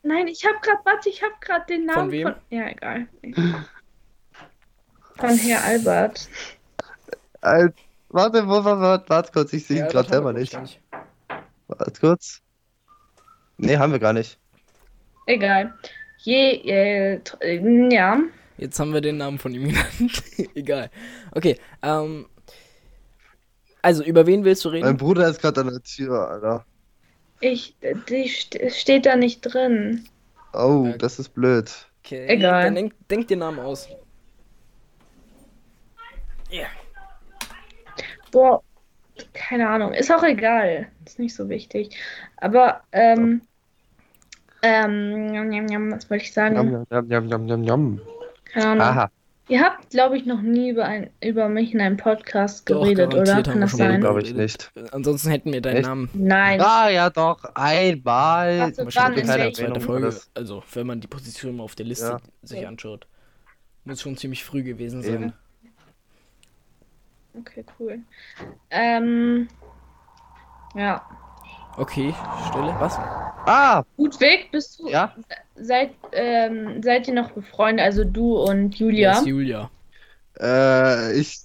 nein, 0.09 0.27
ich 0.27 0.45
habe 0.45 0.57
gerade, 0.63 0.81
warte, 0.85 1.09
ich 1.09 1.23
habe 1.23 1.35
gerade 1.41 1.67
den 1.67 1.87
Namen 1.87 2.11
wem? 2.11 2.35
Ja, 2.51 2.69
egal. 2.69 3.07
Von 5.17 5.37
Herr 5.37 5.65
Albert. 5.65 6.29
Al- 7.41 7.73
Warte, 8.11 8.47
wo, 8.49 8.65
wo, 8.65 8.65
warte, 8.65 9.09
warte 9.11 9.33
kurz, 9.33 9.53
ich 9.53 9.67
sehe 9.67 9.83
ihn 9.83 9.89
gerade 9.89 10.09
selber 10.09 10.33
nicht. 10.33 10.59
Warte 11.69 12.01
kurz. 12.01 12.41
Nee, 13.59 13.77
haben 13.77 13.93
wir 13.93 13.99
gar 13.99 14.15
nicht. 14.15 14.39
Egal. 15.27 15.75
Je, 16.19 16.53
äh, 16.65 17.21
äh, 17.41 17.89
ja. 17.95 18.19
Jetzt 18.57 18.81
haben 18.81 18.95
wir 18.95 19.03
den 19.03 19.19
Namen 19.19 19.39
von 19.39 19.53
ihm 19.53 19.65
genannt. 19.69 20.23
Egal. 20.55 20.91
Okay, 21.33 21.59
ähm. 21.83 22.27
Also, 23.83 24.03
über 24.03 24.27
wen 24.27 24.45
willst 24.45 24.65
du 24.65 24.71
Mein 24.71 24.83
reden? 24.83 24.97
Bruder 24.97 25.29
ist 25.29 25.41
gerade 25.41 25.61
an 25.61 25.69
der 25.69 25.83
Tür, 25.83 26.29
Alter. 26.31 26.65
Ich, 27.41 27.77
die 28.09 28.29
st 28.29 28.59
steht 28.71 29.07
da 29.07 29.17
nicht 29.17 29.41
drin. 29.43 30.05
Oh, 30.53 30.87
Ja. 30.87 30.97
das 30.97 31.19
ist 31.19 31.31
blöd. 31.31 31.71
Okay, 32.05 32.27
Egal. 32.27 32.65
Dann 32.65 32.75
denk, 32.75 32.95
denk 33.09 33.29
den 33.29 33.41
Namen 33.41 33.59
aus. 33.61 33.89
Ja. 36.51 36.67
Boah, 38.31 38.63
keine 39.35 39.69
Ahnung. 39.69 39.93
Ist 39.93 40.11
auch 40.11 40.23
egal. 40.23 40.89
Ist 41.05 41.19
nicht 41.19 41.35
so 41.35 41.49
wichtig. 41.49 41.97
Aber, 42.39 42.83
ähm, 42.93 43.43
ähm, 44.63 45.27
njam, 45.27 45.49
njam, 45.67 45.93
was 45.93 46.11
wollte 46.11 46.25
ich 46.25 46.33
sagen? 46.33 46.57
Yum, 46.57 46.87
yum, 46.91 47.11
yum, 47.11 47.29
yum, 47.31 47.47
yum, 47.49 47.65
yum. 47.65 48.01
Keine 48.45 48.67
Ahnung. 48.67 48.83
Aha, 48.83 49.11
Ihr 49.49 49.63
habt, 49.63 49.91
glaube 49.91 50.19
ich, 50.19 50.27
noch 50.27 50.43
nie 50.43 50.71
über, 50.71 50.85
ein, 50.85 51.09
über 51.23 51.49
mich 51.49 51.73
in 51.73 51.81
einem 51.81 51.97
Podcast 51.97 52.69
Doch, 52.69 52.83
geredet, 52.83 53.15
oder? 53.15 53.25
garantiert 53.25 53.47
haben 53.49 53.53
Kann 53.55 53.61
das 53.63 53.73
sein? 53.73 54.01
glaube 54.01 54.23
ich 54.23 54.35
nicht. 54.35 54.71
Ansonsten 54.93 55.31
hätten 55.31 55.53
wir 55.53 55.63
deinen 55.63 55.77
Echt? 55.77 55.87
Namen. 55.87 56.11
Nein. 56.13 56.61
Ah, 56.61 56.91
ja 56.91 57.09
doch, 57.09 57.43
einmal. 57.55 58.75
So, 58.75 58.85
wahrscheinlich 58.85 59.27
Erwähnung 59.27 59.81
Folge. 59.81 60.15
Also, 60.35 60.63
wenn 60.75 60.87
man 60.87 61.01
die 61.01 61.07
Position 61.07 61.57
mal 61.57 61.65
auf 61.65 61.75
der 61.75 61.87
Liste 61.87 62.09
Ja. 62.09 62.19
sich 62.43 62.59
Okay. 62.59 62.67
anschaut. 62.67 63.07
Muss 63.85 64.03
schon 64.03 64.19
ziemlich 64.19 64.45
früh 64.45 64.63
gewesen 64.63 65.03
sein. 65.03 65.15
Eben. 65.15 65.33
Okay, 67.39 67.65
cool. 67.79 68.01
Ähm, 68.71 69.49
ja. 70.75 71.03
Okay, 71.79 72.13
Stille. 72.49 72.75
Was? 72.81 72.99
Ah, 73.47 73.85
Ludwig, 73.97 74.51
bist 74.51 74.81
du, 74.81 74.89
ja. 74.89 75.15
seid, 75.55 75.93
ähm, 76.13 76.83
seid 76.83 77.09
ihr 77.09 77.15
noch 77.15 77.31
befreundet, 77.31 77.87
also 77.87 78.05
du 78.05 78.37
und 78.37 78.75
Julia? 78.75 79.13
ist 79.13 79.27
Julia. 79.27 79.71
Äh, 80.41 81.19
ich 81.19 81.41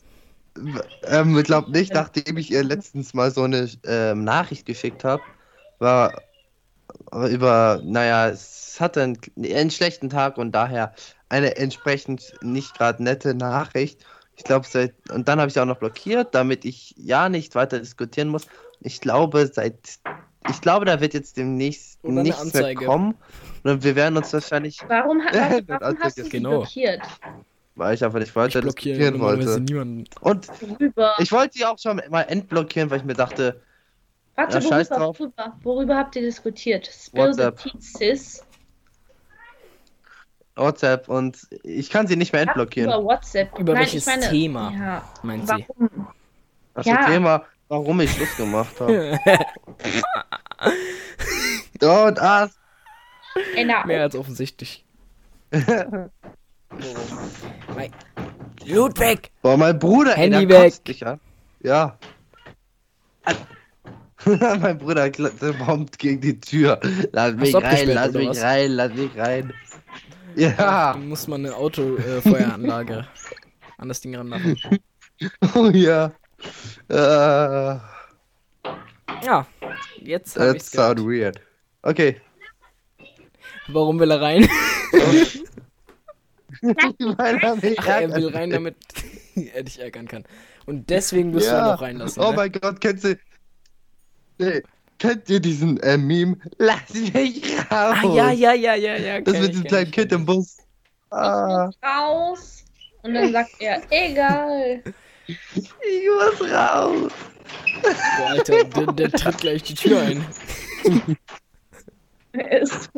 ähm, 1.07 1.41
glaube 1.43 1.71
nicht, 1.71 1.93
nachdem 1.93 2.37
ich 2.37 2.51
ihr 2.51 2.63
letztens 2.63 3.13
mal 3.13 3.31
so 3.31 3.43
eine 3.43 3.69
ähm, 3.85 4.23
Nachricht 4.23 4.65
geschickt 4.65 5.03
habe, 5.03 5.21
war 5.79 6.13
über, 7.29 7.81
naja, 7.83 8.29
es 8.29 8.77
hatte 8.79 9.03
einen, 9.03 9.17
einen 9.37 9.71
schlechten 9.71 10.09
Tag 10.09 10.37
und 10.37 10.51
daher 10.51 10.93
eine 11.29 11.57
entsprechend 11.57 12.33
nicht 12.41 12.75
gerade 12.75 13.03
nette 13.03 13.33
Nachricht. 13.33 14.03
Ich 14.35 14.43
glaube, 14.43 14.65
seit, 14.67 14.93
und 15.11 15.27
dann 15.27 15.39
habe 15.39 15.47
ich 15.47 15.53
sie 15.53 15.61
auch 15.61 15.65
noch 15.65 15.77
blockiert, 15.77 16.33
damit 16.33 16.65
ich 16.65 16.95
ja 16.97 17.29
nicht 17.29 17.55
weiter 17.55 17.79
diskutieren 17.79 18.29
muss. 18.29 18.47
Ich 18.83 19.01
glaube, 19.01 19.47
seit, 19.47 19.99
ich 20.49 20.61
glaube, 20.61 20.85
da 20.85 20.99
wird 21.01 21.13
jetzt 21.13 21.37
demnächst 21.37 21.99
Oder 22.03 22.21
nichts 22.23 22.53
mehr 22.53 22.75
kommen. 22.75 23.15
Und 23.63 23.83
wir 23.83 23.95
werden 23.95 24.17
uns 24.17 24.31
wahrscheinlich, 24.33 24.79
Warum, 24.87 25.21
ha 25.21 25.33
warte, 25.33 25.63
Das 25.63 25.81
warum 25.81 25.99
hast 26.01 26.17
du 26.17 26.23
sie 26.23 26.29
genau. 26.29 26.49
blockiert? 26.59 27.01
weil 27.75 27.95
ich 27.95 28.03
einfach 28.03 28.19
nicht 28.19 28.29
Ich 28.29 28.35
weiter 28.35 28.61
blockiere 28.61 28.93
diskutieren 28.97 29.17
normalerweise 29.17 29.49
wollte. 29.53 29.63
niemanden. 29.63 30.03
Und 30.21 30.47
Worüber? 30.61 31.13
ich 31.17 31.31
wollte 31.31 31.57
sie 31.57 31.65
auch 31.65 31.79
schon 31.79 31.99
mal 32.09 32.21
entblockieren, 32.21 32.91
weil 32.91 32.99
ich 32.99 33.03
mir 33.03 33.15
dachte, 33.15 33.61
Warte, 34.35 34.59
ja, 34.59 34.63
worüber, 34.63 34.83
drauf. 34.83 35.19
worüber, 35.19 35.57
worüber 35.63 35.97
habt 35.97 36.15
ihr 36.15 36.21
diskutiert? 36.23 36.85
Spill 36.87 37.33
the 37.33 37.39
WhatsApp. 37.45 37.57
tea, 37.59 37.71
sis. 37.79 38.45
WhatsApp 40.55 41.09
und 41.09 41.47
ich 41.63 41.89
kann 41.89 42.05
sie 42.05 42.15
nicht 42.15 42.31
mehr 42.31 42.41
Ach, 42.43 42.47
entblockieren. 42.47 42.91
Über 42.91 43.03
WhatsApp. 43.03 43.57
Über 43.57 43.73
Nein, 43.73 43.81
welches 43.81 44.05
ich 44.07 44.13
meine, 44.13 44.29
Thema? 44.29 44.71
Ja, 44.71 45.03
Meint 45.23 45.47
sie. 45.47 45.65
warum? 45.67 46.07
Das 46.75 46.85
Ja. 46.85 47.05
Thema, 47.05 47.43
warum 47.73 47.99
ich 48.01 48.11
Schluss 48.11 48.35
gemacht 48.37 48.79
habe. 48.79 49.17
Don't 51.79 52.19
ask. 52.19 52.55
Ey, 53.55 53.65
na, 53.65 53.83
Mehr 53.85 54.03
als 54.03 54.15
offensichtlich. 54.15 54.85
Ludwig! 58.65 59.31
Boah, 59.41 59.57
mein 59.57 59.79
Bruder, 59.79 60.11
ey, 60.11 60.29
Handy 60.29 60.47
der 60.47 60.63
weg. 60.63 60.85
dich 60.85 61.05
an. 61.05 61.19
Ja. 61.61 61.97
mein 64.25 64.77
Bruder 64.77 65.09
bombt 65.65 65.97
gegen 65.99 66.21
die 66.21 66.39
Tür. 66.39 66.79
Lass 67.11 67.33
mich 67.33 67.55
rein, 67.55 67.89
lass 67.89 68.13
mich 68.13 68.41
rein, 68.41 68.71
lass 68.71 68.93
mich 68.93 69.17
rein. 69.17 69.51
Ja. 70.35 70.93
Du 70.93 70.99
musst 70.99 71.27
mal 71.27 71.35
eine 71.35 71.55
Autofeueranlage 71.55 73.07
an 73.77 73.87
das 73.87 73.99
Ding 74.01 74.15
ranmachen. 74.15 74.57
Oh 75.55 75.69
ja. 75.69 76.13
Äh, 76.89 77.79
Ja, 79.25 79.47
jetzt 80.01 80.35
hab 80.35 80.43
that 80.43 80.55
ich's 80.57 80.71
sound 80.71 80.99
weird. 80.99 81.39
Okay. 81.83 82.19
Warum 83.67 83.99
will 83.99 84.11
er 84.11 84.21
rein? 84.21 84.47
Weil 86.61 87.37
er 87.41 87.55
mich 87.55 87.79
Ach, 87.79 87.87
er 87.87 88.15
will 88.15 88.29
rein, 88.29 88.49
damit 88.49 88.75
er 89.53 89.63
dich 89.63 89.79
ärgern 89.79 90.07
kann. 90.07 90.23
Und 90.65 90.89
deswegen 90.89 91.33
wirst 91.33 91.47
du 91.47 91.51
ihn 91.51 91.57
Ja. 91.57 91.71
noch 91.73 91.81
reinlassen. 91.81 92.21
Oh 92.23 92.29
ne? 92.31 92.35
mein 92.35 92.51
Gott, 92.51 92.79
kennst 92.81 93.03
du. 93.03 93.17
Nee, 94.37 94.61
kennt 94.97 95.29
ihr 95.29 95.39
diesen 95.39 95.79
äh, 95.81 95.97
Meme? 95.97 96.37
Lass 96.57 96.93
mich 96.93 97.43
raus! 97.71 97.97
Ah, 98.01 98.03
ja, 98.13 98.31
ja, 98.31 98.53
ja, 98.53 98.75
ja, 98.75 98.95
ja. 98.97 99.21
Das 99.21 99.33
mit 99.39 99.43
ich, 99.43 99.49
diesem 99.51 99.63
kenn 99.63 99.69
kleinen 99.69 99.87
ich, 99.87 99.91
Kind 99.93 100.11
im 100.11 100.25
Bus. 100.25 100.57
Ah, 101.11 101.69
ich 101.69 101.87
raus. 101.87 102.63
Und 103.03 103.13
dann 103.13 103.31
sagt 103.31 103.51
er, 103.59 103.81
egal. 103.89 104.83
ich 105.27 105.39
muss 106.39 106.49
raus! 106.51 107.11
Boah, 108.17 108.27
Alter, 108.29 108.63
der, 108.63 108.85
der 108.93 109.11
tritt 109.11 109.37
gleich 109.39 109.63
die 109.63 109.73
Tür 109.75 110.01
ein. 110.01 110.25
Er 112.33 112.61
ist 112.61 112.89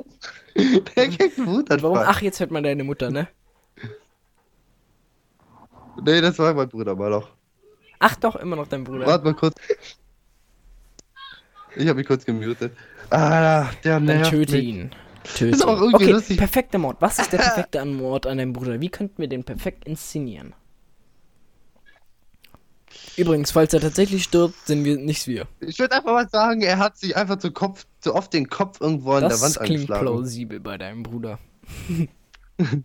Der 0.55 1.07
kriegt 1.09 1.37
einen 1.37 1.47
Wutanfall. 1.47 1.83
warum? 1.83 1.97
Ach, 2.07 2.21
jetzt 2.21 2.39
hört 2.39 2.51
man 2.51 2.63
deine 2.63 2.83
Mutter, 2.83 3.09
ne? 3.11 3.27
Nee, 6.03 6.21
das 6.21 6.37
war 6.39 6.53
mein 6.53 6.69
Bruder 6.69 6.95
mal 6.95 7.09
noch. 7.09 7.29
Ach 7.99 8.15
doch, 8.17 8.35
immer 8.35 8.55
noch 8.55 8.67
dein 8.67 8.83
Bruder. 8.83 9.05
Warte 9.07 9.25
mal 9.25 9.33
kurz. 9.33 9.55
Ich 11.75 11.87
habe 11.87 11.95
mich 11.99 12.07
kurz 12.07 12.25
gemutet. 12.25 12.75
Ah, 13.09 13.69
der 13.83 13.95
Dann 13.95 14.05
nervt 14.05 14.29
töte 14.31 14.53
mich. 14.55 14.63
ihn. 14.63 14.91
Töte 15.23 15.55
Ist 15.55 15.63
auch 15.65 15.77
ihn. 15.77 15.83
irgendwie 15.83 16.03
Okay, 16.05 16.11
lustig. 16.13 16.37
perfekter 16.37 16.77
Mord. 16.77 16.97
Was 16.99 17.19
ist 17.19 17.31
der 17.31 17.37
perfekte 17.39 17.81
an 17.81 17.93
Mord 17.95 18.27
an 18.27 18.37
deinem 18.37 18.53
Bruder? 18.53 18.79
Wie 18.79 18.89
könnten 18.89 19.17
wir 19.21 19.27
den 19.27 19.43
perfekt 19.43 19.85
inszenieren? 19.85 20.53
Übrigens, 23.17 23.51
falls 23.51 23.73
er 23.73 23.79
tatsächlich 23.79 24.23
stirbt, 24.23 24.55
sind 24.65 24.83
wir 24.83 24.97
nicht 24.97 25.27
wir. 25.27 25.47
Ich 25.61 25.79
würde 25.79 25.95
einfach 25.95 26.11
mal 26.11 26.29
sagen, 26.29 26.61
er 26.61 26.77
hat 26.77 26.97
sich 26.97 27.15
einfach 27.15 27.37
zu, 27.37 27.51
Kopf, 27.51 27.85
zu 28.01 28.13
oft 28.13 28.33
den 28.33 28.49
Kopf 28.49 28.81
irgendwo 28.81 29.13
an 29.13 29.21
der 29.21 29.29
Das 29.29 29.41
Wand 29.41 29.55
klingt 29.55 29.71
angeschlagen. 29.71 30.05
plausibel 30.05 30.59
bei 30.59 30.77
deinem 30.77 31.03
Bruder. 31.03 31.39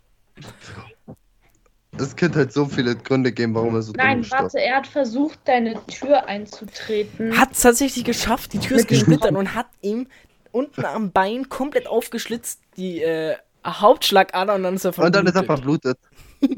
das 1.91 2.15
könnte 2.15 2.39
halt 2.39 2.53
so 2.53 2.65
viele 2.65 2.95
Gründe 2.95 3.31
geben, 3.33 3.53
warum 3.55 3.75
er 3.75 3.81
so 3.81 3.91
Nein, 3.93 4.29
warte, 4.31 4.59
er 4.59 4.77
hat 4.77 4.87
versucht, 4.87 5.39
deine 5.45 5.85
Tür 5.87 6.27
einzutreten. 6.27 7.37
Hat 7.37 7.51
es 7.51 7.61
tatsächlich 7.61 8.05
geschafft, 8.05 8.53
die 8.53 8.59
Tür 8.59 8.77
ist 8.77 8.87
gesplittert 8.87 9.35
und 9.35 9.53
hat 9.53 9.67
ihm 9.81 10.07
unten 10.51 10.85
am 10.85 11.11
Bein 11.11 11.49
komplett 11.49 11.87
aufgeschlitzt 11.87 12.61
die 12.77 13.01
äh, 13.01 13.35
Hauptschlagader 13.65 14.55
und 14.55 14.63
dann 14.63 14.75
ist 14.75 14.85
er 14.85 14.97
Und 14.97 15.15
dann 15.15 15.27
ist 15.27 15.35
er 15.35 15.43
verblutet. 15.43 15.97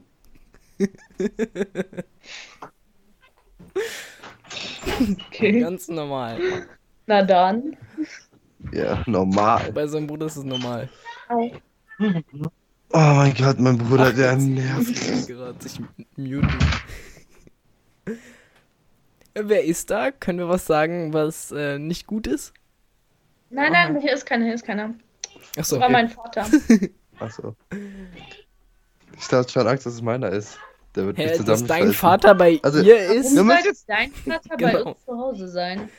Okay. 5.27 5.59
Ganz 5.61 5.87
normal. 5.87 6.39
Na 7.07 7.23
dann. 7.23 7.75
Ja, 8.71 9.03
normal. 9.07 9.71
Bei 9.73 9.87
seinem 9.87 10.07
Bruder 10.07 10.27
ist 10.27 10.37
es 10.37 10.43
normal. 10.43 10.89
Au. 11.27 11.51
Oh 11.99 12.99
mein 12.99 13.33
Gott, 13.33 13.59
mein 13.59 13.77
Bruder, 13.77 14.09
Ach, 14.09 14.15
der 14.15 14.35
nervt. 14.35 15.27
Gerade 15.27 15.61
sich 15.61 15.79
muten. 16.15 16.47
Äh, 19.35 19.43
Wer 19.45 19.63
ist 19.63 19.89
da? 19.89 20.11
Können 20.11 20.37
wir 20.37 20.49
was 20.49 20.67
sagen, 20.67 21.11
was 21.11 21.51
äh, 21.51 21.79
nicht 21.79 22.05
gut 22.05 22.27
ist? 22.27 22.53
Nein, 23.49 23.71
nein, 23.71 23.99
hier 23.99 24.13
ist 24.13 24.25
keiner, 24.27 24.45
hier 24.45 24.53
ist 24.53 24.63
keiner. 24.65 24.93
Das 25.55 25.71
Achso, 25.71 25.79
war 25.79 25.89
mein 25.89 26.09
Vater. 26.09 26.45
Achso. 27.19 27.55
Ich 29.17 29.31
hatte 29.31 29.51
schon 29.51 29.67
Angst, 29.67 29.85
dass 29.87 29.93
es 29.93 30.01
meiner 30.01 30.29
ist. 30.29 30.59
Der 30.95 31.05
wird 31.07 31.17
Hä, 31.17 31.37
dass 31.43 31.63
dein 31.65 31.91
Vater 31.93 32.35
bei 32.35 32.59
Also, 32.61 32.81
ihr 32.81 32.97
ist? 32.97 33.31
Wir 33.35 33.37
Warum 33.37 33.47
müssen 33.47 33.47
sollte 33.47 33.67
jetzt- 33.69 33.89
dein 33.89 34.11
Vater 34.11 34.57
Genau. 34.57 34.71
bei 34.71 34.83
uns 34.83 35.05
zu 35.05 35.17
Hause 35.17 35.47
sein? 35.47 35.89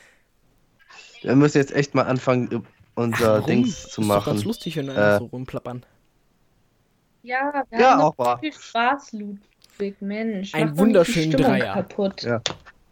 Wir 1.22 1.34
müssen 1.36 1.58
jetzt 1.58 1.72
echt 1.74 1.94
mal 1.94 2.02
anfangen, 2.02 2.64
unser 2.94 3.34
Warum? 3.34 3.46
Dings 3.46 3.82
zu 3.82 3.88
Ist 3.88 3.98
doch 3.98 4.04
machen. 4.04 4.32
ganz 4.34 4.44
lustig, 4.44 4.76
wenn 4.76 4.88
Äh. 4.88 4.92
er 4.94 5.18
so 5.18 5.24
rumplappern. 5.26 5.84
Ja, 7.22 7.64
wir 7.70 7.80
Ja, 7.80 7.92
haben 7.92 8.00
auch 8.02 8.18
wahr. 8.18 8.38
viel 8.38 8.52
Spaß, 8.52 9.12
Ludwig, 9.12 10.00
Mensch. 10.00 10.54
Ein 10.54 10.74
Stimmung 10.74 11.32
Dreier. 11.32 11.72
Kaputt. 11.74 12.22
Ja. 12.22 12.40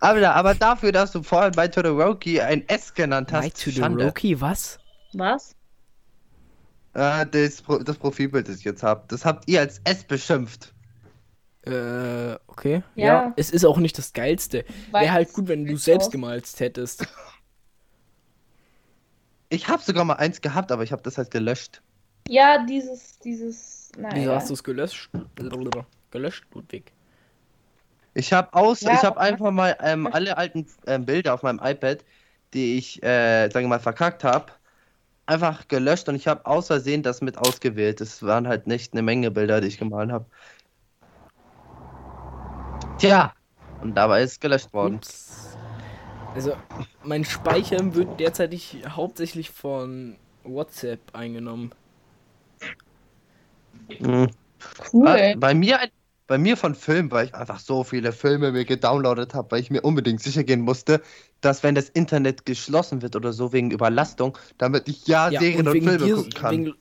Aber, 0.01 0.35
aber 0.35 0.55
dafür, 0.55 0.91
dass 0.91 1.13
du 1.13 1.23
vorhin 1.23 1.53
bei 1.53 1.69
Todoroki 1.69 2.41
ein 2.41 2.67
S 2.69 2.93
genannt 2.95 3.31
hast, 3.33 3.43
Night 3.45 3.55
to 3.63 3.71
the 3.71 3.81
Schande. 3.81 4.07
Roki, 4.07 4.41
was? 4.41 4.79
Was? 5.13 5.55
Äh, 6.95 7.27
das, 7.27 7.63
Pro 7.63 7.79
das 7.79 7.97
Profilbild, 7.97 8.49
das 8.49 8.57
ich 8.57 8.65
jetzt 8.65 8.83
habe, 8.83 9.05
das 9.09 9.25
habt 9.25 9.49
ihr 9.49 9.61
als 9.61 9.81
S 9.85 10.03
beschimpft. 10.05 10.72
Äh, 11.65 12.35
okay. 12.49 12.83
Ja. 12.97 13.33
Es 13.37 13.51
ist 13.51 13.65
auch 13.65 13.79
nicht 13.79 13.97
das 13.99 14.13
Geilste. 14.13 14.65
Weil 14.91 15.05
Wäre 15.05 15.13
halt 15.13 15.33
gut, 15.33 15.49
wenn 15.49 15.65
du 15.65 15.77
selbst 15.77 16.07
aus- 16.07 16.11
gemalt 16.13 16.49
hättest. 16.59 17.07
Ich 19.49 19.69
habe 19.69 19.83
sogar 19.83 20.05
mal 20.05 20.15
eins 20.15 20.41
gehabt, 20.41 20.73
aber 20.73 20.83
ich 20.83 20.93
habe 20.93 21.03
das 21.03 21.19
halt 21.19 21.31
gelöscht. 21.31 21.83
Ja, 22.29 22.65
dieses, 22.65 23.19
dieses, 23.19 23.91
Wieso 23.97 24.09
naja. 24.09 24.35
hast 24.37 24.49
du 24.49 24.55
es 24.55 24.65
gelöscht? 24.65 25.11
Gelöscht, 26.11 26.45
Ludwig. 26.55 26.93
Ich 28.15 28.33
habe 28.33 28.53
aus, 28.55 28.81
Ja, 28.83 28.95
ich 28.95 29.03
habe 29.03 29.19
einfach 29.21 29.51
mal 29.51 29.77
ähm, 29.81 30.07
alle 30.07 30.37
alten 30.37 30.67
ähm, 30.87 31.05
Bilder 31.05 31.35
auf 31.35 31.43
meinem 31.43 31.61
iPad, 31.63 32.05
die 32.55 32.77
ich, 32.77 33.03
äh, 33.03 33.49
sagen 33.51 33.65
wir 33.65 33.69
mal, 33.69 33.81
verkackt 33.81 34.25
habe, 34.25 34.53
einfach 35.27 35.69
gelöscht 35.69 36.09
und 36.09 36.15
ich 36.17 36.27
habe 36.29 36.47
aus 36.47 36.67
Versehen 36.69 37.03
das 37.03 37.21
mit 37.23 37.39
ausgewählt. 37.39 38.01
Das 38.01 38.23
waren 38.23 38.49
halt 38.49 38.67
nicht 38.67 38.93
eine 38.93 39.03
Menge 39.03 39.31
Bilder, 39.31 39.61
die 39.61 39.69
ich 39.69 39.79
gemalt 39.79 40.11
habe. 40.13 40.27
Tja, 43.03 43.35
und 43.83 43.97
dabei 43.97 44.23
ist 44.23 44.31
es 44.33 44.41
gelöscht 44.41 44.73
worden. 44.73 44.95
Ups. 44.95 45.57
Also, 46.37 46.53
mein 47.03 47.25
Speicher 47.25 47.97
wird 47.97 48.21
derzeitig 48.21 48.77
hauptsächlich 48.89 49.51
von 49.51 50.19
WhatsApp 50.45 51.01
eingenommen. 51.13 51.73
Mhm. 53.99 54.31
Cool. 54.93 55.09
Äh, 55.09 55.35
Bei 55.37 55.53
mir, 55.53 55.81
bei 56.29 56.39
mir 56.39 56.57
von 56.57 56.77
Filmen, 56.77 57.11
weil 57.11 57.27
ich 57.27 57.35
einfach 57.35 57.59
so 57.59 57.83
viele 57.83 58.13
Filme 58.13 58.53
mir 58.53 58.65
gedownloadet 58.65 59.35
habe, 59.35 59.51
weil 59.51 59.61
ich 59.61 59.71
mir 59.71 59.81
unbedingt 59.81 60.23
sicher 60.23 60.45
gehen 60.45 60.61
musste, 60.61 61.03
dass 61.41 61.65
wenn 61.65 61.75
das 61.75 61.89
Internet 61.89 62.47
geschlossen 62.47 63.03
wird 63.03 63.17
oder 63.17 63.33
so 63.33 63.53
wegen 63.53 63.73
Überlastung, 63.73 64.39
damit 64.59 64.89
ich 64.89 65.09
ja, 65.09 65.29
Serien 65.29 65.67
und, 65.67 65.75
wegen 65.75 65.89
Filme 65.89 66.05
dir, 66.05 66.15
gucken 66.15 66.33
kann. 66.35 66.51
Wegen, 66.53 66.75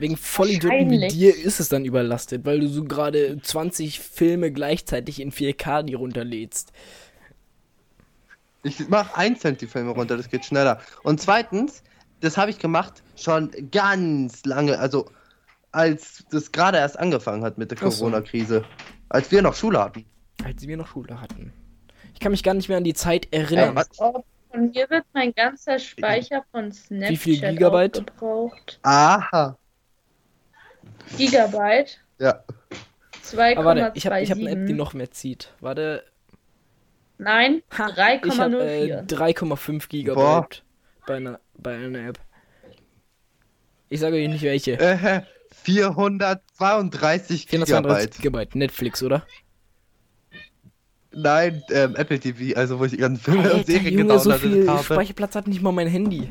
wegen 0.00 0.16
Vollidioten 0.16 0.90
wie 0.90 1.08
dir 1.08 1.36
ist 1.36 1.60
es 1.60 1.68
dann 1.68 1.84
überlastet, 1.84 2.44
weil 2.44 2.60
du 2.60 2.68
so 2.68 2.84
gerade 2.84 3.40
20 3.40 4.00
Filme 4.00 4.52
gleichzeitig 4.52 5.20
in 5.20 5.32
4K 5.32 5.82
die 5.82 5.94
runterlädst. 5.94 6.72
Ich 8.62 8.88
mache 8.88 9.16
einzeln 9.16 9.56
die 9.56 9.66
Filme 9.66 9.90
runter, 9.90 10.16
das 10.16 10.28
geht 10.28 10.44
schneller. 10.44 10.80
Und 11.02 11.20
zweitens, 11.20 11.82
das 12.20 12.36
habe 12.36 12.50
ich 12.50 12.58
gemacht 12.58 13.02
schon 13.16 13.50
ganz 13.70 14.44
lange, 14.44 14.78
also 14.78 15.10
als 15.72 16.24
das 16.30 16.50
gerade 16.50 16.78
erst 16.78 16.98
angefangen 16.98 17.44
hat 17.44 17.58
mit 17.58 17.70
der 17.70 17.78
so. 17.78 17.88
Corona-Krise. 17.88 18.64
Als 19.10 19.30
wir 19.30 19.42
noch 19.42 19.54
Schule 19.54 19.78
hatten. 19.80 20.04
Als 20.44 20.66
wir 20.66 20.76
noch 20.76 20.88
Schule 20.88 21.20
hatten. 21.20 21.52
Ich 22.14 22.20
kann 22.20 22.32
mich 22.32 22.42
gar 22.42 22.54
nicht 22.54 22.68
mehr 22.68 22.78
an 22.78 22.84
die 22.84 22.94
Zeit 22.94 23.28
erinnern. 23.32 23.76
was? 23.76 23.88
Oh, 23.98 24.24
von 24.50 24.70
mir 24.70 24.88
wird 24.90 25.04
mein 25.12 25.32
ganzer 25.34 25.78
Speicher 25.78 26.44
von 26.50 26.72
Snapchat 26.72 27.10
Wie 27.10 27.16
viel 27.16 27.40
Gigabyte? 27.40 27.98
aufgebraucht. 27.98 28.80
Aha. 28.82 29.56
Gigabyte? 31.16 31.98
Ja. 32.18 32.42
Aber 33.36 33.64
warte, 33.64 33.92
ich 33.94 34.06
habe 34.06 34.16
2,27. 34.16 34.22
ich 34.22 34.30
hab 34.30 34.38
eine 34.38 34.50
App, 34.50 34.66
die 34.66 34.72
noch 34.72 34.94
mehr 34.94 35.10
zieht. 35.10 35.52
Warte. 35.60 36.04
Nein, 37.18 37.62
Ha, 37.76 37.88
ich 38.24 38.38
habe 38.38 38.64
äh, 38.64 39.02
3,04. 39.02 39.08
3,5 39.08 39.88
Gigabyte 39.88 40.62
bei 41.06 41.16
einer, 41.16 41.40
bei 41.56 41.76
einer 41.76 42.08
App. 42.08 42.20
Ich 43.88 44.00
sage 44.00 44.16
euch 44.16 44.28
nicht 44.28 44.42
welche. 44.42 44.78
Äh, 44.78 45.22
432 45.50 47.46
432 47.46 47.48
Gigabyte. 47.48 48.16
Gigabyte. 48.22 48.54
Netflix, 48.54 49.02
oder? 49.02 49.26
Nein, 51.10 51.62
ähm, 51.70 51.96
Apple 51.96 52.20
TV, 52.20 52.56
also 52.56 52.78
wo 52.78 52.84
ich 52.84 52.92
die 52.92 52.98
ganzen 52.98 53.20
Filme 53.22 53.52
und 53.52 53.66
Serien 53.66 53.98
Junge, 53.98 54.18
so 54.20 54.32
viel 54.34 54.68
habe. 54.68 54.84
Speicherplatz 54.84 55.34
hat 55.34 55.48
nicht 55.48 55.62
mal 55.62 55.72
mein 55.72 55.88
Handy. 55.88 56.30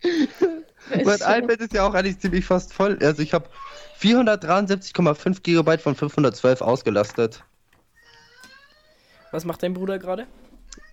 Mein 0.90 1.42
iPad 1.42 1.60
ist 1.60 1.72
ja 1.72 1.86
auch 1.86 1.94
eigentlich 1.94 2.18
ziemlich 2.18 2.44
fast 2.44 2.72
voll. 2.72 2.98
Also 3.02 3.22
ich 3.22 3.32
habe 3.34 3.48
473,5 4.00 5.42
Gigabyte 5.42 5.80
von 5.80 5.94
512 5.94 6.60
ausgelastet. 6.60 7.44
Was 9.30 9.44
macht 9.44 9.62
dein 9.62 9.74
Bruder 9.74 9.98
gerade? 9.98 10.26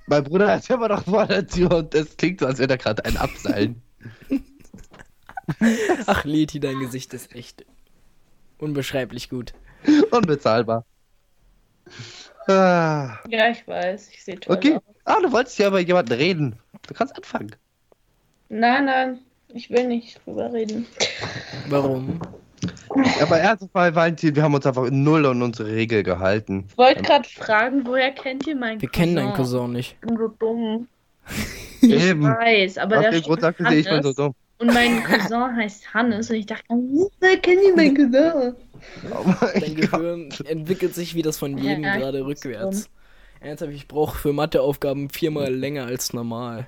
Mein 0.08 0.24
Bruder 0.24 0.56
ist 0.56 0.70
immer 0.70 0.88
noch 0.88 1.06
vor 1.06 1.26
der 1.26 1.48
Tür 1.48 1.72
und 1.78 1.96
es 1.96 2.18
klingt 2.18 2.40
so, 2.40 2.46
als 2.46 2.60
würde 2.60 2.74
er 2.74 2.78
gerade 2.78 3.06
einen 3.06 3.18
abseilen. 3.18 3.82
Ach, 6.06 6.24
Leti, 6.26 6.60
dein 6.60 6.80
Gesicht 6.80 7.14
ist 7.14 7.34
echt 7.36 7.66
unbeschreiblich 8.58 9.30
gut. 9.30 9.54
Unbezahlbar. 10.12 10.86
Ah, 12.48 13.20
Ja, 13.28 13.50
ich 13.50 13.68
weiß. 13.68 14.10
Ich 14.10 14.24
sehe 14.24 14.40
toll 14.40 14.56
okay. 14.58 14.76
aus. 14.76 14.82
Ah, 15.06 15.20
du 15.22 15.32
wolltest 15.32 15.58
ja 15.60 15.68
über 15.68 15.80
jemanden 15.80 16.14
reden. 16.14 16.60
Du 16.88 16.94
kannst 16.94 17.16
anfangen. 17.16 17.56
Nein, 18.50 18.86
nein. 18.86 19.25
Ich 19.50 19.70
will 19.70 19.88
nicht 19.88 20.20
drüber 20.26 20.52
reden. 20.52 20.86
Warum? 21.70 22.20
Aber 23.22 23.38
ernsthaft, 23.38 23.74
Valentin, 23.74 24.36
wir 24.36 24.44
haben 24.44 24.54
uns 24.54 24.66
einfach 24.66 24.90
null 24.90 25.26
an 25.26 25.42
unsere 25.42 25.70
Regel 25.72 26.04
gehalten. 26.04 26.66
Ich 26.70 26.78
wollte 26.78 27.04
gerade 27.04 27.28
fragen, 27.28 27.86
woher 27.86 28.12
kennt 28.12 28.48
ihr 28.48 28.56
meinen 28.56 28.82
Wir 28.82 28.90
Cousin? 28.90 29.04
kennen 29.04 29.16
deinen 29.16 29.34
Cousin 29.34 29.72
nicht. 29.72 29.96
Ich 30.02 30.08
bin 30.08 30.18
so 30.18 30.28
dumm. 30.40 30.88
Ich 31.82 31.92
Eben. 31.92 32.24
weiß, 32.24 32.78
aber 32.78 32.98
Aus 33.00 33.10
der 33.12 33.22
Grund 33.22 33.42
sagte 33.42 33.66
sie, 33.70 33.76
ich 33.76 33.90
bin 33.90 34.02
so 34.04 34.14
dumm. 34.14 34.34
Und 34.58 34.74
mein 34.74 35.04
Cousin 35.04 35.56
heißt 35.56 35.94
Hannes 35.94 36.30
und 36.30 36.38
ich 36.38 36.46
dachte, 36.46 36.64
woher 36.70 37.38
kennt 37.38 37.62
ihr 37.64 37.76
meinen 37.76 37.96
Cousin? 38.12 38.56
Oh 39.12 39.24
mein 39.26 39.62
Dein 39.62 39.76
Gott. 39.76 39.92
Gehirn 39.92 40.30
entwickelt 40.46 40.96
sich 40.96 41.14
wie 41.16 41.22
das 41.22 41.38
von 41.38 41.58
jedem 41.58 41.84
Ja, 41.84 41.98
gerade 41.98 42.26
rückwärts. 42.26 42.90
Ernsthaft, 43.42 43.74
ich 43.74 43.88
brauche 43.88 44.18
für 44.18 44.34
Matheaufgaben 44.34 45.10
viermal 45.10 45.54
länger 45.54 45.86
als 45.86 46.14
normal. 46.14 46.68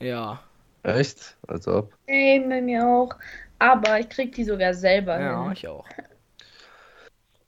Ja. 0.00 0.40
Echt? 0.86 1.36
Als 1.48 1.66
ob. 1.66 1.92
Hey, 2.06 2.38
bei 2.48 2.62
mir 2.62 2.86
auch. 2.86 3.10
Aber 3.58 3.98
ich 3.98 4.08
krieg 4.08 4.32
die 4.34 4.44
sogar 4.44 4.72
selber 4.72 5.18
Ja, 5.20 5.42
hin. 5.42 5.52
ich 5.52 5.66
auch. 5.66 5.84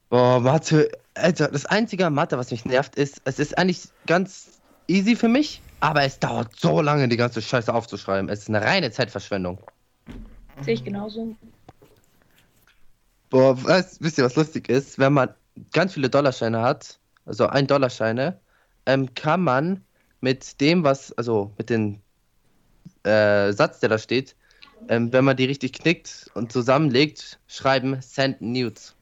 Boah, 0.09 0.41
Mathe. 0.41 0.91
Alter, 1.15 1.49
das 1.49 1.65
einzige 1.67 2.07
an 2.07 2.15
Mathe, 2.15 2.37
was 2.37 2.51
mich 2.51 2.65
nervt, 2.65 2.97
ist, 2.97 3.21
es 3.25 3.39
ist 3.39 3.57
eigentlich 3.57 3.89
ganz 4.07 4.61
easy 4.89 5.15
für 5.15 5.29
mich, 5.29 5.61
aber 5.81 6.03
es 6.03 6.19
dauert 6.19 6.57
so 6.59 6.81
lange, 6.81 7.09
die 7.09 7.17
ganze 7.17 7.41
Scheiße 7.43 7.73
aufzuschreiben. 7.73 8.29
Es 8.29 8.41
ist 8.41 8.49
eine 8.49 8.63
reine 8.63 8.91
Zeitverschwendung. 8.91 9.59
Sehe 10.63 10.75
ich 10.75 10.85
genauso. 10.85 11.37
Boah, 13.31 13.63
weißt, 13.63 14.03
wisst 14.03 14.19
ihr, 14.19 14.25
was 14.25 14.35
lustig 14.37 14.69
ist? 14.69 14.99
Wenn 14.99 15.13
man 15.13 15.35
ganz 15.73 15.95
viele 15.95 16.09
Dollarscheine 16.09 16.63
hat, 16.63 16.99
also 17.25 17.47
ein 17.47 17.67
Dollarscheine, 17.67 18.41
ähm, 18.87 19.15
kann 19.15 19.43
man 19.43 19.85
mit 20.21 20.61
dem, 20.61 20.83
was, 20.83 21.13
also 21.13 21.53
mit 21.59 21.71
dem 21.71 22.01
äh, 23.09 23.53
Satz, 23.53 23.81
der 23.81 23.89
da 23.89 23.99
steht, 23.99 24.37
ähm, 24.89 25.13
wenn 25.13 25.25
man 25.25 25.37
die 25.37 25.45
richtig 25.47 25.73
knickt 25.73 26.31
und 26.35 26.53
zusammenlegt, 26.53 27.39
schreiben 27.49 28.01
Send 28.01 28.41
Nudes. 28.41 28.95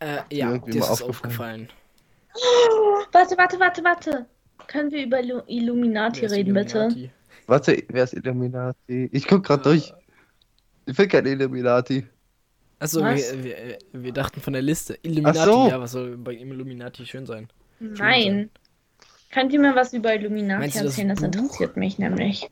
Äh, 0.00 0.18
ja, 0.30 0.46
mal 0.46 0.56
ist 0.68 0.82
aufgefallen. 0.82 1.10
aufgefallen. 1.10 1.68
Warte, 3.12 3.36
warte, 3.36 3.60
warte, 3.60 3.84
warte. 3.84 4.26
Können 4.66 4.90
wir 4.90 5.04
über 5.04 5.18
Illu- 5.18 5.42
Illuminati 5.46 6.26
reden, 6.26 6.54
bitte? 6.54 6.78
Illuminati? 6.78 7.10
Warte, 7.46 7.84
wer 7.88 8.04
ist 8.04 8.14
Illuminati? 8.14 9.08
Ich 9.12 9.26
guck 9.26 9.44
grad 9.44 9.66
durch. 9.66 9.92
Ich 10.86 10.96
bin 10.96 11.08
kein 11.08 11.26
Illuminati. 11.26 12.06
Achso, 12.78 13.00
wir, 13.04 13.44
wir, 13.44 13.78
wir 13.92 14.12
dachten 14.12 14.40
von 14.40 14.52
der 14.54 14.62
Liste. 14.62 14.98
Illuminati, 15.02 15.38
so. 15.44 15.68
ja, 15.68 15.80
was 15.80 15.92
soll 15.92 16.16
bei 16.16 16.32
Illuminati 16.32 17.04
schön 17.06 17.26
sein? 17.26 17.48
Nein. 17.78 18.50
Könnt 19.30 19.52
ihr 19.52 19.60
mir 19.60 19.74
was 19.74 19.92
über 19.92 20.14
Illuminati 20.14 20.60
Meinst 20.60 20.76
das 20.76 20.84
erzählen? 20.84 21.08
Das 21.10 21.20
Buch? 21.20 21.26
interessiert 21.26 21.76
mich 21.76 21.98
nämlich. 21.98 22.50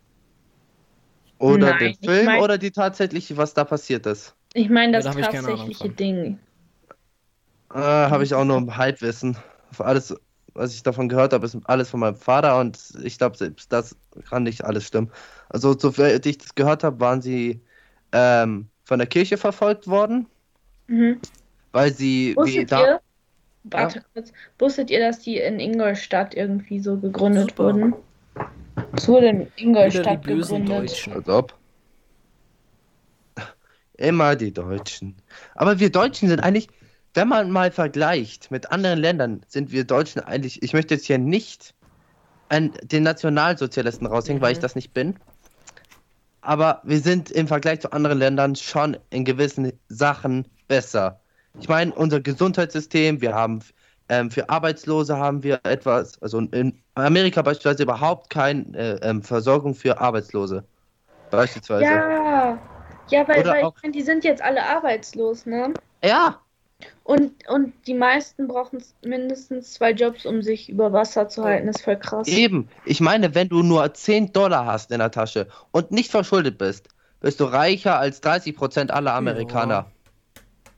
Oder 1.41 1.71
Nein, 1.71 1.79
den 1.79 1.91
ich 1.93 1.99
Film 2.07 2.27
mein- 2.27 2.43
oder 2.43 2.59
die 2.59 2.71
tatsächliche, 2.71 3.37
was 3.37 3.55
da 3.55 3.65
passiert 3.65 4.05
ist. 4.07 4.37
Ich 4.53 4.69
meine 4.69 4.93
Ja, 4.93 5.03
das 5.03 5.17
ich 5.17 5.25
Ahnung 5.25 5.43
tatsächliche. 5.47 5.89
Ding. 5.89 6.39
Äh, 7.73 7.79
habe 7.79 8.25
ich 8.25 8.35
auch 8.35 8.45
nur 8.45 8.59
ein 8.59 8.77
Halbwissen. 8.77 9.37
Für 9.73 9.87
alles, 9.87 10.15
was 10.55 10.75
ich 10.75 10.83
davon 10.83 11.09
gehört 11.09 11.33
habe, 11.33 11.47
ist 11.47 11.57
alles 11.65 11.89
von 11.89 12.01
meinem 12.01 12.17
Vater 12.17 12.59
und 12.61 12.79
ich 13.03 13.17
glaube, 13.17 13.37
selbst 13.39 13.73
das 13.73 13.97
kann 14.29 14.43
nicht 14.43 14.65
alles 14.65 14.85
stimmen. 14.87 15.11
Also, 15.49 15.77
soweit 15.79 16.27
ich 16.27 16.39
das 16.39 16.55
gehört 16.55 16.85
habe, 16.85 17.01
waren 17.01 17.23
sie 17.23 17.61
ähm, 18.13 18.69
von 18.85 18.99
der 18.99 19.07
Kirche 19.09 19.37
verfolgt 19.39 19.87
worden, 19.87 20.27
Mhm. 20.89 21.21
weil 21.73 21.95
sie 21.95 22.33
wie 22.33 22.37
Wusstet 22.37 22.73
da. 22.73 22.81
ihr? 22.83 23.01
Warte 23.65 24.03
kurz. 24.13 24.33
Wusstet 24.59 24.91
ihr, 24.91 25.01
dass 25.01 25.21
die 25.21 25.39
in 25.39 25.61
Ingolstadt 25.61 26.35
irgendwie 26.35 26.81
so 26.81 26.99
gegründet 26.99 27.51
Super. 27.51 27.65
wurden? 27.65 27.95
Es 28.93 29.09
wurde 29.09 29.29
in 29.29 29.53
Ingolstadt 29.57 30.23
bösen 30.23 30.65
gegründet. 30.65 30.91
Deutschen. 30.91 31.13
Als 31.13 31.29
ob. 31.29 31.55
Immer 33.95 34.35
die 34.37 34.53
Deutschen. 34.53 35.17
Aber 35.55 35.79
wir 35.79 35.91
Deutschen 35.91 36.29
sind 36.29 36.41
eigentlich, 36.41 36.69
wenn 37.15 37.29
man 37.29 37.51
mal 37.51 37.71
vergleicht 37.71 38.51
mit 38.51 38.73
anderen 38.73 38.99
Ländern, 38.99 39.45
sind 39.47 39.73
wir 39.73 39.85
Deutschen 39.85 40.21
eigentlich, 40.23 40.63
ich 40.63 40.73
möchte 40.73 40.95
jetzt 40.95 41.07
hier 41.07 41.19
nicht 41.19 41.75
an 42.49 42.73
den 42.83 43.03
Nationalsozialisten 43.03 44.07
raushängen, 44.07 44.41
weil 44.41 44.53
ich 44.53 44.59
Mhm. 44.59 44.63
das 44.63 44.75
nicht 44.75 44.95
bin. 44.95 45.17
Aber 46.41 46.81
wir 46.85 47.01
sind 47.01 47.31
im 47.31 47.47
Vergleich 47.47 47.81
zu 47.81 47.93
anderen 47.93 48.19
Ländern 48.19 48.57
schon 48.57 48.97
in 49.11 49.25
gewissen 49.25 49.73
Sachen 49.89 50.49
besser. 50.67 51.21
Ich 51.61 51.69
meine, 51.69 51.93
unser 51.93 52.21
Gesundheitssystem, 52.21 53.21
wir 53.21 53.35
haben 53.35 53.61
ähm, 54.11 54.31
für 54.31 54.49
Arbeitslose 54.51 55.17
haben 55.17 55.43
wir 55.43 55.61
etwas, 55.65 56.21
also 56.23 56.39
in 56.39 56.83
Amerika 56.95 57.43
beispielsweise 57.43 57.85
überhaupt 57.85 58.29
keine 58.31 58.65
äh, 58.77 59.09
ähm, 59.09 59.23
Versorgung 59.23 59.75
für 59.75 59.99
Arbeitslose. 60.01 60.65
Beispielsweise. 61.31 61.85
Ja, 61.85 62.59
ja, 63.09 63.29
weil, 63.29 63.41
Oder 63.41 63.51
weil 63.53 63.65
auch- 63.65 63.77
ich 63.77 63.83
meine, 63.83 63.93
die 63.93 64.03
sind 64.03 64.25
jetzt 64.25 64.43
alle 64.43 64.63
arbeitslos, 64.65 65.47
ne? 65.47 65.73
Ja, 66.05 66.41
Und, 67.05 67.33
und 67.49 67.73
die 67.87 67.95
meisten 67.95 68.49
brauchen 68.49 68.83
mindestens 69.05 69.73
zwei 69.75 69.93
Jobs, 69.93 70.25
um 70.27 70.43
sich 70.43 70.69
über 70.71 70.93
Wasser 70.93 71.29
zu 71.29 71.45
halten. 71.45 71.67
Das 71.67 71.77
ist 71.77 71.85
voll 71.85 71.97
krass. 71.97 72.27
eben. 72.29 72.69
Ich 72.87 73.01
meine, 73.01 73.35
wenn 73.35 73.49
du 73.49 73.63
nur 73.63 73.93
10 73.95 74.33
Dollar 74.33 74.67
hast 74.67 74.91
in 74.91 74.99
der 74.99 75.11
Tasche 75.11 75.47
und 75.73 75.91
nicht 75.91 76.11
verschuldet 76.11 76.59
bist, 76.59 76.89
bist 77.21 77.39
du 77.41 77.45
reicher 77.45 77.99
als 77.99 78.21
30% 78.23 78.91
aller 78.91 79.15
Amerikaner. 79.15 79.87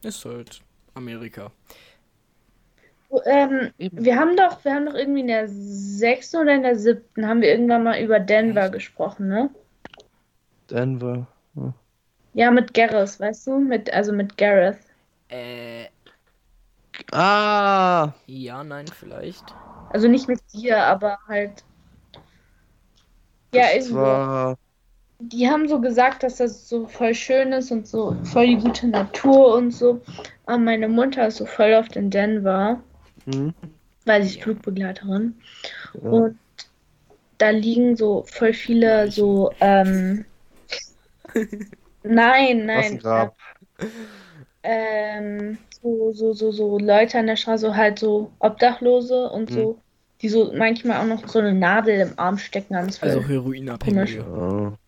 Ist 0.02 0.24
halt 0.24 0.60
Amerika. 0.94 1.50
Ähm, 3.26 3.72
wir 3.78 4.16
haben 4.16 4.36
doch, 4.36 4.64
wir 4.64 4.74
haben 4.74 4.86
doch 4.86 4.94
irgendwie 4.94 5.20
in 5.20 5.26
der 5.28 5.48
sechsten 5.48 6.38
oder 6.38 6.54
in 6.54 6.62
der 6.62 6.76
siebten 6.76 7.26
haben 7.26 7.42
wir 7.42 7.50
irgendwann 7.50 7.84
mal 7.84 8.00
über 8.00 8.20
Denver 8.20 8.70
gesprochen, 8.70 9.28
ne? 9.28 9.50
Denver. 10.70 11.26
Ja, 12.34 12.50
mit 12.50 12.72
Gareth, 12.72 13.20
weißt 13.20 13.46
du? 13.46 13.58
Mit, 13.58 13.92
also 13.92 14.12
mit 14.12 14.38
Gareth. 14.38 14.78
Äh, 15.28 15.86
Ah, 17.12 18.12
ja, 18.26 18.62
nein, 18.64 18.86
vielleicht. 18.86 19.54
Also 19.90 20.08
nicht 20.08 20.28
mit 20.28 20.40
dir, 20.52 20.82
aber 20.84 21.18
halt. 21.26 21.64
Ja, 23.54 23.64
das 23.74 23.92
war. 23.94 24.56
Die 25.20 25.48
haben 25.48 25.68
so 25.68 25.80
gesagt, 25.80 26.22
dass 26.22 26.36
das 26.36 26.68
so 26.68 26.86
voll 26.86 27.14
schön 27.14 27.52
ist 27.52 27.70
und 27.70 27.86
so 27.86 28.16
voll 28.24 28.46
die 28.46 28.56
gute 28.56 28.88
Natur 28.88 29.54
und 29.54 29.70
so. 29.70 30.00
Aber 30.46 30.58
meine 30.58 30.88
Mutter 30.88 31.26
ist 31.28 31.36
so 31.36 31.46
voll 31.46 31.74
oft 31.74 31.96
in 31.96 32.10
Denver, 32.10 32.80
Hm, 33.26 33.54
weil 34.04 34.22
sie 34.24 34.36
ist 34.36 34.42
Flugbegleiterin. 34.42 35.34
ja. 36.02 36.10
Und 36.10 36.38
da 37.38 37.50
liegen 37.50 37.96
so 37.96 38.24
voll 38.26 38.52
viele 38.52 39.10
so, 39.10 39.52
ähm, 39.60 40.24
nein, 42.02 42.66
nein, 42.66 42.66
Massengrab. 42.66 43.36
ähm, 44.62 45.58
so, 45.82 46.12
so, 46.12 46.32
so, 46.32 46.52
so 46.52 46.78
Leute 46.78 47.18
an 47.18 47.26
der 47.26 47.36
Straße, 47.36 47.66
so 47.66 47.74
halt 47.76 47.98
so 47.98 48.30
Obdachlose 48.38 49.28
und 49.30 49.50
Hm. 49.50 49.56
so, 49.56 49.78
die 50.20 50.28
so 50.28 50.52
manchmal 50.54 51.00
auch 51.00 51.06
noch 51.06 51.26
so 51.28 51.40
eine 51.40 51.52
Nadel 51.52 52.00
im 52.00 52.18
Arm 52.18 52.38
stecken 52.38 52.76
ans 52.76 52.98
Also 53.02 53.18
Feld. 53.20 53.28
Heroinabhängige. 53.28 54.78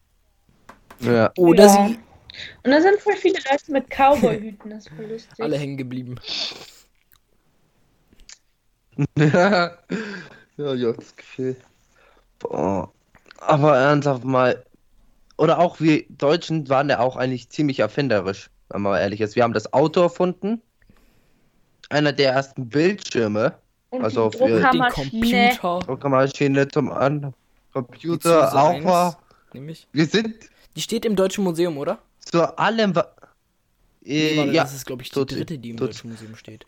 Ja. 1.01 1.33
Oder 1.37 1.65
Ja. 1.65 1.87
sie 1.89 1.99
Und 2.65 2.71
da 2.71 2.81
sind 2.81 3.01
voll 3.01 3.17
viele 3.17 3.39
Leute 3.51 3.73
mit 3.73 3.91
Cowboy-Hüten, 3.91 4.71
das 4.71 4.87
ist 4.87 4.95
voll 4.95 5.07
lustig. 5.07 5.41
alle 5.45 5.57
hängen 5.59 5.77
geblieben. 5.77 6.17
Ja, 9.19 9.71
ja, 10.57 10.75
ja, 10.75 10.93
das 10.93 11.17
Gefühl. 11.17 11.57
Boah. 12.39 12.91
Aber 13.39 13.77
ernsthaft 13.77 14.25
mal. 14.25 14.65
Oder 15.37 15.59
auch 15.59 15.81
wir 15.81 16.05
Deutschen 16.09 16.69
waren 16.69 16.89
ja 16.89 17.01
auch 17.01 17.17
eigentlich 17.17 17.49
ziemlich 17.51 17.81
erfinderisch, 17.81 18.51
wenn 18.69 18.83
man 18.83 18.93
mal 18.93 19.01
ehrlich 19.01 19.21
ist. 19.21 19.35
Wir 19.37 19.43
haben 19.43 19.53
das 19.53 19.73
Auto 19.73 20.01
erfunden. 20.03 20.63
Einer 21.91 22.13
der 22.13 22.33
ersten 22.33 22.69
Bildschirme. 22.69 23.55
Und 23.91 24.03
also 24.05 24.31
die 24.31 24.39
für 24.39 24.45
Den 24.49 24.63
Druckermaschine. 24.63 25.49
Computer. 25.59 25.79
Druckermaschine 25.87 26.69
zum 26.69 26.91
An. 26.93 27.21
Die 27.69 27.73
Computer 27.73 28.55
auch 28.55 28.71
1, 28.71 28.85
war. 28.85 29.19
Nämlich. 29.53 29.87
Wir 29.93 30.07
sind 30.07 30.35
Die 30.77 30.81
steht 30.81 31.05
im 31.05 31.17
Deutschen 31.17 31.45
Museum, 31.45 31.77
oder? 31.79 31.99
zu 32.21 32.43
allem. 32.59 32.95
wa- 32.97 33.13
Nee, 34.07 34.35
Äh, 34.35 34.37
warte, 34.39 34.53
ja, 34.53 34.63
Das 34.65 34.75
ist, 34.75 34.85
glaube 34.87 35.03
ich, 35.03 35.11
die 35.11 35.25
dritte, 35.27 35.59
die 35.59 35.71
im 35.71 35.77
Deutschen 35.77 36.11
Museum 36.11 36.37
steht. 36.37 36.67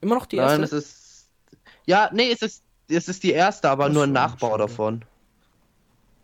Immer 0.00 0.16
noch 0.16 0.26
die 0.26 0.36
erste? 0.36 0.60
nein, 0.60 0.64
es 0.64 0.72
ist. 0.72 1.30
Ja, 1.86 2.10
nee, 2.12 2.30
es 2.32 2.42
ist, 2.42 2.64
es 2.88 3.08
ist 3.08 3.22
die 3.22 3.32
erste, 3.32 3.68
aber 3.70 3.86
Ach 3.86 3.90
nur 3.90 4.04
ein 4.04 4.12
Nachbau 4.12 4.50
schade. 4.50 4.62
davon. 4.64 5.04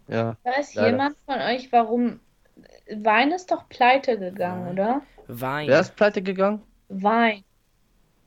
Ja. 0.09 0.37
Weiß 0.45 0.75
Leider. 0.75 0.89
jemand 0.91 1.17
von 1.27 1.41
euch, 1.41 1.71
warum 1.73 2.21
Wein 2.95 3.33
ist 3.33 3.51
doch 3.51 3.69
pleite 3.69 4.19
gegangen, 4.19 4.65
Nein. 4.65 4.73
oder? 4.75 5.03
Wein. 5.29 5.69
Wer 5.69 5.81
ist 5.81 5.97
pleite 5.97 6.23
gegangen? 6.23 6.63
Wein. 6.89 7.45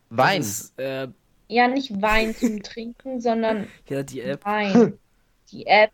Wein. 0.09 0.39
Das 0.41 0.47
ist, 0.61 0.79
äh, 0.79 1.07
Ja, 1.47 1.67
nicht 1.67 2.01
Wein 2.01 2.35
zum 2.35 2.63
Trinken, 2.63 3.21
sondern 3.21 3.67
ja, 3.89 4.03
die 4.03 4.21
App. 4.21 4.45
Wein. 4.45 4.99
Die 5.51 5.67
App. 5.67 5.91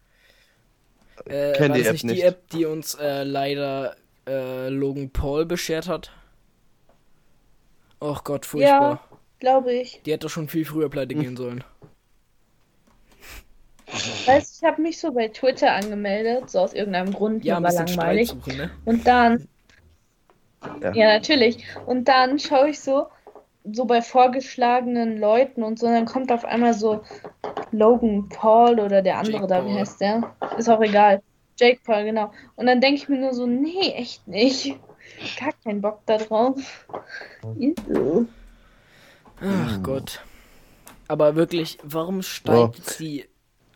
Äh, 1.26 1.52
Kenn 1.54 1.70
war 1.70 1.78
die 1.78 1.84
das 1.84 1.88
App 1.88 1.94
nicht, 1.94 2.04
nicht. 2.06 2.18
die 2.18 2.22
App, 2.22 2.50
die 2.52 2.66
uns 2.66 2.96
äh, 2.96 3.24
leider 3.24 3.96
äh, 4.28 4.70
Logan 4.70 5.12
Paul 5.12 5.46
beschert 5.46 5.88
hat? 5.90 6.12
Och 8.02 8.24
Gott, 8.24 8.46
furchtbar. 8.46 9.00
Glaube 9.42 9.74
ich. 9.74 10.02
Die 10.06 10.12
hätte 10.12 10.30
schon 10.30 10.48
viel 10.48 10.66
früher 10.66 10.88
pleite 10.88 11.16
gehen 11.16 11.36
sollen. 11.36 11.64
Weißt 14.26 14.62
ich 14.62 14.64
habe 14.68 14.82
mich 14.84 15.00
so 15.00 15.12
bei 15.12 15.28
Twitter 15.30 15.74
angemeldet, 15.74 16.52
so 16.52 16.60
aus 16.60 16.74
irgendeinem 16.74 17.12
Grund, 17.12 17.44
Ja, 17.44 17.60
mir 17.60 17.66
war 17.66 17.74
langweilig. 17.74 18.30
Suchen, 18.30 18.56
ne? 18.56 18.70
Und 18.86 19.06
dann, 19.08 19.48
Ja. 20.82 20.92
ja, 20.94 21.08
natürlich. 21.08 21.66
Und 21.88 22.08
dann 22.08 22.38
schaue 22.38 22.70
ich 22.70 22.80
so, 22.80 23.08
so 23.64 23.86
bei 23.86 24.04
vorgeschlagenen 24.04 25.18
Leuten 25.20 25.64
und 25.64 25.80
so, 25.80 25.88
und 25.88 25.94
dann 25.94 26.06
kommt 26.06 26.32
auf 26.32 26.46
einmal 26.46 26.76
so 26.76 27.02
Logan 27.72 28.30
Paul 28.30 28.80
oder 28.80 29.02
der 29.02 29.18
andere 29.18 29.38
Jake 29.38 29.48
da, 29.48 29.66
wie 29.66 29.70
Paul. 29.70 29.80
heißt 29.80 30.02
der? 30.02 30.36
Ist 30.58 30.70
auch 30.70 30.82
egal. 30.82 31.24
Jake 31.58 31.82
Paul, 31.84 32.04
genau. 32.04 32.32
Und 32.56 32.68
dann 32.68 32.80
denke 32.80 32.98
ich 33.02 33.10
mir 33.10 33.18
nur 33.20 33.34
so, 33.34 33.48
nee, 33.48 33.92
echt 33.96 34.28
nicht. 34.28 34.80
Gar 35.40 35.54
keinen 35.64 35.82
Bock 35.82 36.02
da 36.06 36.18
drauf. 36.18 36.88
Ach 39.42 39.76
Hm. 39.76 39.84
Gott. 39.84 40.22
Aber 41.08 41.36
wirklich, 41.36 41.78
warum 41.84 42.22
steigt 42.22 42.78
jetzt 42.78 43.00
die 43.00 43.26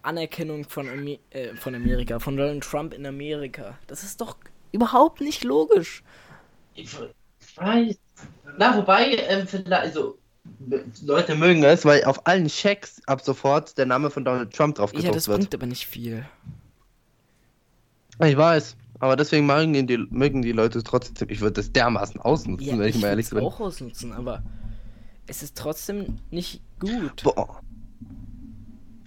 Anerkennung 0.02 0.64
von, 0.66 0.88
Amer 0.88 1.18
äh, 1.32 1.56
von 1.56 1.76
Amerika, 1.76 2.20
von 2.20 2.38
Donald 2.38 2.64
Trump 2.64 2.94
in 2.94 3.06
Amerika? 3.06 3.78
Das 3.88 4.04
ist 4.04 4.22
doch 4.22 4.38
überhaupt 4.72 5.22
nicht 5.22 5.44
logisch. 5.44 6.04
Ich 6.76 6.90
weiß. 7.56 7.98
Na, 8.58 8.78
wobei, 8.78 9.16
ähm, 9.28 9.48
vielleicht, 9.48 9.72
also, 9.74 10.18
Leute 11.04 11.36
mögen 11.36 11.64
es, 11.64 11.84
weil 11.86 12.04
auf 12.06 12.26
allen 12.28 12.50
Schecks 12.50 13.02
ab 13.08 13.22
sofort 13.22 13.78
der 13.78 13.86
Name 13.86 14.10
von 14.10 14.24
Donald 14.24 14.54
Trump 14.54 14.76
drauf 14.76 14.94
Ja, 14.94 14.98
gedruckt 14.98 15.16
das 15.18 15.28
wird. 15.28 15.40
bringt 15.40 15.56
aber 15.56 15.66
nicht 15.66 15.88
viel. 15.88 16.26
Ich 18.24 18.38
weiß, 18.38 18.78
aber 19.00 19.16
deswegen 19.18 19.46
mögen 19.46 19.88
die, 19.88 19.98
mögen 20.10 20.42
die 20.42 20.54
Leute 20.54 20.78
es 20.78 20.84
trotzdem. 20.86 21.30
Ich 21.30 21.42
würde 21.42 21.54
das 21.54 21.72
dermaßen 21.74 22.22
ausnutzen, 22.22 22.68
Ja, 22.68 22.80
wenn 22.80 22.88
ich, 22.88 22.96
ich 22.96 23.02
mal 23.02 23.10
ehrlich 23.10 23.30
bin. 23.30 23.40
auch 23.40 23.60
ausnutzen, 23.60 24.14
aber 24.14 24.42
es 25.28 25.44
ist 25.44 25.58
trotzdem 25.58 26.20
nicht 26.30 26.62
gut. 26.80 27.24
Boah. 27.24 27.60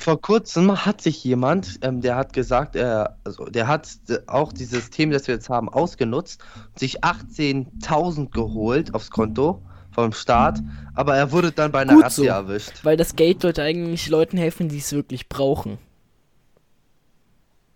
Vor 0.01 0.21
kurzem 0.21 0.85
hat 0.87 1.01
sich 1.01 1.25
jemand, 1.25 1.81
ähm, 1.83 2.01
der 2.01 2.15
hat 2.17 2.33
gesagt, 2.33 2.77
er, 2.77 3.19
also 3.25 3.47
der 3.47 3.67
hat 3.67 3.99
äh, 4.09 4.19
auch 4.29 4.53
dieses 4.53 4.81
System, 4.81 5.11
das 5.11 5.27
wir 5.27 5.35
jetzt 5.35 5.49
haben, 5.51 5.69
ausgenutzt, 5.69 6.41
sich 6.77 7.03
18.000 7.03 8.31
geholt 8.31 8.95
aufs 8.95 9.11
Konto 9.11 9.61
vom 9.91 10.13
Staat, 10.13 10.61
aber 10.95 11.17
er 11.17 11.33
wurde 11.33 11.51
dann 11.51 11.73
bei 11.73 11.81
einer 11.81 11.95
Gut 11.95 12.05
Razzia 12.05 12.37
so. 12.37 12.43
erwischt. 12.43 12.85
Weil 12.85 12.97
das 12.97 13.17
Geld 13.17 13.43
sollte 13.43 13.63
eigentlich 13.65 14.09
Leuten 14.09 14.37
helfen, 14.39 14.69
die 14.69 14.79
es 14.79 14.93
wirklich 14.93 15.29
brauchen. 15.29 15.79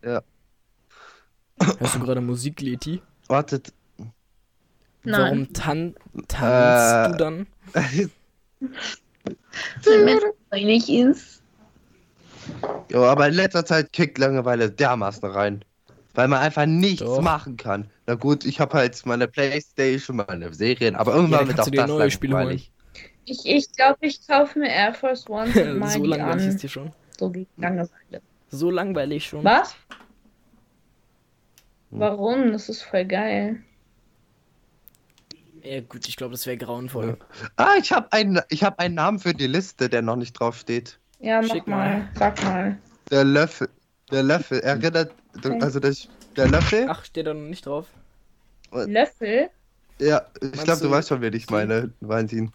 Ja. 0.04 0.22
Hörst 1.78 1.96
du 1.96 2.00
gerade 2.00 2.20
Musik, 2.20 2.60
Leti? 2.60 3.02
Wartet. 3.26 3.72
Nein. 5.04 5.20
Warum 5.20 5.52
tan 5.52 5.94
tanzt 6.28 6.94
Äh. 6.94 7.10
du 7.10 7.16
dann? 7.16 7.46
Wenn 9.84 10.08
es 10.08 10.64
nicht 10.64 10.88
ist. 10.88 11.42
jo, 12.90 13.04
aber 13.04 13.28
in 13.28 13.34
letzter 13.34 13.64
Zeit 13.64 13.92
kickt 13.92 14.18
Langeweile 14.18 14.70
dermaßen 14.70 15.28
rein. 15.28 15.64
Weil 16.14 16.28
man 16.28 16.40
einfach 16.40 16.66
nichts 16.66 17.00
Doch. 17.00 17.22
machen 17.22 17.56
kann. 17.56 17.90
Na 18.06 18.16
gut, 18.16 18.44
ich 18.44 18.60
habe 18.60 18.74
halt 18.74 19.06
meine 19.06 19.28
Playstation, 19.28 20.16
meine 20.28 20.52
Serien, 20.52 20.94
aber 20.94 21.12
Ja, 21.12 21.16
irgendwann 21.16 21.38
dann 21.40 21.48
wird 21.48 21.60
auch 21.60 21.70
das 21.70 21.88
neue 21.88 22.10
Spiele 22.10 22.34
langweilig. 22.34 22.70
Ich 23.24 23.42
glaube, 23.42 23.56
ich, 23.56 23.72
glaub, 23.72 23.96
ich 24.00 24.26
kaufe 24.26 24.58
mir 24.58 24.68
Air 24.68 24.92
Force 24.92 25.28
One 25.28 25.50
so 25.88 26.02
die 26.02 26.08
langweilig 26.08 26.46
ist 26.48 26.62
dir 26.62 26.68
schon. 26.68 26.92
So 27.18 27.32
Langeweile. 27.56 28.22
So 28.50 28.70
langweilig 28.70 29.26
schon. 29.26 29.44
Was? 29.44 29.74
Hm. 31.90 32.00
Warum? 32.00 32.52
Das 32.52 32.68
ist 32.68 32.82
voll 32.82 33.04
geil. 33.06 33.62
Ja 35.62 35.80
gut, 35.80 36.08
ich 36.08 36.16
glaube, 36.16 36.32
das 36.32 36.46
wäre 36.46 36.56
grauenvoll. 36.56 37.16
Ah, 37.56 37.74
ich 37.78 37.92
habe 37.92 38.12
einen, 38.12 38.40
ich 38.48 38.64
hab 38.64 38.78
einen 38.80 38.96
Namen 38.96 39.18
für 39.18 39.32
die 39.32 39.46
Liste, 39.46 39.88
der 39.88 40.02
noch 40.02 40.16
nicht 40.16 40.32
drauf 40.32 40.56
steht. 40.56 40.98
Ja, 41.20 41.40
mach 41.40 41.50
Schick 41.50 41.66
mal. 41.66 41.98
mal. 42.00 42.08
Sag 42.14 42.42
mal. 42.42 42.78
Der 43.10 43.24
Löffel. 43.24 43.68
Der 44.10 44.22
Löffel. 44.24 44.60
Erinnert. 44.60 45.12
Okay. 45.38 45.58
Also 45.60 45.78
das, 45.78 46.08
der 46.36 46.48
Löffel. 46.48 46.86
Ach, 46.88 47.04
steht 47.04 47.26
da 47.26 47.34
noch 47.34 47.48
nicht 47.48 47.64
drauf? 47.64 47.86
Löffel? 48.72 49.50
Ja, 49.98 50.22
ich 50.40 50.64
glaube, 50.64 50.80
du 50.80 50.88
du 50.88 50.90
weißt 50.90 51.08
schon, 51.08 51.20
wen 51.20 51.32
ich 51.34 51.48
meine, 51.48 51.92
Valentin. 52.00 52.52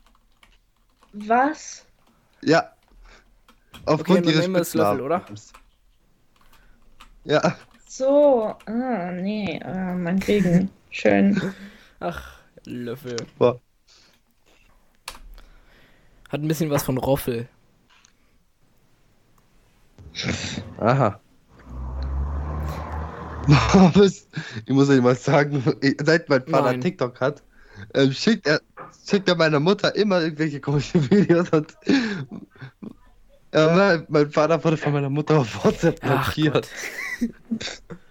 Was? 1.14 1.86
Ja. 2.42 2.74
Aufgrund 3.86 4.26
Okay, 4.26 4.34
dann 4.34 4.52
ihres 4.52 4.74
das 4.74 4.74
Löffel, 4.74 5.02
oder? 5.02 5.20
Spitznamens. 5.20 5.54
Ja. 7.24 7.58
So. 7.88 8.56
Ah, 8.66 9.12
nee. 9.12 9.60
Äh, 9.64 9.94
meinetwegen. 9.94 10.70
Schön. 10.90 11.54
Ach, 12.00 12.37
Löffel. 12.68 13.16
Boah. 13.38 13.60
Hat 16.30 16.42
ein 16.42 16.48
bisschen 16.48 16.70
was 16.70 16.84
von 16.84 16.98
Roffel. 16.98 17.48
Aha. 20.80 21.20
Ich 24.66 24.74
muss 24.74 24.90
euch 24.90 25.02
mal 25.02 25.16
sagen, 25.16 25.64
seit 26.04 26.28
mein 26.28 26.46
Vater 26.46 26.72
Nein. 26.72 26.82
TikTok 26.82 27.22
hat, 27.22 27.44
ähm, 27.94 28.12
schickt 28.12 28.46
er 28.46 28.60
schickt 29.08 29.30
er 29.30 29.36
meiner 29.36 29.62
Mutter 29.62 29.96
immer 29.96 30.22
irgendwelche 30.22 30.60
komischen 30.60 31.10
Videos 31.12 31.50
und 31.52 31.78
ja, 33.54 34.04
mein, 34.10 34.30
Vater 34.30 34.62
wurde 34.62 34.76
von 34.76 34.92
meiner 34.92 35.10
Mutter 35.10 35.40
auf 35.40 35.64
WhatsApp 35.64 36.02
blockiert. 36.02 36.70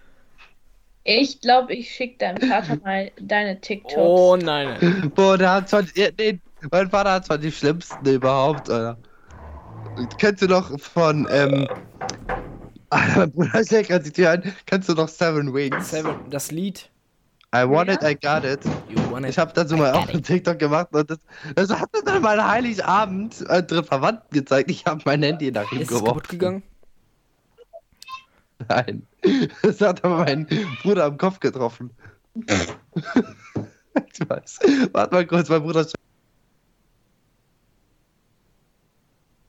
Ich 1.09 1.40
glaube, 1.40 1.72
ich 1.72 1.88
schicke 1.94 2.18
deinem 2.18 2.48
Vater 2.48 2.76
mal 2.84 3.11
deine 3.20 3.61
TikToks. 3.61 3.94
Oh 3.96 4.36
nein. 4.36 4.76
nein. 4.80 5.12
Boah, 5.14 5.38
der 5.38 5.52
hat 5.52 5.68
zwar, 5.68 5.84
ja, 5.94 6.09
nee, 6.18 6.40
mein 6.72 6.90
Vater 6.90 7.12
hat 7.12 7.26
zwar 7.26 7.38
die 7.38 7.52
schlimmsten 7.52 8.04
überhaupt, 8.07 8.68
Alter. 8.68 8.98
Kennst 10.18 10.42
du 10.42 10.46
noch 10.48 10.78
von, 10.80 11.26
ähm, 11.30 11.68
Alter, 12.90 13.18
mein 13.20 13.30
Bruder 13.32 13.64
schlägt 13.64 13.88
gerade 13.88 14.04
die 14.04 14.12
Tür 14.12 14.30
ein. 14.32 14.52
Kennst 14.66 14.88
du 14.88 14.94
noch 14.94 15.09
Seven 15.09 15.54
Wings? 15.54 15.90
Seven, 15.90 16.16
das 16.28 16.50
Lied. 16.50 16.90
I 17.54 17.61
want 17.68 17.88
Ja. 17.88 17.94
it, 17.94 18.02
I 18.02 18.14
got 18.26 18.44
it. 18.44 18.61
You 18.88 18.98
want 19.11 19.24
it. 19.24 19.30
Ich 19.30 19.38
habe 19.38 19.52
dazu 19.54 19.76
mal 19.76 19.92
auch 19.92 20.09
einen 20.09 20.22
TikTok 20.22 20.59
gemacht 20.59 20.88
und 20.92 21.09
das, 21.09 21.18
das 21.54 21.70
hat 21.70 21.88
mir 21.94 22.02
dann 22.04 22.20
mal 22.20 22.44
Heiligabend 22.44 23.48
anderen 23.48 23.84
Verwandten 23.84 24.34
gezeigt. 24.34 24.70
Ich 24.70 24.84
habe 24.84 25.00
mein 25.04 25.22
Handy 25.22 25.50
nach 25.52 25.70
ihm 25.72 25.78
Ist 25.80 25.84
es 25.92 25.98
geworfen. 25.98 26.07
kaputt 26.07 26.28
gegangen? 26.28 26.62
Nein. 28.68 29.07
Das 29.62 29.80
hat 29.80 30.04
aber 30.04 30.18
meinen 30.18 30.46
Bruder 30.82 31.04
am 31.04 31.18
Kopf 31.18 31.40
getroffen. 31.40 31.90
ich 32.34 34.28
weiß. 34.28 34.59
Warte 34.92 35.14
mal 35.14 35.26
kurz, 35.26 35.48
mein 35.48 35.62
Bruder. 35.62 35.86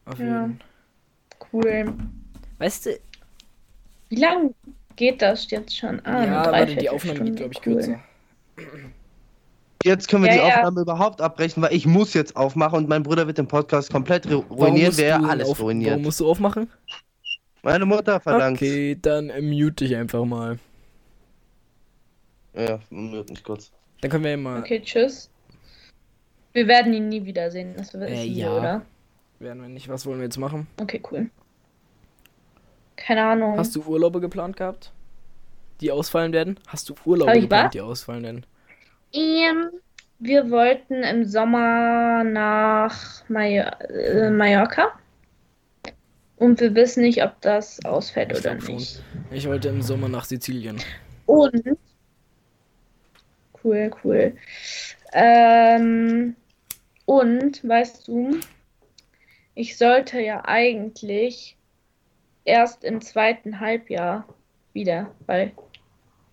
Auf 0.05 0.19
Ja. 0.19 0.25
jeden. 0.25 0.59
Cool. 1.53 1.93
Weißt 2.59 2.85
du, 2.87 2.99
Wie 4.09 4.15
lange 4.15 4.53
geht 4.95 5.21
das 5.21 5.49
jetzt 5.51 5.75
schon? 5.75 5.99
Ah, 6.05 6.23
ja, 6.25 6.51
warte, 6.51 6.75
die. 6.75 6.89
Aufnahme 6.89 7.23
geht, 7.25 7.35
glaube 7.35 7.53
ich, 7.53 7.59
Cool. 7.65 7.73
kürzer. 7.75 7.99
Jetzt 9.83 10.07
können 10.07 10.23
wir 10.23 10.29
Ja, 10.33 10.35
die 10.43 10.49
ja. 10.49 10.55
Aufnahme 10.57 10.81
überhaupt 10.81 11.21
abbrechen, 11.21 11.61
weil 11.61 11.73
ich 11.73 11.85
muss 11.85 12.13
jetzt 12.13 12.35
aufmachen 12.35 12.77
und 12.79 12.89
mein 12.89 13.03
Bruder 13.03 13.27
wird 13.27 13.37
den 13.37 13.47
Podcast 13.47 13.91
komplett 13.91 14.25
ruinieren, 14.29 14.93
wer 14.97 15.23
alles 15.23 15.49
auf, 15.49 15.61
ruiniert. 15.61 15.91
Warum 15.91 16.03
musst 16.03 16.19
du 16.19 16.27
aufmachen? 16.29 16.69
Meine 17.67 17.85
Mutter 17.85 18.21
verlangt. 18.21 18.59
Okay, 18.59 18.97
dann 19.01 19.29
mute 19.41 19.83
ich 19.83 19.93
einfach 19.93 20.23
mal. 20.23 20.57
Ja, 22.53 22.79
mute 22.89 23.29
mich 23.29 23.43
kurz. 23.43 23.73
Dann 23.99 24.09
können 24.09 24.23
wir 24.23 24.31
ja 24.31 24.37
mal. 24.37 24.59
Okay, 24.61 24.81
tschüss. 24.81 25.29
Wir 26.53 26.65
werden 26.69 26.93
ihn 26.93 27.09
nie 27.09 27.25
wiedersehen, 27.25 27.73
das 27.75 27.93
wissen 27.93 28.03
Äh, 28.03 28.23
wir, 28.23 28.31
ja. 28.31 28.57
oder? 28.57 28.81
Werden 29.39 29.61
wir 29.61 29.67
nicht. 29.67 29.89
Was 29.89 30.05
wollen 30.05 30.19
wir 30.19 30.23
jetzt 30.23 30.37
machen? 30.37 30.67
Okay, 30.79 31.01
cool. 31.11 31.29
Keine 32.95 33.25
Ahnung. 33.25 33.57
Hast 33.57 33.75
du 33.75 33.83
Urlaube 33.83 34.21
geplant 34.21 34.55
gehabt? 34.55 34.93
Die 35.81 35.91
ausfallen 35.91 36.31
werden? 36.31 36.57
Hast 36.67 36.87
du 36.87 36.95
Urlaube 37.03 37.33
geplant, 37.33 37.65
was? 37.65 37.71
die 37.71 37.81
ausfallen 37.81 38.23
werden? 38.23 38.45
Ähm, 39.11 39.71
wir 40.19 40.49
wollten 40.49 41.03
im 41.03 41.25
Sommer 41.25 42.23
nach 42.23 43.27
Major 43.27 43.77
äh, 43.91 44.29
Mallorca. 44.29 44.93
Und 46.37 46.59
wir 46.59 46.75
wissen 46.75 47.01
nicht, 47.01 47.23
ob 47.23 47.41
das 47.41 47.83
ausfällt 47.83 48.31
Ich 48.31 48.39
oder 48.39 48.55
glaub 48.55 48.63
schon. 48.63 48.75
nicht. 48.75 49.03
Ich 49.31 49.47
wollte 49.47 49.69
im 49.69 49.81
Sommer 49.81 50.07
nach 50.07 50.23
Sizilien. 50.25 50.79
Und. 51.25 51.77
Cool, 53.63 53.91
cool. 54.03 54.35
Ähm, 55.13 56.35
und, 57.05 57.67
weißt 57.67 58.07
du, 58.07 58.39
ich 59.55 59.77
sollte 59.77 60.21
ja 60.21 60.43
eigentlich 60.45 61.57
erst 62.45 62.83
im 62.83 63.01
zweiten 63.01 63.59
Halbjahr 63.59 64.25
wieder, 64.73 65.11
weil 65.25 65.51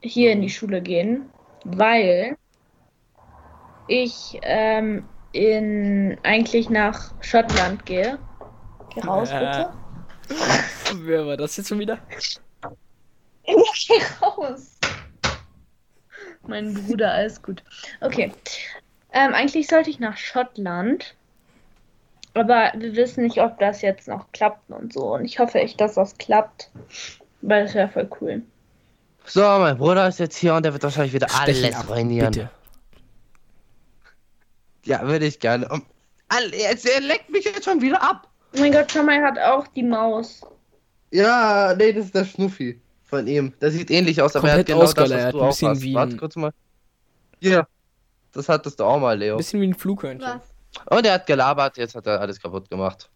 hier 0.00 0.32
in 0.32 0.42
die 0.42 0.50
Schule 0.50 0.82
gehen, 0.82 1.30
weil 1.64 2.36
ich 3.88 4.38
ähm, 4.42 5.06
in 5.32 6.18
eigentlich 6.22 6.68
nach 6.68 7.14
Schottland 7.22 7.86
gehe. 7.86 8.18
Geh 8.94 9.00
raus, 9.00 9.30
bitte. 9.32 9.72
Wer 10.94 11.26
war 11.26 11.36
das 11.36 11.56
jetzt 11.56 11.68
schon 11.68 11.78
wieder? 11.78 11.98
Geh 13.44 14.02
raus. 14.22 14.78
Mein 16.46 16.74
Bruder, 16.74 17.12
alles 17.12 17.42
gut. 17.42 17.62
Okay. 18.00 18.32
Ähm, 19.12 19.34
eigentlich 19.34 19.66
sollte 19.66 19.90
ich 19.90 19.98
nach 19.98 20.16
Schottland. 20.16 21.14
Aber 22.34 22.72
wir 22.76 22.96
wissen 22.96 23.24
nicht, 23.24 23.38
ob 23.40 23.58
das 23.60 23.80
jetzt 23.82 24.08
noch 24.08 24.30
klappt 24.32 24.68
und 24.70 24.92
so. 24.92 25.14
Und 25.14 25.24
ich 25.24 25.38
hoffe 25.38 25.60
echt, 25.60 25.80
dass 25.80 25.94
das 25.94 26.18
klappt. 26.18 26.70
Weil 27.42 27.64
das 27.64 27.74
wäre 27.74 27.88
voll 27.88 28.10
cool. 28.20 28.42
So, 29.26 29.40
mein 29.40 29.78
Bruder 29.78 30.08
ist 30.08 30.18
jetzt 30.18 30.36
hier 30.36 30.54
und 30.54 30.64
der 30.64 30.72
wird 30.72 30.82
wahrscheinlich 30.82 31.12
wieder 31.12 31.28
Stechen 31.28 31.64
alles 31.64 31.76
ab, 31.76 31.88
ruinieren. 31.88 32.32
Bitte. 32.32 32.50
Ja, 34.84 35.06
würde 35.06 35.26
ich 35.26 35.40
gerne. 35.40 35.68
Um, 35.68 35.86
er 36.28 37.00
leckt 37.00 37.30
mich 37.30 37.44
jetzt 37.44 37.64
schon 37.64 37.80
wieder 37.80 38.02
ab. 38.02 38.28
Oh 38.56 38.60
mein 38.60 38.72
Gott, 38.72 38.90
schau 38.92 39.02
mal, 39.02 39.14
er 39.20 39.24
hat 39.24 39.38
auch 39.38 39.66
die 39.68 39.82
Maus. 39.82 40.40
Ja, 41.10 41.74
nee, 41.76 41.92
das 41.92 42.06
ist 42.06 42.14
der 42.14 42.24
Schnuffi 42.24 42.80
von 43.04 43.26
ihm. 43.26 43.52
Der 43.60 43.70
sieht 43.70 43.90
ähnlich 43.90 44.20
aus, 44.20 44.34
aber 44.36 44.48
er 44.48 44.58
hat 44.58 44.66
Komplett 44.66 44.66
genau 44.66 44.80
das, 44.92 44.96
was 44.96 45.32
du 45.32 45.38
ein 45.38 45.44
auch 45.44 45.48
bisschen 45.48 45.68
hast. 45.70 45.82
wie 45.82 45.94
Warte 45.94 46.16
kurz 46.16 46.36
mal. 46.36 46.52
Ja, 47.40 47.66
das 48.32 48.48
hattest 48.48 48.80
du 48.80 48.84
auch 48.84 48.98
mal, 48.98 49.18
Leo. 49.18 49.36
Bisschen 49.36 49.60
wie 49.60 49.68
ein 49.68 49.74
Flughörnchen. 49.74 50.40
Was? 50.40 50.42
Und 50.96 51.06
er 51.06 51.14
hat 51.14 51.26
gelabert, 51.26 51.76
jetzt 51.76 51.94
hat 51.94 52.06
er 52.06 52.20
alles 52.20 52.40
kaputt 52.40 52.68
gemacht. 52.68 53.08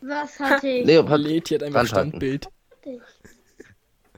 Was 0.00 0.38
hatte 0.38 0.68
ich? 0.68 0.86
Leo, 0.86 1.08
hat, 1.08 1.20
Lädt 1.20 1.48
hier 1.48 1.62
einfach. 1.62 1.86
Standbild. 1.86 2.48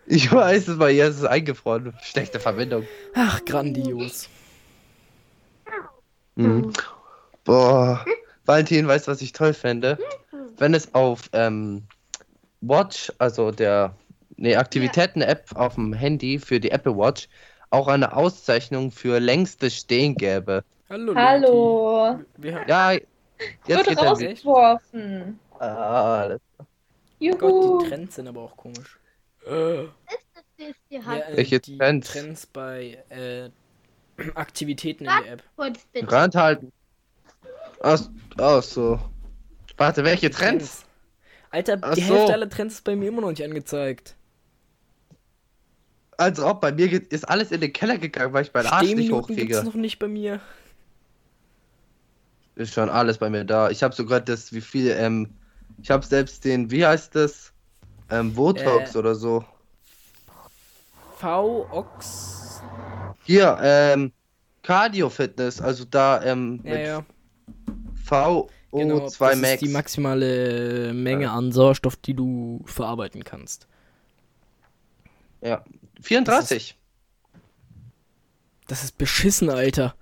ich 0.06 0.32
weiß 0.32 0.68
es 0.68 0.76
mal, 0.76 0.90
jetzt 0.90 1.10
ist 1.16 1.18
es 1.20 1.24
eingefroren. 1.26 1.94
Schlechte 2.02 2.40
Verbindung. 2.40 2.86
Ach, 3.14 3.44
grandios. 3.44 4.28
Mhm. 6.36 6.72
Boah. 7.44 8.04
Valentin, 8.46 8.86
weißt 8.88 9.06
du, 9.06 9.12
was 9.12 9.22
ich 9.22 9.32
toll 9.32 9.54
fände? 9.54 9.98
Wenn 10.58 10.74
es 10.74 10.94
auf 10.94 11.28
ähm, 11.32 11.84
Watch, 12.60 13.12
also 13.18 13.50
der 13.50 13.94
ne, 14.36 14.56
Aktivitäten-App 14.56 15.46
auf 15.54 15.74
dem 15.74 15.92
Handy 15.92 16.38
für 16.38 16.60
die 16.60 16.70
Apple 16.70 16.96
Watch, 16.96 17.28
auch 17.70 17.88
eine 17.88 18.16
Auszeichnung 18.16 18.90
für 18.90 19.18
längstes 19.20 19.76
Stehen 19.76 20.14
gäbe. 20.16 20.64
Hallo. 20.88 21.14
Hallo. 21.14 22.18
Wir. 22.36 22.64
Ja, 22.66 22.92
jetzt 22.92 23.06
Wird 23.66 23.86
geht 23.86 23.98
rausgeworfen. 23.98 25.38
Ah, 25.58 26.22
alles- 26.22 26.40
Juhu. 27.20 27.36
Gott, 27.36 27.82
die 27.84 27.88
Trends 27.88 28.14
sind 28.16 28.28
aber 28.28 28.40
auch 28.40 28.56
komisch. 28.56 28.98
Äh, 29.46 29.84
ja, 30.88 31.16
äh, 31.16 31.36
Welche 31.36 31.60
die 31.60 31.78
Trends? 31.78 32.10
Trends 32.12 32.46
bei 32.46 33.04
äh, 33.10 33.50
Aktivitäten 34.34 35.04
in 35.04 35.10
der 35.24 35.32
App. 35.34 35.42
Rand 36.10 36.34
halten. 36.34 36.72
Ach, 37.80 38.00
ach 38.38 38.62
so. 38.62 38.98
Warte, 39.76 40.04
welche 40.04 40.30
Trends? 40.30 40.84
Alter, 41.50 41.78
Ach 41.80 41.94
die 41.94 42.02
so. 42.02 42.14
Hälfte 42.14 42.32
aller 42.34 42.48
Trends 42.48 42.74
ist 42.76 42.84
bei 42.84 42.94
mir 42.94 43.08
immer 43.08 43.22
noch 43.22 43.30
nicht 43.30 43.42
angezeigt. 43.42 44.16
als 46.18 46.38
ob 46.38 46.60
bei 46.60 46.70
mir 46.70 46.88
geht, 46.88 47.06
ist 47.14 47.24
alles 47.28 47.50
in 47.50 47.62
den 47.62 47.72
Keller 47.72 47.96
gegangen, 47.96 48.32
weil 48.34 48.44
ich 48.44 48.52
meinen 48.52 48.66
Arsch 48.66 48.82
nicht 48.82 48.96
gibt's 48.96 49.12
hochkriege. 49.12 49.62
noch 49.64 49.74
nicht 49.74 49.98
bei 49.98 50.06
mir. 50.06 50.40
Ist 52.56 52.74
schon 52.74 52.90
alles 52.90 53.16
bei 53.16 53.30
mir 53.30 53.44
da. 53.44 53.70
Ich 53.70 53.82
habe 53.82 53.94
sogar 53.94 54.20
das, 54.20 54.52
wie 54.52 54.60
viel, 54.60 54.90
ähm, 54.90 55.30
ich 55.82 55.90
habe 55.90 56.04
selbst 56.04 56.44
den, 56.44 56.70
wie 56.70 56.84
heißt 56.84 57.14
das? 57.14 57.52
Ähm, 58.10 58.34
Botox 58.34 58.94
Äh. 58.94 58.98
oder 58.98 59.14
so. 59.14 59.42
V-Ox. 61.16 62.60
Hier, 63.24 63.58
ähm, 63.62 64.12
Cardio 64.62 65.08
Fitness, 65.08 65.60
also 65.60 65.84
da, 65.86 66.22
ähm, 66.22 66.60
Ja, 66.64 66.70
mit 66.70 66.86
ja. 66.86 67.04
VO2 68.10 68.50
Genau, 68.72 69.00
das 69.00 69.14
ist 69.14 69.20
Max. 69.20 69.58
die 69.60 69.68
maximale 69.68 70.92
Menge 70.94 71.30
an 71.32 71.50
Sauerstoff, 71.50 71.96
die 71.96 72.14
du 72.14 72.62
verarbeiten 72.66 73.24
kannst. 73.24 73.66
ja. 75.40 75.64
34. 76.02 76.78
Das 78.68 78.84
ist 78.84 78.96
beschissen, 78.96 79.50
Alter. 79.50 79.94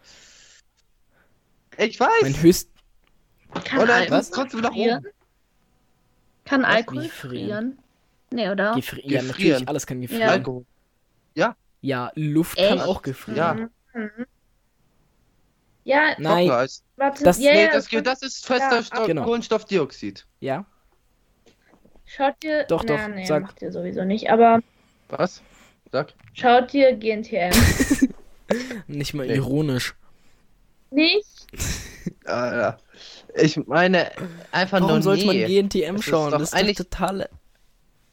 Ich 1.76 1.98
weiß. 1.98 2.08
Mein 2.22 2.40
höchst. 2.42 2.70
Kann 3.64 3.80
Oder 3.80 3.94
Alkohol 3.94 4.18
was? 4.18 4.30
Trotzdem 4.30 4.60
nach 4.60 4.72
oben. 4.74 5.06
Kann 6.44 6.62
Was? 6.62 6.68
Alkohol 6.68 7.08
frieren? 7.08 7.78
Nee, 8.30 8.50
oder? 8.50 8.74
Gefri 8.74 9.00
ja, 9.06 9.20
Gefrieren. 9.22 9.26
natürlich, 9.28 9.68
alles 9.68 9.86
kann 9.86 10.00
gefrieren. 10.02 10.22
Ja. 10.22 10.30
Alkohol. 10.30 10.64
Ja, 11.80 12.12
Luft 12.14 12.56
kann 12.58 12.78
Echt? 12.78 12.86
auch 12.86 13.02
gefrieren. 13.02 13.70
Ja. 13.94 13.98
Mhm. 14.00 14.26
Ja, 15.88 16.14
Nein, 16.18 16.48
warte. 16.96 17.24
Das- 17.24 17.38
ja, 17.40 17.52
Nee, 17.52 17.64
ja, 17.64 18.00
das, 18.02 18.20
ist 18.22 18.44
fester 18.46 18.76
Ja, 18.76 18.82
Stoff, 18.82 19.06
genau. 19.06 19.24
Kohlenstoffdioxid. 19.24 20.26
ja. 20.40 20.64
Schaut 22.04 22.42
dir. 22.42 22.64
Doch, 22.64 22.84
na, 22.84 22.96
doch, 22.96 23.14
Nee, 23.14 23.26
sag. 23.26 23.42
macht 23.42 23.60
ihr 23.62 23.70
sowieso 23.70 24.02
nicht. 24.04 24.30
Aber 24.30 24.60
Was? 25.08 25.42
Sag. 25.92 26.14
schaut 26.34 26.72
dir 26.72 26.94
GNTM. 26.96 27.50
Nicht 28.86 29.12
mal 29.14 29.26
Nee. 29.26 29.34
ironisch. 29.36 29.94
nicht? 30.90 31.26
Ah, 32.24 32.54
ja. 32.56 32.78
Ich 33.42 33.56
meine, 33.66 34.10
einfach 34.52 34.80
Warum 34.80 34.94
nur 34.94 35.02
sollte 35.02 35.24
man 35.26 35.36
nee. 35.36 35.46
GNTM 35.46 35.96
Das 35.96 36.04
ist 36.04 36.10
schauen? 36.10 36.30
doch 36.30 36.38
Das 36.38 36.48
ist 36.50 36.54
eigentlich- 36.54 36.76
doch 36.76 36.84
total. 36.84 37.28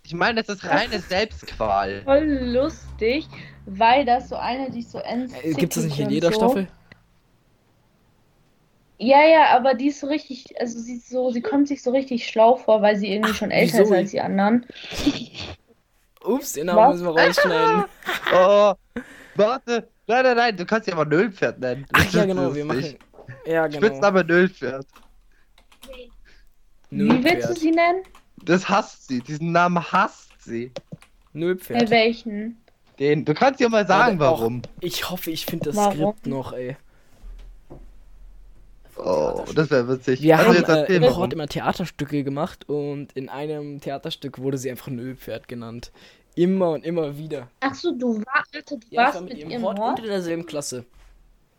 Ich 0.03 0.13
meine, 0.13 0.41
das 0.43 0.55
ist 0.57 0.65
reine 0.65 0.99
Selbstqual. 0.99 2.01
Voll 2.03 2.23
lustig, 2.25 3.27
weil 3.65 4.05
das 4.05 4.29
so 4.29 4.35
eine, 4.35 4.69
die 4.71 4.79
ist 4.79 4.91
so 4.91 4.99
ernst. 4.99 5.35
Äh, 5.43 5.53
Gibt 5.53 5.75
es 5.75 5.83
das 5.83 5.85
nicht 5.91 5.99
in 5.99 6.09
jeder 6.09 6.31
so. 6.31 6.35
Staffel? 6.39 6.67
Ja, 8.97 9.25
ja, 9.25 9.47
aber 9.55 9.73
die 9.73 9.87
ist 9.87 9.99
so 9.99 10.07
richtig, 10.07 10.59
also 10.59 10.79
sie 10.79 10.95
ist 10.95 11.09
so, 11.09 11.29
sie 11.31 11.41
kommt 11.41 11.67
sich 11.67 11.83
so 11.83 11.91
richtig 11.91 12.27
schlau 12.27 12.55
vor, 12.55 12.81
weil 12.81 12.95
sie 12.95 13.11
irgendwie 13.11 13.31
Ach, 13.31 13.35
schon 13.35 13.51
älter 13.51 13.81
ist 13.81 13.91
als 13.91 14.11
die 14.11 14.21
anderen. 14.21 14.65
Ups, 16.23 16.53
den 16.53 16.67
Namen 16.67 16.79
Was? 16.79 17.01
müssen 17.01 17.15
wir 17.15 17.21
rausschneiden. 17.21 17.83
Oh, 18.33 18.73
warte. 19.35 19.87
Nein, 20.07 20.23
nein, 20.23 20.37
nein, 20.37 20.57
du 20.57 20.65
kannst 20.65 20.87
ja 20.87 20.95
mal 20.95 21.05
Nölpferd 21.05 21.59
nennen. 21.59 21.85
Das 21.91 22.07
Ach 22.07 22.13
ja, 22.13 22.25
genau, 22.25 22.53
wir 22.55 22.65
machen. 22.65 22.95
Ja, 23.45 23.67
genau. 23.67 23.85
Spitzname 23.85 24.23
Nölpferd. 24.23 24.87
Wie 26.89 27.23
willst 27.23 27.49
du 27.49 27.53
sie 27.53 27.71
nennen? 27.71 28.03
Das 28.43 28.67
hasst 28.69 29.07
sie. 29.07 29.21
Diesen 29.21 29.51
Namen 29.51 29.83
hasst 29.91 30.31
sie. 30.43 30.71
Bei 31.33 31.39
Nullpferd. 31.39 31.89
welchen? 31.89 32.57
Den, 32.99 33.25
du 33.25 33.33
kannst 33.33 33.59
ja 33.59 33.67
mal 33.67 33.85
sagen, 33.85 34.19
Warte, 34.19 34.39
warum. 34.39 34.61
Ich 34.79 35.09
hoffe, 35.09 35.31
ich 35.31 35.45
finde 35.45 35.65
das 35.65 35.75
Warum? 35.75 36.13
Skript 36.13 36.27
noch, 36.27 36.53
ey. 36.53 36.77
Oh, 38.97 39.43
das 39.53 39.69
wäre 39.69 39.87
witzig. 39.87 40.21
Wir 40.21 40.37
also 40.37 40.67
haben 40.67 40.85
äh, 40.85 40.95
im 40.95 41.01
mal. 41.01 41.15
Hort 41.15 41.33
immer 41.33 41.47
Theaterstücke 41.47 42.23
gemacht 42.23 42.69
und 42.69 43.11
in 43.13 43.29
einem 43.29 43.81
Theaterstück 43.81 44.39
wurde 44.39 44.57
sie 44.57 44.69
einfach 44.69 44.87
Nullpferd 44.87 45.47
genannt. 45.47 45.91
Immer 46.35 46.71
und 46.71 46.85
immer 46.85 47.17
wieder. 47.17 47.47
Ach 47.61 47.73
so, 47.73 47.91
du, 47.91 48.17
war, 48.19 48.43
Alter, 48.53 48.77
du 48.77 48.87
Ja, 48.89 48.89
ich 48.89 48.97
warst 48.97 49.15
war 49.15 49.21
mit 49.21 49.29
mit 49.33 49.39
ihrem 49.39 49.51
ihrem 49.51 49.63
Hort 49.63 49.79
Hort? 49.79 49.99
und 49.99 50.05
in 50.05 50.11
derselben 50.11 50.45
Klasse. 50.45 50.85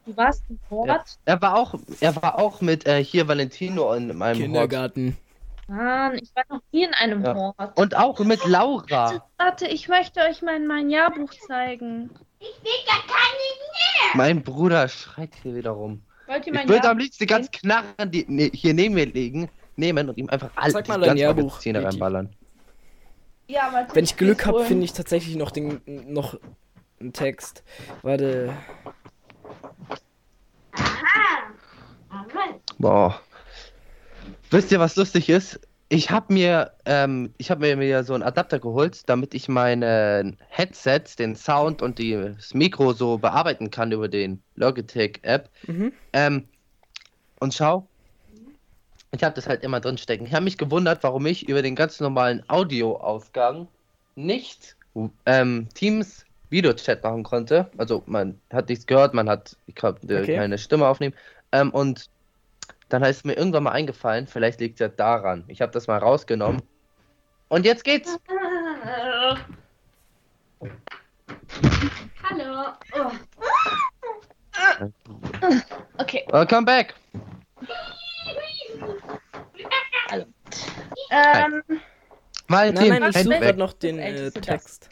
Du 0.07 0.17
warst 0.17 0.43
im 0.49 0.59
Hort? 0.71 1.19
Er 1.25 1.43
war 1.43 1.57
auch, 1.57 1.75
er 2.01 2.17
war 2.23 2.39
auch 2.39 2.61
mit 2.61 2.87
äh, 2.87 3.03
hier 3.03 3.27
Valentino 3.29 3.93
in 3.93 4.09
meinem 4.17 4.37
Hort. 4.37 4.37
Kindergarten. 4.37 5.17
Mann, 5.69 6.15
ich 6.19 6.31
war 6.37 6.45
noch 6.49 6.61
nie 6.73 6.85
in 6.85 6.95
einem 6.95 7.25
Ja. 7.25 7.35
Hort. 7.35 7.79
Und 7.79 7.97
auch 7.97 8.19
mit 8.21 8.45
Laura. 8.47 9.21
Warte, 9.39 9.67
ich 9.67 9.89
möchte 9.89 10.21
euch 10.21 10.43
mein, 10.43 10.67
mein 10.67 10.91
Jahrbuch 10.91 11.33
zeigen. 11.49 12.11
Mein 14.15 14.43
Bruder 14.43 14.89
schreit 14.89 15.35
hier 15.43 15.55
wieder 15.57 15.73
rum. 15.73 16.03
Wollt 16.27 16.47
ihr 16.47 16.53
Ich 16.53 16.59
mein 16.59 16.69
würde 16.69 16.89
am 16.89 16.99
liebsten 16.99 17.25
die 17.25 17.27
ganzen 17.27 17.51
Knarren 17.51 18.11
die, 18.11 18.25
ne, 18.29 18.51
hier 18.53 18.75
neben 18.75 18.95
mir 18.95 19.07
legen, 19.07 19.49
nehmen 19.77 20.09
und 20.09 20.19
ihm 20.19 20.29
einfach 20.29 20.51
alle 20.57 20.73
Sag 20.73 20.85
die 20.85 20.91
mal 20.91 21.01
ganzen 21.01 21.37
Vicky. 21.37 21.71
reinballern. 21.71 22.31
Ja, 23.49 23.71
warte, 23.73 23.95
Wenn 23.95 24.05
ich 24.05 24.17
Glück 24.17 24.45
habe, 24.47 24.65
finde 24.65 24.85
ich 24.85 24.93
tatsächlich 24.93 25.37
noch 25.37 25.51
den 25.51 25.81
noch 25.85 26.39
einen 27.01 27.13
Text. 27.13 27.63
Warte. 28.03 28.53
Boah. 32.79 33.21
Wisst 34.51 34.73
ihr, 34.73 34.81
was 34.81 34.97
lustig 34.97 35.29
ist? 35.29 35.61
Ich 35.89 36.11
habe 36.11 36.33
mir, 36.35 36.77
ähm, 36.85 37.33
ich 37.39 37.51
habe 37.51 37.61
mir, 37.61 37.77
mir 37.77 38.03
so 38.03 38.15
einen 38.15 38.25
Adapter 38.25 38.59
geholt, 38.59 39.09
damit 39.09 39.35
ich 39.35 39.49
meine 39.49 40.37
Headsets, 40.49 41.15
den 41.17 41.37
Sound 41.37 41.81
und 41.81 41.99
die, 41.99 42.13
das 42.15 42.55
Mikro 42.55 42.93
so 42.93 43.19
bearbeiten 43.19 43.71
kann 43.71 43.93
über 43.93 44.09
den 44.09 44.43
Logitech-App. 44.57 45.51
Mhm. 45.69 45.93
Ähm, 46.13 46.49
und 47.41 47.55
schau, 47.55 47.91
ich 49.13 49.23
habe 49.25 49.35
das 49.35 49.47
halt 49.47 49.63
immer 49.65 49.81
drin 49.81 49.99
stecken. 49.99 50.27
Ich 50.27 50.35
habe 50.35 50.45
mich 50.45 50.59
gewundert, 50.59 51.03
warum 51.03 51.27
ich 51.27 51.49
über 51.49 51.63
den 51.63 51.75
ganz 51.77 52.01
normalen 52.01 52.43
Audioausgang 52.49 53.69
nicht 54.15 54.77
ähm, 55.27 55.69
Teams 55.75 56.25
Videochat 56.51 57.03
machen 57.03 57.23
konnte. 57.23 57.71
Also 57.77 58.03
man 58.07 58.41
hat 58.53 58.69
nichts 58.69 58.87
gehört, 58.87 59.15
man 59.15 59.29
hat 59.29 59.57
ich 59.67 59.75
konnte 59.77 60.23
Okay. 60.23 60.37
keine 60.37 60.59
Stimme 60.59 60.87
aufnehmen. 60.87 61.15
Ähm, 61.53 61.71
und 61.71 62.11
dann 62.89 63.03
ist 63.03 63.25
mir 63.25 63.35
irgendwann 63.35 63.65
mal 63.65 63.73
eingefallen, 63.73 64.27
vielleicht 64.27 64.61
liegt 64.61 64.75
es 64.75 64.81
ja 64.81 64.89
daran. 64.89 65.45
Ich 65.49 65.61
habe 65.61 65.73
das 65.73 65.87
mal 65.87 65.99
rausgenommen. 65.99 66.63
Und 67.49 67.65
jetzt 67.65 67.85
geht's. 67.85 68.19
Hallo. 72.23 72.73
Oh. 72.95 73.13
Okay. 75.99 76.25
Welcome 76.31 76.65
back. 76.65 76.95
Ähm, 81.11 81.63
Valentin, 82.49 82.89
Nein, 82.89 83.01
nein, 83.01 83.11
ich 83.11 83.23
suche 83.23 83.55
noch 83.57 83.73
den 83.73 83.99
äh. 83.99 84.31
Text. 84.31 84.89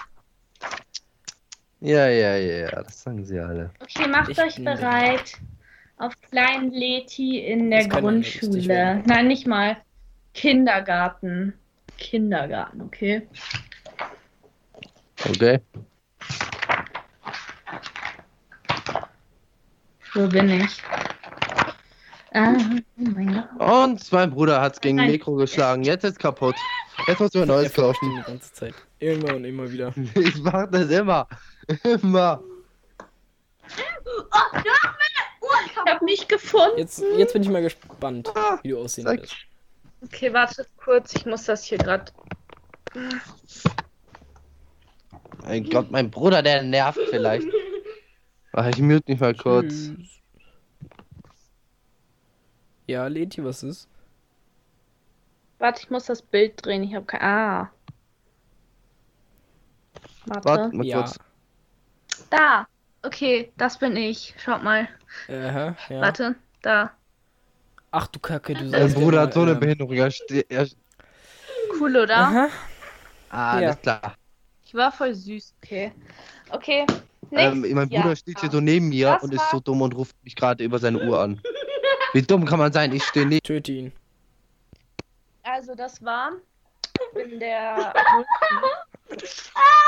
Ja, 1.80 2.08
ja, 2.08 2.36
ja, 2.36 2.68
ja, 2.68 2.82
das 2.82 3.02
sagen 3.02 3.24
sie 3.24 3.38
alle. 3.38 3.70
okay, 3.80 4.08
macht 4.08 4.30
Ich 4.30 4.38
euch 4.40 4.56
bin 4.56 4.64
bereit 4.64 5.38
auf 5.98 6.12
kleinen 6.30 6.70
Leti 6.72 7.38
in 7.38 7.70
der 7.70 7.88
Grundschule. 7.88 9.02
Nein, 9.06 9.28
nicht 9.28 9.46
mal. 9.46 9.76
Kindergarten. 10.34 11.54
Kindergarten, 11.96 12.82
okay? 12.82 13.26
Okay. 15.28 15.60
Wo 20.14 20.28
bin 20.28 20.50
ich? 20.50 20.82
Ah, 22.32 22.52
oh 22.56 22.80
mein 22.96 23.32
Gott. 23.32 23.88
Und 23.88 24.12
mein 24.12 24.30
Bruder 24.30 24.60
hat's 24.60 24.80
gegen 24.80 24.96
Nein. 24.96 25.12
Mikro 25.12 25.34
geschlagen. 25.34 25.84
Jetzt 25.84 26.04
ist 26.04 26.18
kaputt. 26.18 26.56
Jetzt 27.06 27.20
muss 27.20 27.32
mir 27.32 27.46
Der 27.46 27.56
neues 27.56 27.72
kaufen. 27.72 28.10
die 28.18 28.22
ganze 28.22 28.52
Zeit. 28.52 28.74
Immer 28.98 29.36
und 29.36 29.44
immer 29.44 29.70
wieder. 29.70 29.92
Ich 30.16 30.42
mach 30.42 30.68
das 30.70 30.90
immer. 30.90 31.28
Immer. 32.02 32.42
Ich 35.84 35.90
hab 35.92 36.02
mich 36.02 36.28
gefunden. 36.28 36.78
Jetzt, 36.78 37.02
jetzt 37.16 37.32
bin 37.32 37.42
ich 37.42 37.48
mal 37.48 37.62
gespannt, 37.62 38.30
Ah, 38.34 38.58
wie 38.62 38.68
du 38.70 38.78
aussehen 38.78 39.04
Sag. 39.04 39.20
wirst. 39.22 39.34
Okay, 40.02 40.32
wartet 40.32 40.68
kurz. 40.76 41.14
Ich 41.14 41.26
muss 41.26 41.44
das 41.44 41.64
hier 41.64 41.78
gerade. 41.78 42.12
Mein 45.44 45.64
Gott, 45.68 45.90
mein 45.90 46.10
Bruder, 46.10 46.42
der 46.42 46.62
nervt 46.62 47.00
vielleicht. 47.10 47.46
Ach, 48.52 48.66
ich 48.66 48.78
mute 48.78 49.02
mich 49.10 49.20
mal 49.20 49.34
kurz. 49.34 49.72
Tschüss. 49.72 50.20
Ja, 52.86 53.06
Leti, 53.06 53.42
was 53.44 53.62
ist? 53.62 53.88
Warte, 55.58 55.80
ich 55.82 55.90
muss 55.90 56.04
das 56.06 56.20
Bild 56.22 56.64
drehen. 56.64 56.82
Ich 56.82 56.94
habe 56.94 57.06
kein. 57.06 57.22
Ah. 57.22 57.70
Warte. 60.26 60.44
Warte 60.48 60.76
mal 60.76 60.86
Ja. 60.86 61.02
kurz. 61.02 61.18
Da. 62.30 62.66
Okay, 63.04 63.52
das 63.56 63.78
bin 63.78 63.96
ich. 63.96 64.34
Schaut 64.38 64.62
mal. 64.62 64.88
Aha, 65.28 65.76
ja. 65.88 66.00
Warte. 66.00 66.34
Da. 66.62 66.90
Ach 67.90 68.06
du 68.08 68.18
Kacke, 68.18 68.54
du 68.54 68.62
Mein 68.64 68.70
sagst 68.70 68.94
Bruder 68.96 69.20
hat 69.22 69.34
so 69.34 69.42
eine 69.42 69.52
ähm, 69.52 69.60
Behinderung. 69.60 69.92
Er 69.94 70.10
ste- 70.10 70.44
er 70.48 70.66
Cool, 71.78 71.96
oder? 71.96 72.16
Aha. 72.16 72.48
ah, 73.30 73.60
Ja. 73.60 73.66
alles 73.68 73.80
klar. 73.82 74.14
Ich 74.64 74.74
war 74.74 74.90
voll 74.90 75.14
süß. 75.14 75.54
Okay. 75.62 75.92
Okay. 76.50 76.86
Ähm, 77.30 77.60
nächstes 77.60 77.74
mein 77.74 77.88
Bruder 77.88 78.06
Jahr. 78.06 78.16
steht 78.16 78.40
hier 78.40 78.50
so 78.50 78.60
neben 78.60 78.88
mir 78.88 79.12
Das 79.12 79.22
und 79.22 79.32
ist 79.34 79.40
war- 79.40 79.50
so 79.50 79.60
dumm 79.60 79.82
und 79.82 79.94
ruft 79.94 80.16
mich 80.24 80.34
gerade 80.36 80.64
über 80.64 80.78
seine 80.78 80.98
Uhr 81.06 81.20
an. 81.20 81.40
Wie 82.12 82.22
dumm 82.22 82.44
kann 82.46 82.58
man 82.58 82.72
sein? 82.72 82.92
Ich 82.92 83.04
stehe 83.04 83.26
nicht. 83.26 83.44
Töte 83.44 83.72
ihn. 83.72 83.92
Also, 85.42 85.74
das 85.74 86.02
war 86.02 86.32
in 87.22 87.38
der. 87.38 87.92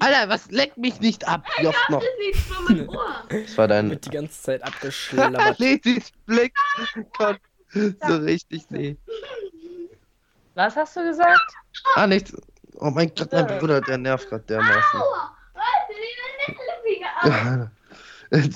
Alter, 0.00 0.28
was 0.28 0.50
leckt 0.50 0.78
mich 0.78 1.00
nicht 1.00 1.26
ab? 1.28 1.44
Wie 1.58 1.66
oft 1.68 1.90
noch? 1.90 2.02
Das 2.02 2.40
vor 2.42 2.62
meinem 2.62 2.88
Ohr. 2.88 3.24
Das 3.28 3.58
war 3.58 3.68
dein. 3.68 3.90
Wird 3.90 4.06
die 4.06 4.10
ganze 4.10 4.42
Zeit 4.42 4.62
abgeschlabbert. 4.62 5.58
Lesis 5.58 6.10
Blick. 6.26 6.54
Gott. 7.16 7.38
So 7.72 8.16
richtig, 8.16 8.68
nee. 8.70 8.96
Was 10.54 10.74
hast 10.76 10.96
du 10.96 11.02
gesagt? 11.02 11.40
Ah, 11.94 12.06
nichts. 12.06 12.34
Oh 12.78 12.90
mein 12.90 13.12
Gott, 13.14 13.30
mein 13.32 13.46
Bruder, 13.58 13.80
der 13.80 13.98
nervt 13.98 14.28
gerade 14.28 14.44
dermaßen. 14.44 15.00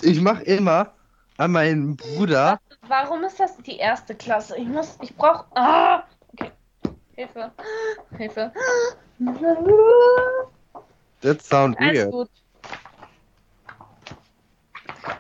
Ich 0.02 0.20
mach 0.20 0.40
immer 0.40 0.92
an 1.36 1.52
meinen 1.52 1.96
Bruder. 1.96 2.58
Warum 2.88 3.24
ist 3.24 3.38
das 3.38 3.56
die 3.58 3.76
erste 3.76 4.14
Klasse? 4.14 4.56
Ich 4.56 4.66
muss, 4.66 4.98
ich 5.02 5.14
brauch. 5.16 5.44
Ah! 5.54 6.04
Okay. 6.32 6.50
Hilfe. 7.14 7.52
Hilfe. 8.16 8.52
That 11.24 11.40
sound 11.42 11.74
Alles 11.80 11.96
weird. 11.96 12.10
gut. 12.12 12.28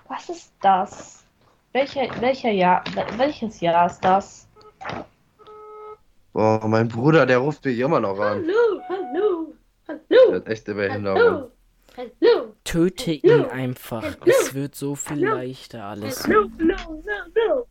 Was 0.08 0.28
ist 0.28 0.52
das? 0.60 1.24
Welcher, 1.72 2.02
welcher 2.20 2.50
Jahr, 2.50 2.84
wel- 2.94 3.18
welches 3.18 3.60
Jahr 3.60 3.86
ist 3.86 4.00
das? 4.04 4.46
Boah, 6.34 6.60
mein 6.68 6.88
Bruder, 6.88 7.24
der 7.24 7.38
ruft 7.38 7.64
mich 7.64 7.78
immer 7.78 8.00
noch 8.00 8.18
an. 8.20 8.44
Hallo, 8.44 8.82
hallo, 8.88 9.54
hallo, 9.88 10.34
hat 10.34 10.46
echte 10.46 10.74
Behinderung. 10.74 11.18
hallo, 11.18 11.30
hallo, 11.36 11.50
Töte 12.64 13.12
ihn 13.12 13.44
einfach. 13.46 14.04
Es 14.26 14.54
wird 14.54 14.74
so 14.74 14.94
viel 14.96 15.24
leichter 15.24 15.84
alles. 15.84 16.24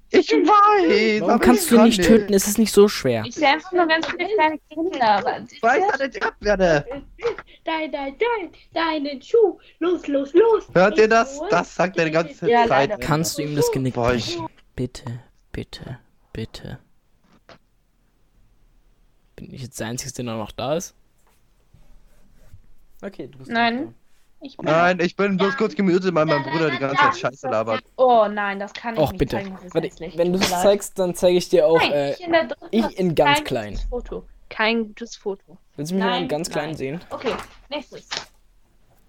Ich 0.10 0.32
weiß! 0.32 1.22
Warum 1.22 1.30
aber 1.34 1.40
kannst 1.44 1.64
ich 1.64 1.70
du 1.70 1.76
kann 1.76 1.86
nicht 1.86 2.04
töten? 2.04 2.34
Es 2.34 2.48
ist 2.48 2.58
nicht 2.58 2.72
so 2.74 2.88
schwer. 2.88 3.24
Ich 3.26 3.36
sehe 3.36 3.48
einfach 3.50 3.72
nur 3.74 3.86
ganz 3.88 4.06
viele 4.08 4.28
kleine 4.36 4.60
Kinder. 4.70 5.02
aber- 5.18 5.40
Ich 5.52 5.62
weiß, 5.62 5.98
dass 5.98 6.16
ich 6.16 6.24
ab 6.24 6.36
werde. 6.40 6.86
Dein, 7.66 7.92
dein, 7.92 8.16
dein, 8.18 8.52
deinen 8.74 9.22
Schuh. 9.22 9.58
Los, 9.80 10.08
los, 10.08 10.34
los. 10.34 10.68
Hört 10.74 10.98
ihr 10.98 11.08
das? 11.10 11.42
Das 11.50 11.76
sagt 11.76 11.98
er 11.98 12.06
die 12.06 12.12
ganze 12.12 12.50
Ja, 12.50 12.62
Zeit. 12.62 12.70
leider. 12.70 12.98
Kannst 12.98 13.38
du 13.38 13.42
ihm 13.42 13.56
das 13.56 13.72
Genick 13.72 13.96
brechen? 13.96 14.48
Bitte, 14.76 15.20
bitte, 15.52 16.00
bitte. 16.32 16.80
Bin 19.36 19.54
ich 19.54 19.64
jetzt 19.64 19.80
der 19.80 19.88
Einzige, 19.88 20.14
der 20.14 20.26
noch 20.26 20.52
da 20.52 20.76
ist? 20.76 20.96
Okay, 23.02 23.28
du 23.28 23.38
bist 23.40 23.52
Nein. 23.52 23.94
Ich 24.46 24.58
bin 24.58 24.66
Nein, 24.66 25.00
ich 25.00 25.16
bin 25.16 25.38
bloß 25.38 25.56
kurz 25.56 25.74
gemutet, 25.74 26.14
weil 26.14 26.26
mein 26.26 26.44
Bruder 26.44 26.70
die 26.70 26.78
ganze 26.78 26.98
Zeit 26.98 27.16
Scheiße 27.18 27.48
labert. 27.48 27.82
Oh 27.96 28.28
nein, 28.30 28.60
das 28.60 28.74
kann 28.74 28.94
ich 28.94 29.00
Och, 29.00 29.12
nicht 29.12 29.20
bitte. 29.20 29.38
zeigen. 29.38 29.54
Das 29.56 29.64
ist 29.64 29.74
Warte, 29.74 29.88
hässlich. 29.88 30.18
wenn 30.18 30.34
du 30.34 30.40
es 30.40 30.50
zeigst, 30.50 31.00
dann 31.00 31.16
zeige 31.16 31.38
ich 31.38 31.48
dir 31.48 31.66
auch. 31.66 31.80
Nein, 31.80 31.92
Äh, 31.94 32.12
ich 32.14 32.22
in 32.26 32.32
der 32.34 32.44
dritten 32.48 32.68
ich 32.72 33.00
in 33.00 33.16
ganz 33.16 33.38
Kein 33.38 33.44
klein. 33.46 33.70
gutes 33.74 33.86
Foto. 33.90 34.26
Kein 34.50 34.88
gutes 34.88 35.16
Foto. 35.16 35.58
willst 35.78 35.92
du 35.92 35.96
mich 35.96 36.04
mal 36.04 36.22
in 36.22 36.28
ganz 36.28 36.50
klein 36.50 36.66
nein. 36.72 36.76
sehen? 36.78 37.02
Okay, 37.10 37.34
nächstes. 37.70 38.08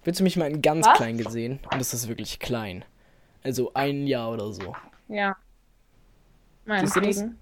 Willst 0.05 0.19
du 0.21 0.23
mich 0.23 0.37
mal 0.37 0.49
in 0.49 0.61
ganz 0.61 0.87
Was? 0.87 0.97
klein 0.97 1.17
gesehen? 1.17 1.59
Und 1.69 1.79
das 1.81 1.93
ist 1.93 2.07
wirklich 2.07 2.39
klein. 2.39 2.85
Also 3.43 3.71
ein 3.73 4.07
Jahr 4.07 4.31
oder 4.31 4.51
so. 4.53 4.73
Ja. 5.09 5.35
Siehst 6.79 6.95
du 6.95 7.01
das? 7.01 7.17
Meinetwegen. 7.17 7.39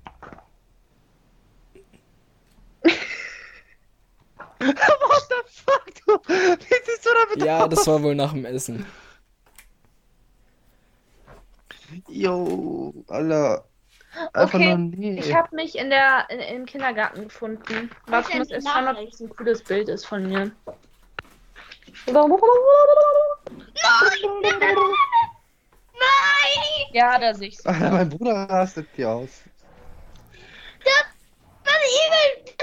What 4.68 5.28
the 5.30 5.36
fuck, 5.48 5.94
du? 6.06 6.34
Wie 6.34 6.76
siehst 6.86 7.06
du 7.06 7.10
damit 7.14 7.46
Ja, 7.46 7.64
aus? 7.66 7.70
das 7.70 7.88
war 7.88 8.02
wohl 8.04 8.16
nach 8.16 8.32
dem 8.34 8.46
Essen. 8.46 8.86
Jo, 12.08 12.94
Alter. 13.08 13.66
Einfach 14.34 14.60
Okay, 14.60 14.76
nee. 14.78 15.20
Ich 15.20 15.34
habe 15.34 15.56
mich 15.56 15.78
in 15.78 15.90
der 15.90 16.28
in, 16.30 16.40
im 16.40 16.66
Kindergarten 16.66 17.24
gefunden. 17.24 17.90
Ich 18.08 18.36
muss 18.36 18.52
erst 18.52 18.68
schauen, 18.68 18.88
ob 18.88 19.10
das 19.10 19.20
ein 19.20 19.30
cooles 19.36 19.64
Bild 19.64 19.90
ist 19.90 20.06
von 20.06 20.28
mir. 20.28 20.52
Nein! 25.94 26.88
Ja, 26.92 27.18
da 27.20 27.34
sehe 27.34 27.48
ich's. 27.50 27.66
Alter, 27.66 27.92
mein 27.92 28.10
Bruder 28.10 28.44
rastet 28.50 28.88
hier 28.96 29.10
aus. 29.10 29.42
Das 31.64 31.74
Igel! 31.86 32.54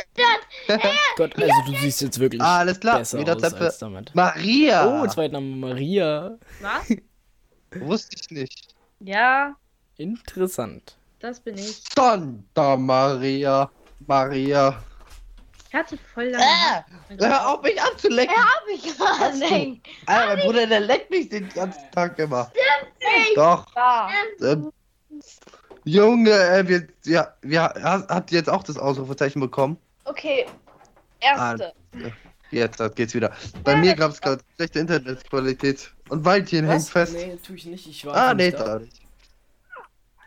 Gott, 1.17 1.37
also 1.37 1.55
du 1.67 1.73
siehst 1.79 2.01
jetzt 2.01 2.19
wirklich 2.19 2.41
Alles 2.41 2.81
klar, 2.81 2.99
besser 2.99 3.19
wieder 3.19 3.37
aus 3.37 3.55
als 3.55 3.79
damit. 3.79 4.15
Maria! 4.15 5.03
Oh, 5.03 5.07
Zweitname 5.07 5.57
Maria. 5.57 6.39
Was? 6.61 6.97
Wusste 7.87 8.17
ich 8.21 8.31
nicht. 8.31 8.75
Ja, 9.01 9.57
Interessant. 9.97 10.97
das 11.21 11.41
bin 11.41 11.57
ich. 11.57 11.83
Santa 11.95 12.77
Maria. 12.77 13.71
Maria. 14.07 14.83
Ich 15.69 15.75
hatte 15.75 15.97
voll 16.15 16.25
lange. 16.25 16.85
Äh, 17.11 17.17
hör 17.19 17.49
auf 17.49 17.63
mich 17.63 17.81
anzulecken. 17.81 18.35
Hab 18.35 18.63
ich 18.75 18.99
gar 18.99 19.33
nicht. 19.33 19.83
Alter, 20.07 20.27
mein 20.27 20.47
Bruder, 20.47 20.67
der 20.67 20.81
leckt 20.81 21.11
mich 21.11 21.29
den 21.29 21.49
ganzen 21.49 21.89
Tag 21.93 22.19
immer. 22.19 22.51
Doch. 23.37 23.67
Da. 23.75 24.11
Ähm, 24.43 24.73
Junge, 25.85 26.33
äh, 26.33 26.67
wir, 26.67 26.89
ja, 27.05 27.35
wir, 27.43 27.63
habt 27.63 28.33
ihr 28.33 28.39
jetzt 28.39 28.51
auch 28.51 28.65
das 28.65 28.79
Ausrufezeichen 28.79 29.41
bekommen? 29.41 29.79
Okay. 30.11 30.47
Erste. 31.21 31.73
Jetzt, 32.51 32.81
das 32.81 32.95
geht's 32.95 33.15
wieder. 33.15 33.33
Bei 33.63 33.77
mir 33.77 33.95
gab 33.95 34.11
es 34.11 34.21
gerade 34.21 34.43
schlechte 34.57 34.81
Internetqualität. 34.81 35.93
Und 36.09 36.25
Weilchen 36.25 36.67
hängt 36.67 36.89
fest. 36.89 37.15
Nee, 37.15 37.39
tue 37.47 37.57
ich 37.57 37.67
nicht. 37.67 37.87
Ich 37.87 38.05
war 38.05 38.17
ah, 38.17 38.35
nee, 38.35 38.51
da. 38.51 38.81
nicht. 38.81 39.01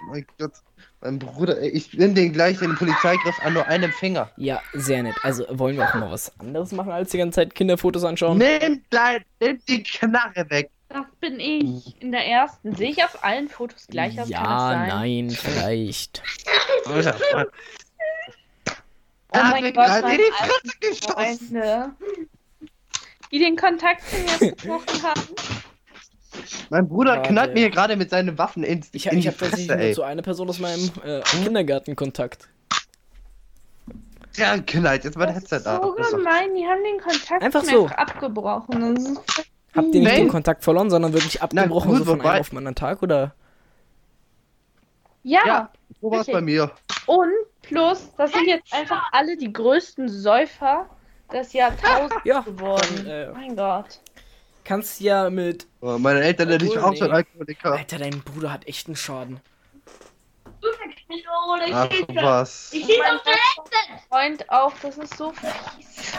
Mein 0.07 0.25
Gott. 0.39 0.53
Mein 1.01 1.19
Bruder, 1.19 1.59
ey, 1.59 1.69
ich 1.69 1.91
bin 1.91 2.15
den 2.15 2.31
gleich 2.31 2.61
in 2.61 2.69
den 2.69 2.77
Polizeigriff 2.77 3.37
an 3.43 3.53
nur 3.53 3.67
einem 3.67 3.91
Finger. 3.91 4.31
Ja, 4.37 4.61
sehr 4.71 5.03
nett. 5.03 5.15
Also 5.21 5.45
wollen 5.49 5.75
wir 5.75 5.85
auch 5.85 5.93
mal 5.95 6.11
was 6.11 6.31
anderes 6.39 6.71
machen, 6.71 6.93
als 6.93 7.11
die 7.11 7.17
ganze 7.17 7.35
Zeit 7.41 7.55
Kinderfotos 7.55 8.05
anschauen? 8.05 8.37
Nimm, 8.37 8.83
dein, 8.89 9.25
nimm 9.41 9.59
die 9.67 9.83
Knarre 9.83 10.49
weg. 10.49 10.69
Das 10.87 11.05
bin 11.19 11.41
ich. 11.41 12.01
In 12.01 12.13
der 12.13 12.25
ersten. 12.25 12.73
Sehe 12.75 12.91
ich 12.91 13.03
auf 13.03 13.21
allen 13.21 13.49
Fotos 13.49 13.87
gleich 13.87 14.17
aus? 14.17 14.29
Kann 14.29 14.43
das 14.43 14.49
ja, 14.49 14.69
sein? 14.69 14.87
nein, 14.87 15.29
vielleicht. 15.31 16.23
Mann. 19.33 19.35
Oh 19.35 19.37
Er 19.37 19.43
hat 19.47 19.51
mein 19.53 19.63
mir 19.63 19.73
Gott, 19.73 19.85
gerade 19.85 20.01
mein 20.03 20.19
in 20.19 20.25
die 20.25 20.31
Fresse 20.31 20.77
geschossen. 20.79 21.47
Freunde. 21.47 21.91
Die 23.31 23.39
den 23.39 23.55
Kontakt 23.55 24.01
zu 24.07 24.15
mir 24.17 24.51
gebrochen 24.51 25.03
haben. 25.03 25.21
Mein 26.69 26.87
Bruder 26.87 27.17
Warte. 27.17 27.29
knallt 27.29 27.53
mir 27.53 27.69
gerade 27.69 27.95
mit 27.95 28.09
seinen 28.09 28.37
Waffen 28.37 28.63
ins, 28.63 28.89
Ich, 28.91 29.05
in 29.07 29.17
ich 29.17 29.27
habe 29.27 29.37
tatsächlich 29.37 29.67
nur 29.77 29.93
zu 29.93 30.03
einer 30.03 30.21
Person 30.21 30.49
aus 30.49 30.59
meinem 30.59 30.89
äh, 31.03 31.21
Kindergarten 31.21 31.95
Kontakt. 31.95 32.49
Ja, 34.35 34.57
knallt 34.57 35.03
jetzt 35.03 35.15
mein 35.15 35.27
Das 35.27 35.35
Headset 35.37 35.55
ist 35.57 35.67
ab. 35.67 35.81
so 35.83 35.95
Das 35.95 36.09
gemein. 36.11 36.55
Die 36.55 36.65
haben 36.65 36.83
den 36.83 36.99
Kontakt 36.99 37.43
Einfach 37.43 37.63
so. 37.63 37.87
abgebrochen. 37.87 38.95
Das 38.95 39.03
ist 39.03 39.21
Habt 39.75 39.87
ihr 39.95 40.01
nicht 40.01 40.11
Nee. 40.11 40.17
den 40.17 40.27
Kontakt 40.29 40.63
verloren, 40.63 40.89
sondern 40.91 41.13
wirklich 41.13 41.41
abgebrochen, 41.41 41.89
gut, 41.89 41.97
so 41.99 42.05
von 42.05 42.21
einem 42.21 42.39
auf 42.41 42.49
den 42.49 42.57
anderen 42.59 42.75
Tag, 42.75 43.01
oder? 43.01 43.33
Ja. 45.23 45.41
Ja. 45.45 45.69
So 46.01 46.11
war's 46.11 46.27
Wirklich. 46.27 46.33
bei 46.35 46.41
mir. 46.41 46.71
Und 47.07 47.29
plus, 47.63 48.13
das 48.17 48.31
sind 48.31 48.47
jetzt 48.47 48.71
einfach 48.73 49.09
alle 49.11 49.35
die 49.37 49.51
größten 49.51 50.07
Säufer 50.09 50.87
des 51.31 51.53
Jahrtausends 51.53 52.15
Ja, 52.23 52.41
geworden. 52.41 53.07
äh, 53.07 53.31
mein 53.31 53.55
Gott. 53.55 53.99
Kannst 54.63 55.01
ja 55.01 55.29
mit. 55.29 55.67
Oh, 55.81 55.97
meine 55.97 56.21
Eltern 56.21 56.47
nenne 56.49 56.63
ich 56.63 56.69
Obwohl, 56.77 56.83
auch 56.83 56.95
schon 56.95 57.07
nee. 57.07 57.13
Alkoholiker. 57.13 57.71
Alter, 57.73 57.97
dein 57.97 58.21
Bruder 58.21 58.53
hat 58.53 58.65
echt 58.67 58.87
einen 58.87 58.95
Schaden. 58.95 59.41
Ach 61.71 61.89
was. 62.15 62.71
Ich 62.73 62.87
Mein 62.87 63.15
auf 63.15 63.23
der 63.23 63.33
Headset. 63.33 64.07
Freund 64.09 64.49
auch, 64.49 64.73
das 64.81 64.97
ist 64.97 65.17
so 65.17 65.31
fies. 65.31 66.13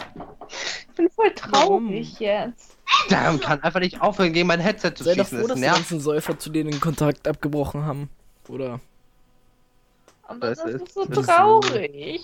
Ich 0.91 0.95
bin 0.97 1.11
voll 1.11 1.33
traurig 1.35 2.19
jetzt. 2.21 2.77
Damn, 3.09 3.41
kann 3.41 3.63
einfach 3.63 3.81
nicht 3.81 4.01
aufhören, 4.01 4.33
gegen 4.33 4.47
mein 4.47 4.61
Headset 4.61 4.93
zu 4.95 5.05
Sei 5.05 5.15
doch 5.15 5.25
schießen. 5.25 5.41
froh, 5.41 5.49
Das 5.49 5.59
dass 5.61 5.69
die 5.69 5.75
ganzen 5.75 6.01
Säufer 6.01 6.39
zu 6.39 6.51
denen 6.51 6.71
den 6.71 6.81
Kontakt 6.81 7.27
abgebrochen 7.27 7.85
haben. 7.87 8.11
Oder? 8.49 8.81
Aber 10.27 10.39
Das 10.49 10.59
das, 10.59 10.75
ist- 10.75 10.83
ist 10.89 10.95
so 10.95 11.05
traurig. 11.07 12.21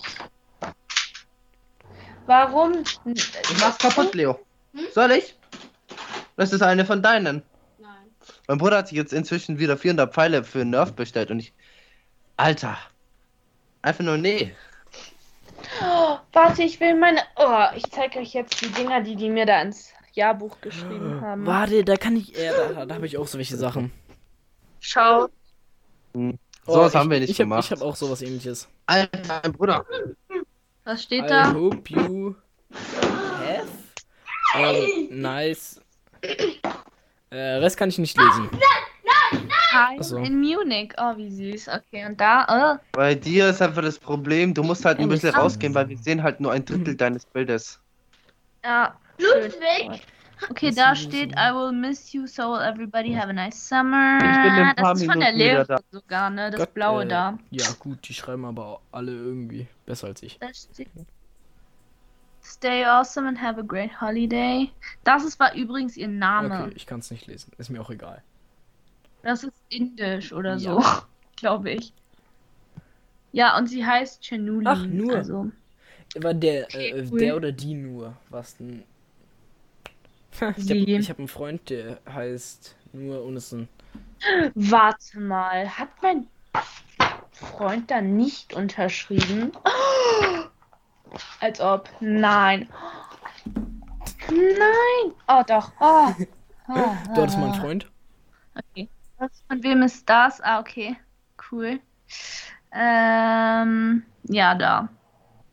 Warum? 2.27 2.85
Ich 3.07 3.61
mach's 3.61 3.79
kaputt, 3.79 4.15
Leo. 4.15 4.39
Soll 4.93 5.13
ich? 5.13 5.37
Das 6.37 6.53
ist 6.53 6.63
eine 6.63 6.85
von 6.87 7.03
deinen. 7.03 7.43
Nein. 7.79 7.91
Mein 8.47 8.59
Bruder 8.59 8.79
hat 8.79 8.89
sich 8.89 8.97
jetzt 8.97 9.13
inzwischen 9.13 9.59
wieder 9.59 9.77
400 9.77 10.13
Pfeile 10.15 10.45
für 10.45 10.65
Nerf 10.65 10.93
bestellt 10.93 11.31
und 11.31 11.41
ich. 11.41 11.53
Alter. 12.37 12.79
Einfach 13.83 14.05
nur 14.05 14.17
nee. 14.17 14.55
Oh, 15.83 16.17
warte, 16.33 16.63
ich 16.63 16.79
will 16.81 16.95
meine. 16.97 17.21
Oh, 17.37 17.65
ich 17.77 17.91
zeige 17.91 18.21
euch 18.21 18.33
jetzt 18.33 18.61
die 18.63 18.69
Dinger, 18.69 19.01
die 19.03 19.17
die 19.17 19.29
mir 19.29 19.45
da 19.47 19.61
ins 19.61 19.91
Jahrbuch 20.13 20.61
geschrieben 20.61 21.21
haben. 21.21 21.47
Warte, 21.47 21.85
da 21.85 21.97
kann 21.97 22.17
ich. 22.17 22.29
Ja, 22.37 22.53
da, 22.73 22.87
da 22.87 22.95
habe 22.95 23.07
ich 23.07 23.19
auch 23.19 23.27
so 23.27 23.39
welche 23.39 23.57
Sachen. 23.57 23.93
Schau. 24.81 25.29
Sowas 26.15 26.35
Oh, 26.67 26.93
haben 26.93 27.11
wir 27.11 27.17
ich, 27.17 27.23
nicht 27.23 27.31
ich 27.31 27.41
hab, 27.41 27.45
gemacht. 27.45 27.65
Ich 27.65 27.71
habe 27.73 27.85
auch 27.85 27.97
sowas 27.97 28.23
ähnliches. 28.23 28.69
Alter, 28.87 29.41
mein 29.43 29.53
Bruder. 29.53 29.85
Was 30.85 31.03
steht 31.03 31.25
I 31.25 31.29
da? 31.29 31.53
hope 31.53 31.91
you 31.93 32.35
have 32.73 33.69
a 34.55 34.73
nice. 35.11 35.81
Äh, 37.31 37.39
Rest 37.39 37.77
kann 37.77 37.89
ich 37.89 37.99
nicht 37.99 38.17
lesen. 38.19 38.51
Time 39.71 39.99
Ach 40.01 40.03
so. 40.03 40.17
in 40.17 40.41
Munich. 40.41 40.93
Oh, 40.99 41.17
wie 41.17 41.31
süß. 41.31 41.69
Okay, 41.69 42.05
und 42.05 42.21
da. 42.21 42.81
Bei 42.93 43.15
dir 43.15 43.51
ist 43.51 43.63
einfach 43.63 43.83
das 43.83 43.99
Problem, 43.99 44.53
du 44.53 44.63
musst 44.63 44.85
halt 44.85 44.99
ein 44.99 45.09
bisschen 45.09 45.35
rausgehen, 45.35 45.75
weil 45.75 45.89
wir 45.89 45.97
sehen 45.97 46.23
halt 46.23 46.41
nur 46.41 46.53
ein 46.53 46.65
Drittel 46.65 46.97
deines 46.97 47.25
Bildes. 47.25 47.79
Oh, 48.65 48.67
ja. 48.67 48.99
Ludwig. 49.19 50.03
Okay, 50.49 50.71
da 50.73 50.95
steht? 50.95 51.33
I 51.33 51.53
will 51.53 51.73
miss 51.73 52.13
you, 52.13 52.27
so 52.27 52.53
will 52.53 52.61
everybody 52.63 53.13
have 53.15 53.29
a 53.29 53.33
nice 53.33 53.57
summer. 53.69 54.17
Ich 54.19 54.43
bin 54.43 54.55
in 54.55 54.69
ein 54.69 54.77
paar 54.77 54.95
das 54.95 55.03
ist 55.03 55.11
von 55.11 55.21
der 55.21 55.33
Lehrerin 55.33 55.79
sogar, 55.91 56.31
ne? 56.31 56.51
Das 56.51 56.61
Gott, 56.61 56.75
blaue 56.75 57.05
äh, 57.05 57.09
da. 57.09 57.39
Ja, 57.51 57.67
gut, 57.79 58.09
die 58.09 58.15
schreiben 58.15 58.45
aber 58.45 58.81
alle 58.93 59.13
irgendwie 59.13 59.67
besser 59.85 60.07
als 60.09 60.23
ich. 60.23 60.39
Stay 62.43 62.85
awesome 62.85 63.29
and 63.29 63.41
have 63.41 63.61
a 63.61 63.63
great 63.63 64.01
holiday. 64.01 64.71
Das 65.05 65.25
ist, 65.25 65.39
war 65.39 65.55
übrigens 65.55 65.97
ihr 65.97 66.09
Name. 66.09 66.65
Okay, 66.65 66.73
ich 66.75 66.87
kann 66.87 67.01
es 67.01 67.11
nicht 67.11 67.27
lesen. 67.27 67.53
Ist 67.59 67.69
mir 67.69 67.81
auch 67.83 67.91
egal. 67.91 68.23
Das 69.23 69.45
ist 69.45 69.53
indisch 69.69 70.33
oder 70.33 70.57
Ja. 70.57 70.81
so, 70.81 70.83
glaube 71.37 71.71
ich. 71.73 71.93
Ja, 73.33 73.57
und 73.59 73.67
sie 73.69 73.85
heißt 73.85 74.23
Chenuli. 74.23 74.67
Ach, 74.67 74.85
nur. 74.87 75.17
Also, 75.17 75.51
War 76.17 76.35
der, 76.35 76.65
Okay, 76.65 76.91
äh, 76.91 77.09
cool. 77.11 77.19
der 77.21 77.37
oder 77.37 77.53
die 77.53 77.75
nur? 77.75 78.17
Was 78.31 78.57
denn? 78.57 78.83
ich 80.57 80.71
habe 80.71 81.03
hab 81.03 81.19
einen 81.19 81.29
Freund, 81.29 81.71
der 81.71 82.01
heißt 82.11 82.77
nur 82.93 83.25
ein. 83.53 83.69
warte 84.55 85.21
mal. 85.21 85.69
Hat 85.79 85.89
mein 86.03 86.27
Freund 87.33 87.91
da 87.91 88.01
nicht 88.01 88.55
unterschrieben? 88.55 89.53
Als 91.41 91.61
ob. 91.61 91.89
Nein. 92.01 92.69
Nein. 94.29 95.13
Oh, 95.29 95.43
doch. 95.47 95.73
Oh. 95.81 96.15
Oh, 96.69 96.97
Du 97.15 97.23
hattest 97.23 97.39
mal 97.39 97.51
einen 97.53 97.61
Freund? 97.61 97.91
Okay. 98.55 98.89
Was, 99.19 99.43
von 99.49 99.63
wem 99.63 99.83
ist 99.83 100.09
das? 100.09 100.41
Ah, 100.41 100.61
okay. 100.61 100.97
Cool. 101.51 101.81
Ähm, 102.73 104.05
ja, 104.25 104.55
da. 104.55 104.89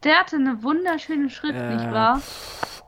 Der 0.03 0.19
hatte 0.19 0.36
eine 0.36 0.61
wunderschöne 0.61 1.30
Schrift, 1.30 1.59
Äh, 1.59 1.75
nicht 1.75 1.91
wahr? 1.91 2.21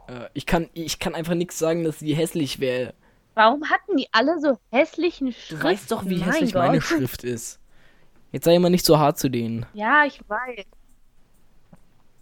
Äh, 0.09 0.29
ich, 0.33 0.45
kann, 0.45 0.69
ich 0.73 0.99
kann 0.99 1.15
einfach 1.15 1.35
nichts 1.35 1.59
sagen, 1.59 1.83
dass 1.83 1.99
sie 1.99 2.13
hässlich 2.13 2.59
wäre. 2.59 2.93
Warum 3.35 3.63
hatten 3.69 3.95
die 3.97 4.07
alle 4.11 4.39
so 4.39 4.57
hässlichen 4.71 5.27
Du 5.27 5.33
Schriften? 5.33 5.63
weißt 5.63 5.91
doch, 5.91 6.05
wie 6.05 6.17
Mein 6.17 6.31
hässlich 6.31 6.53
Gott. 6.53 6.65
meine 6.65 6.81
Schrift 6.81 7.23
ist. 7.23 7.59
Jetzt 8.31 8.45
sei 8.45 8.55
immer 8.55 8.69
nicht 8.69 8.85
so 8.85 8.97
hart 8.99 9.17
zu 9.17 9.29
denen. 9.29 9.65
Ja, 9.73 10.05
ich 10.05 10.21
weiß. 10.27 10.65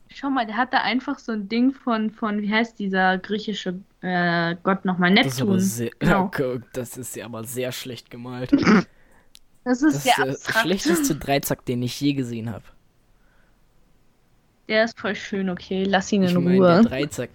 Schau 0.09 0.29
mal, 0.29 0.45
der 0.45 0.57
hat 0.57 0.73
da 0.73 0.79
einfach 0.81 1.19
so 1.19 1.31
ein 1.33 1.47
Ding 1.49 1.73
von, 1.73 2.11
von 2.11 2.41
wie 2.41 2.51
heißt 2.51 2.79
dieser 2.79 3.17
griechische 3.17 3.79
äh, 4.01 4.55
Gott 4.63 4.85
nochmal? 4.85 5.13
Das 5.15 5.27
ist 5.27 5.41
aber 5.41 5.51
Neptun. 5.51 5.59
sehr, 5.59 5.89
Genau. 5.99 6.31
das 6.73 6.97
ist 6.97 7.15
ja 7.15 7.25
aber 7.25 7.43
sehr 7.43 7.71
schlecht 7.71 8.09
gemalt. 8.09 8.51
Das 9.63 9.81
ist 9.81 9.95
Das 9.95 10.05
ist 10.05 10.05
der 10.05 10.29
abstrakt. 10.29 10.59
schlechteste 10.59 11.15
Dreizack, 11.15 11.65
den 11.65 11.83
ich 11.83 11.99
je 11.99 12.13
gesehen 12.13 12.51
habe. 12.51 12.63
Der 14.67 14.83
ist 14.83 14.99
voll 14.99 15.15
schön, 15.15 15.49
okay. 15.49 15.83
Lass 15.83 16.11
ihn 16.11 16.23
in 16.23 16.29
Ich 16.29 16.35
meine, 16.35 16.57
Ruhe. 16.57 16.67
der 16.67 16.81
Dreizack. 16.83 17.29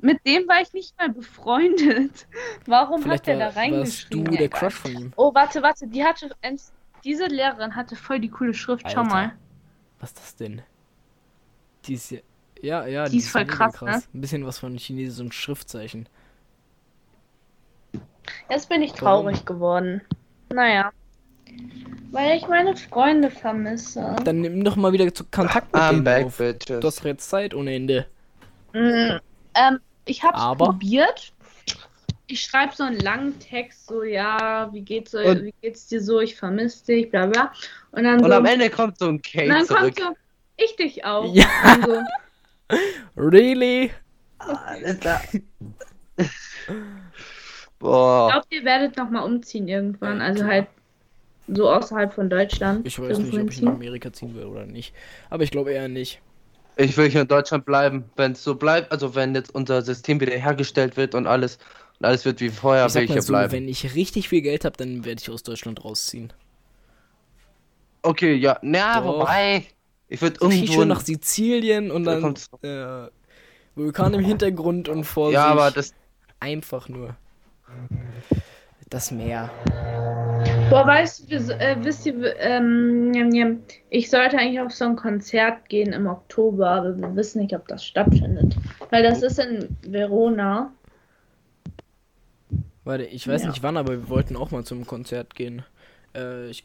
Mit 0.00 0.26
dem 0.26 0.46
war 0.48 0.60
ich 0.60 0.72
nicht 0.72 0.96
mal 0.98 1.08
befreundet. 1.10 2.26
Warum 2.66 3.02
Vielleicht 3.02 3.26
hat 3.26 3.26
der 3.26 3.38
war, 3.38 3.38
da 3.38 3.44
warst 3.46 3.56
du 3.56 3.60
reingeschrieben? 3.60 4.36
der 4.36 4.48
Crush 4.48 4.74
von 4.74 4.92
ihm. 4.92 5.12
Oh, 5.16 5.32
warte, 5.34 5.62
warte. 5.62 5.86
Die 5.86 6.04
hatte. 6.04 6.30
Diese 7.04 7.26
Lehrerin 7.26 7.74
hatte 7.76 7.96
voll 7.96 8.20
die 8.20 8.28
coole 8.30 8.54
Schrift. 8.54 8.86
Schau 8.90 9.00
Alter. 9.00 9.10
mal. 9.14 9.32
Was 10.00 10.10
ist 10.10 10.18
das 10.18 10.36
denn? 10.36 10.62
Die 11.84 11.94
ist 11.94 12.10
ja. 12.10 12.20
Ja, 12.60 12.86
ja, 12.86 13.08
Die 13.08 13.18
ist 13.18 13.28
voll 13.30 13.42
mega 13.44 13.68
krass, 13.68 13.80
ne? 13.82 14.02
Ein 14.14 14.20
bisschen 14.20 14.46
was 14.46 14.58
von 14.58 14.76
chinesischen 14.76 15.32
Schriftzeichen. 15.32 16.08
Jetzt 18.48 18.68
bin 18.68 18.82
ich 18.82 18.92
traurig 18.92 19.44
geworden. 19.44 20.00
Naja. 20.50 20.90
Weil 22.10 22.36
ich 22.36 22.46
meine 22.46 22.76
Freunde 22.76 23.30
vermisse. 23.30 24.14
Dann 24.24 24.40
nimm 24.40 24.62
doch 24.62 24.76
mal 24.76 24.92
wieder 24.92 25.12
zu 25.12 25.24
Kontakt 25.24 25.72
mit 25.72 25.82
I'm 25.82 25.90
denen 25.90 26.04
back, 26.04 26.26
auf. 26.26 26.38
bitches. 26.38 26.80
Du 26.80 26.86
hast 26.86 27.04
jetzt 27.04 27.28
Zeit 27.28 27.54
ohne 27.54 27.74
Ende. 27.74 28.06
Mm, 28.72 29.18
ähm, 29.54 29.80
ich 30.04 30.22
hab's 30.22 30.38
Aber? 30.40 30.66
probiert. 30.66 31.32
Ich 32.26 32.40
schreibe 32.40 32.74
so 32.74 32.84
einen 32.84 33.00
langen 33.00 33.38
Text, 33.38 33.86
so, 33.88 34.02
ja, 34.02 34.72
wie 34.72 34.80
geht's, 34.80 35.10
so, 35.10 35.18
wie 35.18 35.52
geht's 35.60 35.88
dir 35.88 36.00
so, 36.00 36.20
ich 36.20 36.36
vermisse 36.36 36.86
dich, 36.86 37.10
bla 37.10 37.26
bla. 37.26 37.52
Und 37.90 38.04
dann 38.04 38.20
Und 38.22 38.30
so, 38.30 38.36
am 38.36 38.46
Ende 38.46 38.70
kommt 38.70 38.98
so 38.98 39.06
ein 39.06 39.16
und 39.16 39.22
Kate 39.22 39.48
dann 39.48 39.66
zurück. 39.66 39.80
kommt 39.80 39.98
so, 39.98 40.16
ich 40.56 40.76
dich 40.76 41.04
auch. 41.04 41.34
Ja. 41.34 41.44
So, 41.84 42.00
Really? 43.16 43.90
Alles 44.38 45.00
klar. 45.00 45.20
Boah. 47.78 48.30
glaubt 48.30 48.46
ihr 48.50 48.64
werdet 48.64 48.96
nochmal 48.96 49.24
umziehen 49.24 49.68
irgendwann, 49.68 50.20
also 50.22 50.44
halt 50.44 50.68
so 51.48 51.70
außerhalb 51.70 52.12
von 52.12 52.30
Deutschland. 52.30 52.86
Ich 52.86 52.98
weiß 52.98 53.18
nicht, 53.18 53.38
ob 53.38 53.50
ich 53.50 53.62
nach. 53.62 53.72
Amerika 53.72 54.12
ziehen 54.12 54.34
will 54.34 54.44
oder 54.44 54.66
nicht. 54.66 54.94
Aber 55.30 55.42
ich 55.42 55.50
glaube 55.50 55.72
eher 55.72 55.88
nicht. 55.88 56.20
Ich 56.76 56.96
will 56.96 57.08
hier 57.08 57.22
in 57.22 57.28
Deutschland 57.28 57.64
bleiben. 57.64 58.04
Wenn 58.16 58.32
es 58.32 58.42
so 58.42 58.54
bleibt, 58.54 58.90
also 58.90 59.14
wenn 59.14 59.34
jetzt 59.34 59.54
unser 59.54 59.82
System 59.82 60.20
wieder 60.20 60.32
hergestellt 60.32 60.96
wird 60.96 61.14
und 61.14 61.26
alles 61.26 61.58
und 62.00 62.06
alles 62.06 62.24
wird 62.24 62.40
wie 62.40 62.48
vorher, 62.48 62.86
ich 62.86 62.94
will 62.94 63.04
ich 63.04 63.12
hier 63.12 63.22
so, 63.22 63.32
bleiben. 63.32 63.52
wenn 63.52 63.68
ich 63.68 63.94
richtig 63.94 64.28
viel 64.28 64.42
Geld 64.42 64.64
habe, 64.64 64.76
dann 64.76 65.04
werde 65.04 65.20
ich 65.20 65.30
aus 65.30 65.42
Deutschland 65.42 65.84
rausziehen. 65.84 66.32
Okay, 68.02 68.34
ja. 68.34 68.58
Na, 68.62 69.00
Doch. 69.00 69.20
wobei. 69.20 69.64
Ich 70.08 70.20
würde 70.20 70.38
irgendwo. 70.40 70.72
schön 70.72 70.88
nach 70.88 71.00
Sizilien 71.00 71.90
und 71.90 72.04
Da 72.04 72.20
dann 72.20 72.34
äh, 72.62 73.10
Vulkan 73.74 74.14
im 74.14 74.20
Hintergrund 74.20 74.88
und 74.88 75.04
vor 75.04 75.32
ja, 75.32 75.42
sich 75.42 75.50
aber 75.50 75.70
das. 75.70 75.94
einfach 76.40 76.88
nur 76.88 77.16
das 78.90 79.10
Meer. 79.10 79.50
Boah, 80.74 80.86
weißt 80.86 81.30
du, 81.30 81.48
wir- 81.48 81.60
äh, 81.60 81.76
wisst 81.84 82.04
ihr, 82.06 82.34
ähm, 82.38 83.60
ich 83.90 84.10
sollte 84.10 84.38
eigentlich 84.38 84.60
auf 84.60 84.72
so 84.72 84.84
ein 84.86 84.96
Konzert 84.96 85.68
gehen 85.68 85.92
im 85.92 86.06
Oktober, 86.06 86.68
aber 86.68 86.96
wir 86.98 87.14
wissen 87.16 87.42
nicht, 87.42 87.54
ob 87.54 87.66
das 87.68 87.84
stattfindet. 87.84 88.56
Weil 88.90 89.02
das 89.02 89.22
ist 89.22 89.38
in 89.38 89.76
Verona. 89.86 90.72
Warte, 92.84 93.04
ich 93.04 93.26
weiß 93.26 93.42
Ja. 93.42 93.48
nicht 93.48 93.62
wann, 93.62 93.76
aber 93.76 93.92
wir 93.92 94.08
wollten 94.08 94.36
auch 94.36 94.50
mal 94.50 94.64
zum 94.64 94.86
Konzert 94.86 95.34
gehen. 95.34 95.62
Äh, 96.14 96.48
ich, 96.50 96.64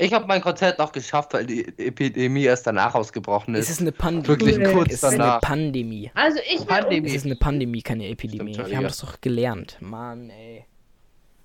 Ich 0.00 0.12
habe 0.12 0.26
mein 0.28 0.40
Konzert 0.40 0.78
noch 0.78 0.92
geschafft, 0.92 1.34
weil 1.34 1.44
die 1.44 1.66
Epidemie 1.76 2.44
erst 2.44 2.66
danach 2.68 2.94
ausgebrochen 2.94 3.56
es 3.56 3.64
ist. 3.64 3.70
ist 3.76 3.80
eine 3.80 3.90
Pandemie. 3.90 4.28
Wirklich 4.28 4.58
Cool. 4.58 4.72
kurz 4.72 4.88
Es 4.92 4.94
ist 5.02 5.04
eine 5.04 5.18
danach. 5.18 5.40
Pandemie. 5.40 6.10
Also 6.14 6.38
ich 6.48 6.64
Pandemie. 6.66 7.08
Es 7.08 7.16
ist 7.16 7.26
eine 7.26 7.34
Pandemie, 7.34 7.82
keine 7.82 8.06
Epidemie. 8.08 8.54
Stimmt 8.54 8.70
Wir 8.70 8.76
haben 8.76 8.84
das 8.84 8.98
doch 8.98 9.20
gelernt. 9.20 9.76
Mann, 9.80 10.30
ey. 10.30 10.64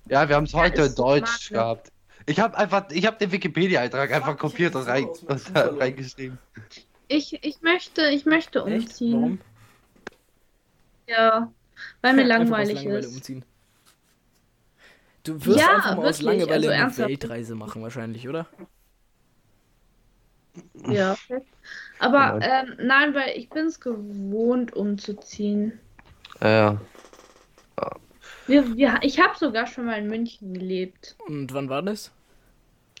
Ja, 0.08 0.28
wir 0.28 0.36
haben 0.36 0.44
es 0.44 0.54
heute 0.54 0.82
in 0.82 0.94
Deutsch 0.94 1.50
gehabt. 1.50 1.92
Ich 2.26 2.40
habe 2.40 2.56
einfach, 2.56 2.90
ich 2.90 3.06
habe 3.06 3.18
den 3.18 3.32
Wikipedia-Eintrag 3.32 4.12
einfach 4.12 4.36
kopiert 4.38 4.74
und, 4.76 4.86
rein, 4.86 5.06
und 5.26 5.42
reingeschrieben. 5.54 6.38
ich, 7.08 7.42
ich 7.44 7.62
möchte, 7.62 8.08
ich 8.10 8.26
möchte 8.26 8.64
Echt? 8.66 8.90
umziehen. 8.90 9.12
Warum? 9.12 9.40
Ja, 11.08 11.52
weil 12.02 12.14
mir 12.14 12.24
langweilig 12.24 12.84
Langeweile 12.84 13.06
ist. 13.06 13.08
umziehen. 13.08 13.44
Du 15.24 15.44
wirst 15.44 15.58
Ja, 15.58 15.68
einfach 15.68 15.94
mal 15.94 16.06
aus 16.06 16.20
wirklich, 16.20 16.22
Langeweile 16.22 16.70
also 16.70 16.72
eine. 16.72 16.96
Weltreise 16.96 17.54
machen 17.54 17.82
wahrscheinlich, 17.82 18.28
oder? 18.28 18.46
Ja. 20.88 21.18
Aber 21.98 22.38
ähm, 22.42 22.76
nein, 22.78 23.14
weil 23.14 23.36
ich 23.36 23.50
bin 23.50 23.66
es 23.66 23.80
gewohnt, 23.80 24.72
umzuziehen. 24.74 25.80
Ja. 26.40 26.80
Wir, 28.46 28.76
wir, 28.76 28.98
ich 29.02 29.18
habe 29.20 29.36
sogar 29.38 29.66
schon 29.66 29.86
mal 29.86 29.98
in 29.98 30.08
München 30.08 30.54
gelebt. 30.54 31.16
Und 31.26 31.52
wann 31.52 31.68
war 31.68 31.82
das? 31.82 32.10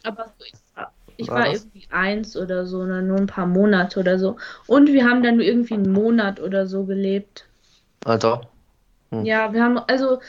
Aber 0.04 0.26
so, 0.38 0.44
ich, 0.44 0.52
war- 0.74 0.92
ich 1.16 1.28
War 1.30 1.38
war 1.38 1.52
irgendwie 1.52 1.86
eins 1.90 2.36
oder 2.36 2.66
so, 2.66 2.78
oder 2.80 3.02
nur 3.02 3.18
ein 3.18 3.26
paar 3.26 3.46
Monate 3.46 4.00
oder 4.00 4.18
so. 4.18 4.36
Und 4.66 4.88
wir 4.92 5.04
haben 5.08 5.22
dann 5.22 5.36
nur 5.36 5.44
irgendwie 5.44 5.74
einen 5.74 5.92
Monat 5.92 6.40
oder 6.40 6.66
so 6.66 6.84
gelebt. 6.84 7.46
Also. 8.04 8.40
Hm. 9.10 9.24
Ja, 9.24 9.52
wir 9.52 9.62
haben, 9.62 9.78
also, 9.78 10.20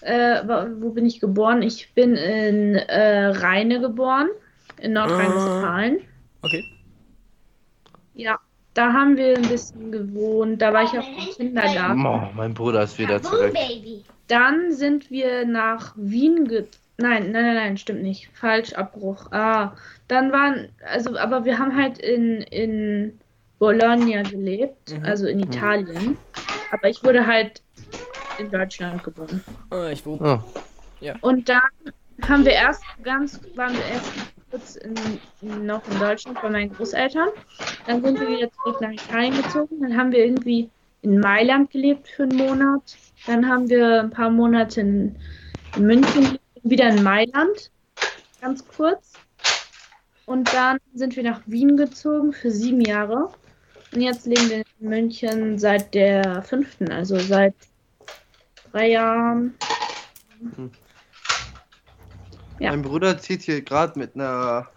äh, 0.00 0.42
wo 0.80 0.90
bin 0.90 1.06
ich 1.06 1.20
geboren? 1.20 1.62
Ich 1.62 1.94
bin 1.94 2.14
in 2.16 2.74
äh, 2.76 3.26
Rheine 3.26 3.80
geboren, 3.80 4.28
in 4.80 4.92
Nordrhein-Westfalen. 4.92 6.00
Okay. 6.42 6.64
Ja, 8.14 8.40
da 8.74 8.92
haben 8.92 9.16
wir 9.16 9.36
ein 9.36 9.48
bisschen 9.48 9.90
gewohnt. 9.92 10.60
Da 10.60 10.72
war 10.72 10.82
ich 10.82 10.90
auch 10.90 11.06
im 11.06 11.34
Kindergarten. 11.34 12.04
Oh, 12.06 12.28
mein 12.34 12.54
Bruder 12.54 12.82
ist 12.82 12.98
wieder 12.98 13.22
zurück. 13.22 13.54
Dann 14.28 14.72
sind 14.72 15.10
wir 15.10 15.44
nach 15.46 15.94
Wien 15.96 16.46
ge... 16.48 16.66
Nein, 16.96 17.32
nein, 17.32 17.44
nein, 17.44 17.54
nein, 17.54 17.76
stimmt 17.76 18.02
nicht. 18.02 18.30
Falsch, 18.34 18.72
Abbruch. 18.74 19.30
Ah, 19.32 19.72
dann 20.08 20.30
waren, 20.32 20.68
also, 20.86 21.16
aber 21.18 21.44
wir 21.44 21.58
haben 21.58 21.74
halt 21.74 21.98
in, 21.98 22.40
in 22.42 23.18
Bologna 23.58 24.22
gelebt, 24.22 24.92
Mhm. 24.96 25.04
also 25.04 25.26
in 25.26 25.40
Italien. 25.40 26.16
Aber 26.70 26.88
ich 26.88 27.02
wurde 27.04 27.26
halt 27.26 27.62
in 28.38 28.50
Deutschland 28.50 29.02
geboren. 29.02 29.42
Ah, 29.70 29.88
ich 29.88 30.04
wohne. 30.06 30.40
Oh. 31.00 31.12
Und 31.20 31.48
dann 31.48 31.60
haben 32.28 32.44
wir 32.44 32.52
erst 32.52 32.82
ganz, 33.02 33.40
waren 33.56 33.72
wir 33.74 33.84
erst 33.92 34.12
kurz 34.54 34.76
in, 34.76 35.66
noch 35.66 35.82
in 35.90 35.98
Deutschland 35.98 36.40
bei 36.40 36.48
meinen 36.48 36.72
Großeltern. 36.72 37.28
Dann 37.86 38.02
sind 38.04 38.20
wir 38.20 38.28
wieder 38.28 38.50
zurück 38.52 38.80
nach 38.80 38.92
Italien 38.92 39.36
gezogen. 39.36 39.80
Dann 39.80 39.96
haben 39.96 40.12
wir 40.12 40.24
irgendwie 40.24 40.70
in 41.02 41.18
Mailand 41.18 41.70
gelebt 41.70 42.06
für 42.08 42.22
einen 42.22 42.36
Monat. 42.36 42.96
Dann 43.26 43.48
haben 43.48 43.68
wir 43.68 44.02
ein 44.02 44.10
paar 44.10 44.30
Monate 44.30 44.80
in, 44.80 45.16
in 45.76 45.86
München 45.86 46.38
wieder 46.62 46.88
in 46.88 47.02
Mailand, 47.02 47.72
ganz 48.40 48.66
kurz. 48.66 49.14
Und 50.26 50.54
dann 50.54 50.78
sind 50.94 51.16
wir 51.16 51.24
nach 51.24 51.42
Wien 51.46 51.76
gezogen 51.76 52.32
für 52.32 52.50
sieben 52.50 52.80
Jahre. 52.80 53.30
Und 53.92 54.00
jetzt 54.00 54.24
leben 54.24 54.48
wir 54.50 54.58
in 54.58 54.88
München 54.88 55.58
seit 55.58 55.94
der 55.94 56.42
fünften, 56.42 56.92
also 56.92 57.18
seit 57.18 57.54
drei 58.70 58.90
Jahren. 58.90 59.54
Ja. 62.60 62.70
Mein 62.70 62.82
Bruder 62.82 63.18
zieht 63.18 63.42
hier 63.42 63.62
gerade 63.62 63.98
mit 63.98 64.14
einer. 64.14 64.68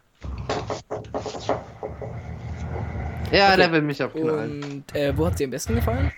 Ja, 3.32 3.48
Okay. 3.50 3.58
der 3.58 3.72
will 3.72 3.82
mich 3.82 4.02
abknallen. 4.02 4.64
Und 4.64 4.96
äh, 4.96 5.16
wo 5.18 5.26
hat 5.28 5.38
sie 5.38 5.44
am 5.44 5.52
besten 5.52 5.76
gefallen? 5.76 6.12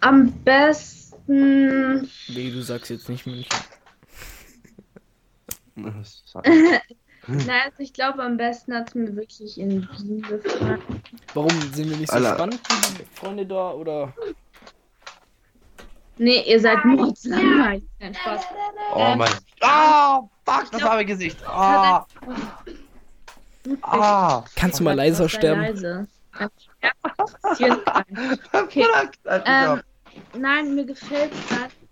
Am 0.00 0.32
besten. 0.44 2.08
Wie 2.28 2.50
du 2.50 2.60
sagst 2.62 2.90
jetzt 2.90 3.08
nicht 3.08 3.26
München. 3.26 3.48
Nein, 5.76 5.94
also 7.64 7.78
ich 7.78 7.92
glaube, 7.92 8.22
am 8.22 8.36
besten 8.36 8.74
hat 8.74 8.88
es 8.88 8.94
mir 8.94 9.14
wirklich 9.14 9.58
in 9.58 9.88
Wien 9.98 10.22
gefallen. 10.22 10.80
Warum 11.32 11.50
sind 11.72 11.90
wir 11.90 11.96
nicht 11.96 12.10
so 12.10 12.16
Alter. 12.16 12.34
spannend, 12.34 12.60
Freunde 13.14 13.46
da 13.46 13.70
oder? 13.72 14.12
Nee, 16.20 16.42
ihr 16.46 16.60
seid 16.60 16.84
mordslangweilig. 16.84 17.82
Kein 17.98 18.14
Spaß. 18.14 18.42
Oh 18.94 19.14
mein. 19.16 19.30
Ah, 19.62 20.20
fuck, 20.44 20.70
das 20.70 20.82
war 20.82 20.96
mein 20.96 21.06
Gesicht. 21.06 21.38
Es 21.40 21.46
Ah, 21.48 22.06
ah. 23.80 24.44
Kannst 24.54 24.80
du 24.80 24.84
mal 24.84 24.94
leiser 24.94 25.30
sterben? 25.30 25.62
Leise. 25.62 26.06
Okay. 28.52 28.86
Ähm, 29.26 29.82
nein, 30.38 30.74
mir 30.74 30.84
gefällt 30.84 31.32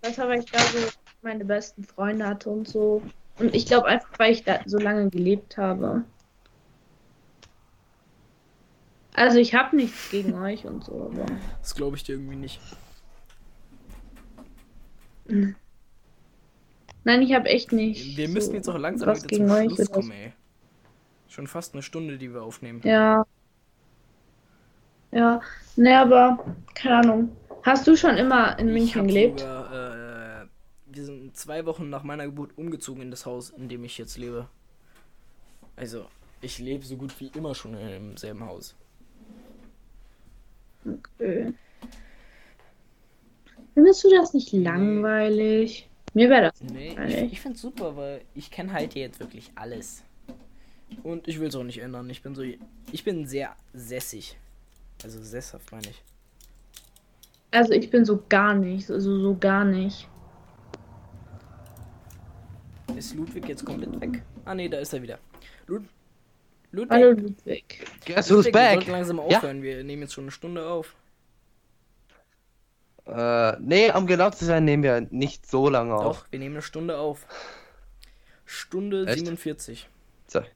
besser, 0.01 0.27
weil 0.27 0.39
ich 0.39 0.51
da 0.51 0.59
so 0.59 0.77
meine 1.21 1.43
besten 1.45 1.83
Freunde 1.83 2.27
hatte 2.27 2.49
und 2.49 2.67
so. 2.67 3.01
Und 3.39 3.55
ich 3.55 3.65
glaube 3.65 3.87
einfach, 3.87 4.09
weil 4.17 4.31
ich 4.31 4.43
da 4.43 4.59
so 4.65 4.77
lange 4.77 5.09
gelebt 5.09 5.57
habe. 5.57 6.03
Also 9.13 9.39
ich 9.39 9.53
habe 9.55 9.75
nichts 9.75 10.09
gegen 10.11 10.35
euch 10.35 10.65
und 10.65 10.83
so, 10.83 11.11
aber. 11.11 11.25
Das 11.61 11.75
glaube 11.75 11.97
ich 11.97 12.03
dir 12.03 12.13
irgendwie 12.13 12.35
nicht. 12.35 12.59
Nein, 17.03 17.21
ich 17.21 17.33
habe 17.33 17.47
echt 17.49 17.71
nicht. 17.71 18.17
Wir 18.17 18.27
so 18.27 18.33
müssen 18.33 18.53
jetzt 18.55 18.67
auch 18.67 18.77
langsam 18.77 19.15
wieder 19.15 19.27
zum 19.27 19.75
Schluss 19.75 19.91
kommen, 19.91 20.11
ey. 20.11 20.33
Schon 21.27 21.47
fast 21.47 21.73
eine 21.73 21.83
Stunde, 21.83 22.17
die 22.17 22.33
wir 22.33 22.41
aufnehmen. 22.41 22.81
Ja. 22.83 23.25
Ja. 25.11 25.41
Ne, 25.75 25.99
aber 25.99 26.55
keine 26.73 26.97
Ahnung. 26.97 27.35
Hast 27.63 27.87
du 27.87 27.95
schon 27.95 28.17
immer 28.17 28.57
in 28.59 28.67
Ich 28.69 28.73
München 28.73 29.07
gelebt? 29.07 29.41
Sogar, 29.41 30.43
äh, 30.43 30.47
wir 30.87 31.05
sind 31.05 31.35
zwei 31.37 31.65
Wochen 31.65 31.89
nach 31.89 32.03
meiner 32.03 32.25
Geburt 32.25 32.57
umgezogen 32.57 33.01
in 33.01 33.11
das 33.11 33.25
Haus, 33.25 33.51
in 33.51 33.69
dem 33.69 33.83
ich 33.83 33.97
jetzt 33.97 34.17
lebe. 34.17 34.47
Also, 35.75 36.05
ich 36.41 36.59
lebe 36.59 36.85
so 36.85 36.97
gut 36.97 37.19
wie 37.19 37.31
immer 37.35 37.53
schon 37.55 37.73
im 37.75 38.17
selben 38.17 38.45
Haus. 38.45 38.75
Okay. 40.85 41.53
Findest 43.79 44.03
du 44.03 44.09
das 44.09 44.33
nicht 44.33 44.51
langweilig? 44.51 45.87
Mir 46.13 46.29
wäre 46.29 46.51
das 46.51 46.61
Nee, 46.61 46.89
ich, 46.89 46.95
langweilig. 46.97 47.31
ich 47.31 47.39
find's 47.39 47.61
super, 47.61 47.95
weil 47.95 48.19
ich 48.35 48.51
kenne 48.51 48.73
halt 48.73 48.91
hier 48.91 49.03
jetzt 49.03 49.21
wirklich 49.21 49.51
alles. 49.55 50.03
Und 51.01 51.29
ich 51.29 51.39
will 51.39 51.47
es 51.47 51.55
auch 51.55 51.63
nicht 51.63 51.77
ändern. 51.77 52.09
Ich 52.09 52.21
bin 52.21 52.35
so. 52.35 52.43
Ich 52.91 53.03
bin 53.05 53.25
sehr 53.25 53.55
sässig. 53.73 54.37
Also 55.01 55.23
sesshaft 55.23 55.71
meine 55.71 55.87
ich. 55.91 56.03
Also 57.51 57.71
ich 57.71 57.89
bin 57.89 58.03
so 58.03 58.21
gar 58.27 58.53
nicht, 58.53 58.91
also 58.91 59.17
so 59.17 59.37
gar 59.39 59.63
nicht. 59.63 60.09
Ist 62.97 63.15
Ludwig 63.15 63.47
jetzt 63.47 63.65
komplett 63.65 64.01
weg? 64.01 64.23
Ah 64.43 64.55
nee, 64.55 64.67
da 64.67 64.79
ist 64.79 64.91
er 64.93 65.01
wieder. 65.01 65.19
Lud 65.67 65.83
Ludwig, 66.73 66.91
Hallo 66.91 67.11
Ludwig. 67.11 67.85
Guess 68.05 68.29
who's 68.29 68.45
Ludwig, 68.45 68.45
wir 68.45 68.51
back? 68.59 68.73
sollten 68.75 68.91
langsam 68.91 69.17
Ja. 69.19 69.23
aufhören. 69.23 69.61
Wir 69.63 69.81
nehmen 69.85 70.01
jetzt 70.01 70.13
schon 70.15 70.25
eine 70.25 70.31
Stunde 70.31 70.67
auf. 70.67 70.95
Äh, 73.09 73.57
nee, 73.59 73.91
um 73.91 74.07
genau 74.07 74.29
zu 74.29 74.45
sein, 74.45 74.65
nehmen 74.65 74.83
wir 74.83 75.01
nicht 75.09 75.49
so 75.49 75.69
lange 75.69 75.95
auf. 75.95 76.19
Doch, 76.19 76.25
wir 76.31 76.39
nehmen 76.39 76.55
eine 76.55 76.61
Stunde 76.61 76.97
auf. 76.97 77.25
Stunde 78.45 79.05
Echt? 79.05 79.19
47. 79.19 79.89
Zeig. 80.27 80.55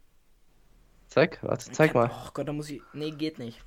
Zeig, 1.08 1.40
warte, 1.42 1.72
zeig 1.72 1.94
mal. 1.94 2.10
Oh 2.12 2.30
Gott, 2.34 2.48
da 2.48 2.54
muss 2.54 2.70
ich. 2.70 2.82
Nee, 2.94 3.12
geht 3.12 3.40
nicht. 3.40 3.62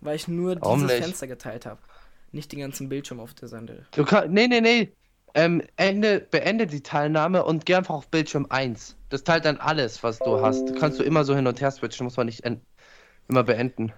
Weil 0.00 0.16
ich 0.16 0.28
nur 0.28 0.56
Warum 0.60 0.80
dieses 0.80 0.92
nicht? 0.92 1.04
Fenster 1.04 1.26
geteilt 1.26 1.66
habe. 1.66 1.80
Nicht 2.32 2.50
den 2.52 2.60
ganzen 2.60 2.88
Bildschirm 2.88 3.20
auf 3.20 3.32
der 3.34 3.48
Seite. 3.48 3.86
Du 3.92 4.04
kannst. 4.04 4.30
Nee, 4.30 4.48
nee, 4.48 4.60
nee. 4.60 4.92
Ähm, 5.34 5.62
Ende, 5.76 6.20
beende 6.20 6.66
die 6.66 6.82
Teilnahme 6.82 7.44
und 7.44 7.66
geh 7.66 7.74
einfach 7.74 7.94
auf 7.94 8.08
Bildschirm 8.08 8.46
1. 8.50 8.96
Das 9.08 9.24
teilt 9.24 9.44
dann 9.44 9.56
alles, 9.56 10.02
was 10.02 10.18
du 10.20 10.40
hast. 10.40 10.76
Kannst 10.76 11.00
du 11.00 11.02
immer 11.02 11.24
so 11.24 11.34
hin 11.34 11.46
und 11.46 11.60
her 11.60 11.72
switchen, 11.72 12.04
muss 12.04 12.16
man 12.16 12.26
nicht 12.26 12.42
immer 13.28 13.42
beenden. 13.42 13.92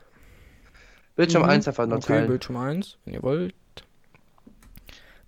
Bildschirm 1.16 1.42
Mhm. 1.42 1.48
1 1.50 1.68
einfach 1.68 1.86
nur 1.86 1.96
Okay, 1.98 2.06
teilen. 2.08 2.28
Bildschirm 2.28 2.56
1, 2.56 2.98
wenn 3.04 3.14
ihr 3.14 3.22
wollt. 3.22 3.54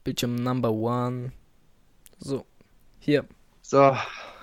Bildschirm 0.05 0.37
Number 0.37 0.71
1. 0.71 1.33
So. 2.19 2.45
Hier. 3.01 3.25
So, 3.63 3.97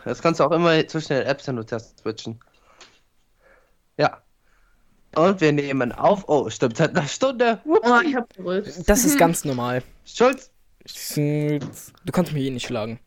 jetzt 0.05 0.21
kannst 0.21 0.39
du 0.39 0.43
auch 0.43 0.51
immer 0.51 0.85
zwischen 0.87 1.13
den 1.13 1.25
Apps 1.25 1.45
hin 1.45 1.57
und 1.57 1.71
her 1.71 1.79
switchen. 1.79 2.39
Ja. 3.97 4.21
Und 5.15 5.39
wir 5.41 5.51
nehmen 5.53 5.91
auf. 5.93 6.25
Oh, 6.27 6.49
stimmt, 6.49 6.77
seit 6.77 6.91
einer 6.95 7.07
Stunde. 7.07 7.61
Oh, 7.65 7.99
ich 8.03 8.15
hab 8.15 8.33
gerülpst. 8.35 8.87
Das 8.89 9.05
ist 9.05 9.17
ganz 9.19 9.45
normal. 9.45 9.81
Schulz. 10.05 10.51
Du 10.85 12.11
kannst 12.11 12.33
mich 12.33 12.43
eh 12.43 12.49
nicht 12.51 12.67
schlagen. 12.67 12.99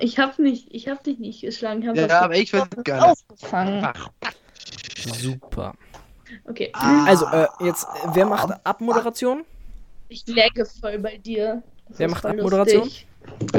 Ich 0.00 0.18
hab 0.18 0.38
nicht, 0.40 0.74
ich 0.74 0.88
hab 0.88 1.04
dich 1.04 1.20
nicht 1.20 1.40
geschlagen. 1.42 1.82
Ich 1.82 1.88
hab 1.88 1.96
Ja, 1.96 2.08
das 2.08 2.22
aber 2.22 2.34
ich 2.36 2.52
würde 2.52 2.82
gerne. 2.82 3.06
aufgefangen. 3.12 3.84
Ach, 3.84 4.08
Super. 5.04 5.74
Okay. 6.44 6.70
Also, 6.74 7.26
äh, 7.26 7.46
jetzt, 7.60 7.84
äh, 7.84 8.08
wer 8.14 8.26
macht 8.26 8.50
Abmoderation? 8.64 9.44
Ich 10.08 10.26
lagge 10.26 10.64
voll 10.66 10.98
bei 10.98 11.16
dir. 11.18 11.62
Das 11.88 11.98
Wer 11.98 12.08
macht 12.10 12.24
Abmoderation? 12.26 12.84
lustig. 12.84 13.06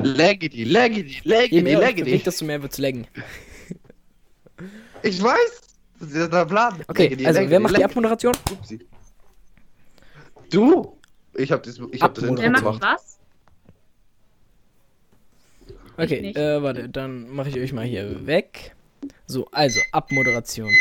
Leggedy, 0.03 0.63
leggedy, 0.63 1.21
Je 1.23 1.61
mehr 1.61 1.73
ich 1.73 1.79
bewegt, 1.79 1.97
leggedy. 1.99 2.23
desto 2.23 2.45
mehr 2.45 2.61
wird's 2.61 2.77
laggen. 2.77 3.07
Ich 5.03 5.21
weiß. 5.21 5.61
Das 5.99 6.11
ist 6.11 6.31
der 6.33 6.45
Plan. 6.45 6.75
Okay, 6.87 7.03
Leggedy, 7.03 7.27
also 7.27 7.39
wer 7.39 7.43
leggedy, 7.45 7.59
macht 7.63 7.71
die 7.71 7.81
leggedy. 7.81 7.83
Abmoderation? 7.91 8.33
Upsi. 8.51 8.79
Du? 10.49 10.97
Ich 11.35 11.51
hab 11.51 11.63
das, 11.63 11.79
ich 11.91 12.01
hab 12.01 12.13
das 12.15 12.23
Abmoderation. 12.23 12.37
Wer 12.37 12.45
Intro 12.47 12.71
macht 12.71 12.81
gemacht. 12.81 12.99
was? 13.03 13.19
Okay, 15.97 16.21
nicht. 16.21 16.37
äh, 16.37 16.63
warte, 16.63 16.87
dann 16.89 17.29
mache 17.29 17.49
ich 17.49 17.57
euch 17.59 17.73
mal 17.73 17.85
hier 17.85 18.25
weg. 18.25 18.75
So, 19.30 19.45
also, 19.51 19.80
Abmoderation. 19.91 20.71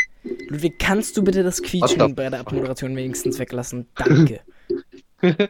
Ludwig, 0.47 0.79
kannst 0.79 1.15
du 1.15 1.23
bitte 1.23 1.43
das 1.43 1.61
Quietschen 1.61 2.15
bei 2.15 2.31
der 2.31 2.39
Abmoderation 2.39 2.95
wenigstens 2.95 3.37
weglassen? 3.37 3.87
Danke. 3.95 4.41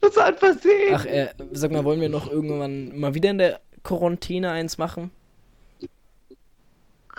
Das 0.00 0.16
hat 0.16 0.38
versehen. 0.38 0.94
Ach, 0.94 1.04
äh, 1.04 1.28
sag 1.50 1.72
mal, 1.72 1.84
wollen 1.84 2.00
wir 2.00 2.08
noch 2.08 2.26
irgendwann 2.30 2.98
mal 2.98 3.12
wieder 3.12 3.28
in 3.28 3.36
der 3.36 3.60
Quarantäne 3.84 4.50
eins 4.50 4.78
machen? 4.78 5.10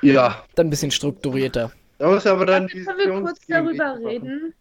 Ja. 0.01 0.43
Dann 0.55 0.65
ein 0.65 0.69
bisschen 0.71 0.89
strukturierter. 0.89 1.71
Da 1.99 2.09
muss 2.09 2.25
aber 2.25 2.47
dann 2.47 2.67
Können 2.67 2.85
wir 2.97 3.21
kurz 3.21 3.39
darüber 3.47 3.99
reden, 4.03 4.55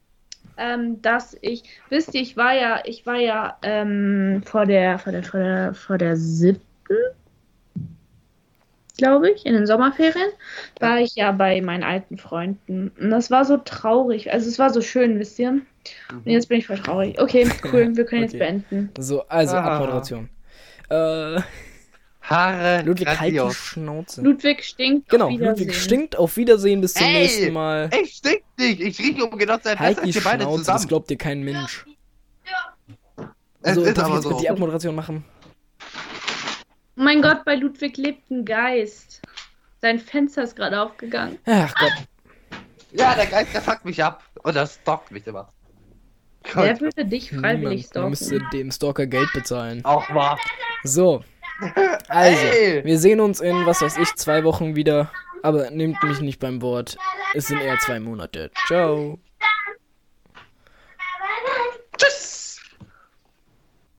ähm, 0.59 1.01
dass 1.01 1.35
ich, 1.41 1.65
wisst 1.89 2.15
ihr, 2.15 2.21
ich 2.21 2.37
war 2.37 2.53
ja, 2.53 2.83
ich 2.85 3.07
war 3.07 3.17
ja 3.17 3.57
ähm, 3.63 4.43
vor 4.45 4.67
der, 4.67 4.99
vor 4.99 5.13
der, 5.13 5.23
vor 5.23 5.41
der, 5.41 5.73
vor 5.73 5.97
der 5.97 6.15
siebten, 6.19 6.99
glaube 9.03 9.31
ich, 9.31 9.45
in 9.47 9.55
den 9.55 9.67
Sommerferien, 9.67 10.31
war 10.81 10.99
ich 10.99 11.15
ja 11.17 11.33
bei 11.33 11.61
meinen 11.61 11.83
alten 11.83 12.17
Freunden. 12.19 12.93
Und 13.01 13.11
das 13.11 13.31
war 13.31 13.45
so 13.45 13.57
traurig. 13.57 14.33
Also 14.33 14.49
es 14.49 14.59
war 14.59 14.71
so 14.71 14.81
schön, 14.81 15.19
wisst 15.19 15.39
ihr? 15.39 15.51
Und 15.51 16.27
jetzt 16.27 16.49
bin 16.49 16.59
ich 16.59 16.67
voll 16.67 16.79
traurig. 16.79 17.21
Okay, 17.21 17.49
cool, 17.73 17.97
wir 17.97 18.05
können 18.05 18.23
jetzt 18.23 18.35
Okay. 18.35 18.39
beenden. 18.71 18.91
So, 18.99 19.27
also, 19.29 19.57
Ah. 19.57 19.75
Abmoderation. 19.75 20.29
Äh, 20.89 21.41
Haare. 22.23 22.83
Ludwig, 22.87 23.09
halt 23.09 23.33
die. 23.33 23.51
Schnauze. 23.55 24.23
Ludwig 24.23 24.63
stinkt. 24.65 25.09
Genau, 25.09 25.27
auf 25.27 25.33
Wiedersehen. 25.33 25.67
Ludwig 25.67 25.75
stinkt. 25.83 26.17
Auf 26.17 26.37
Wiedersehen, 26.37 26.81
bis 26.81 26.95
zum 26.95 27.07
Ey! 27.07 27.13
nächsten 27.15 27.53
Mal. 27.53 27.91
Ich 28.01 28.13
stink 28.15 28.43
nicht. 28.59 28.81
Ich 28.81 28.99
rieche 29.01 29.25
um 29.27 29.37
genau 29.37 29.57
sein 29.61 29.79
Halt 29.79 30.05
die 30.05 30.13
Schnauze, 30.13 30.39
das 30.39 30.57
zusammen. 30.59 30.89
glaubt 30.89 31.11
dir 31.11 31.17
kein 31.17 31.43
Mensch. 31.43 31.85
Es 33.65 33.75
So, 33.75 33.83
ist 33.83 33.97
darf 33.99 34.09
ich 34.09 34.15
jetzt 34.15 34.23
so. 34.25 34.39
die 34.41 34.51
Abmoderation 34.51 34.95
machen? 34.95 35.25
Mein 36.95 37.23
Gott, 37.23 37.45
bei 37.45 37.55
Ludwig 37.55 37.97
lebt 37.97 38.31
ein 38.31 38.45
Geist. 38.45 39.23
Sein 39.81 39.99
Fenster 39.99 40.43
ist 40.43 40.57
gerade 40.57 40.81
aufgegangen. 40.81 41.39
Ach 41.47 41.75
Gott. 41.75 41.93
Ja, 42.93 43.15
der 43.15 43.27
Geist, 43.27 43.55
der 43.55 43.63
fuckt 43.63 43.85
mich 43.85 44.03
ab. 44.03 44.23
Und 44.43 44.55
das 44.55 44.75
stalkt 44.75 45.11
mich 45.11 45.27
immer. 45.27 45.53
Gott. 46.53 46.65
Der 46.65 46.81
würde 46.81 47.05
dich 47.05 47.31
freiwillig 47.31 47.87
stalken. 47.87 48.03
Man 48.03 48.11
müsste 48.11 48.41
dem 48.53 48.71
Stalker 48.71 49.07
Geld 49.07 49.33
bezahlen. 49.33 49.85
Auch 49.85 50.09
wahr. 50.15 50.39
So. 50.85 51.25
Also, 52.09 52.41
hey. 52.41 52.85
wir 52.85 52.99
sehen 52.99 53.21
uns 53.21 53.41
in, 53.41 53.67
was 53.67 53.81
weiß 53.81 53.97
ich, 53.99 54.15
zwei 54.17 54.43
Wochen 54.45 54.75
wieder. 54.75 55.11
Aber 55.43 55.71
nehmt 55.71 56.03
mich 56.03 56.21
nicht 56.21 56.41
beim 56.41 56.61
Wort. 56.61 56.97
Es 57.35 57.47
sind 57.47 57.61
eher 57.61 57.79
zwei 57.79 58.01
Monate. 58.01 58.51
Ciao. 58.67 59.19
Tschüss. 61.97 62.42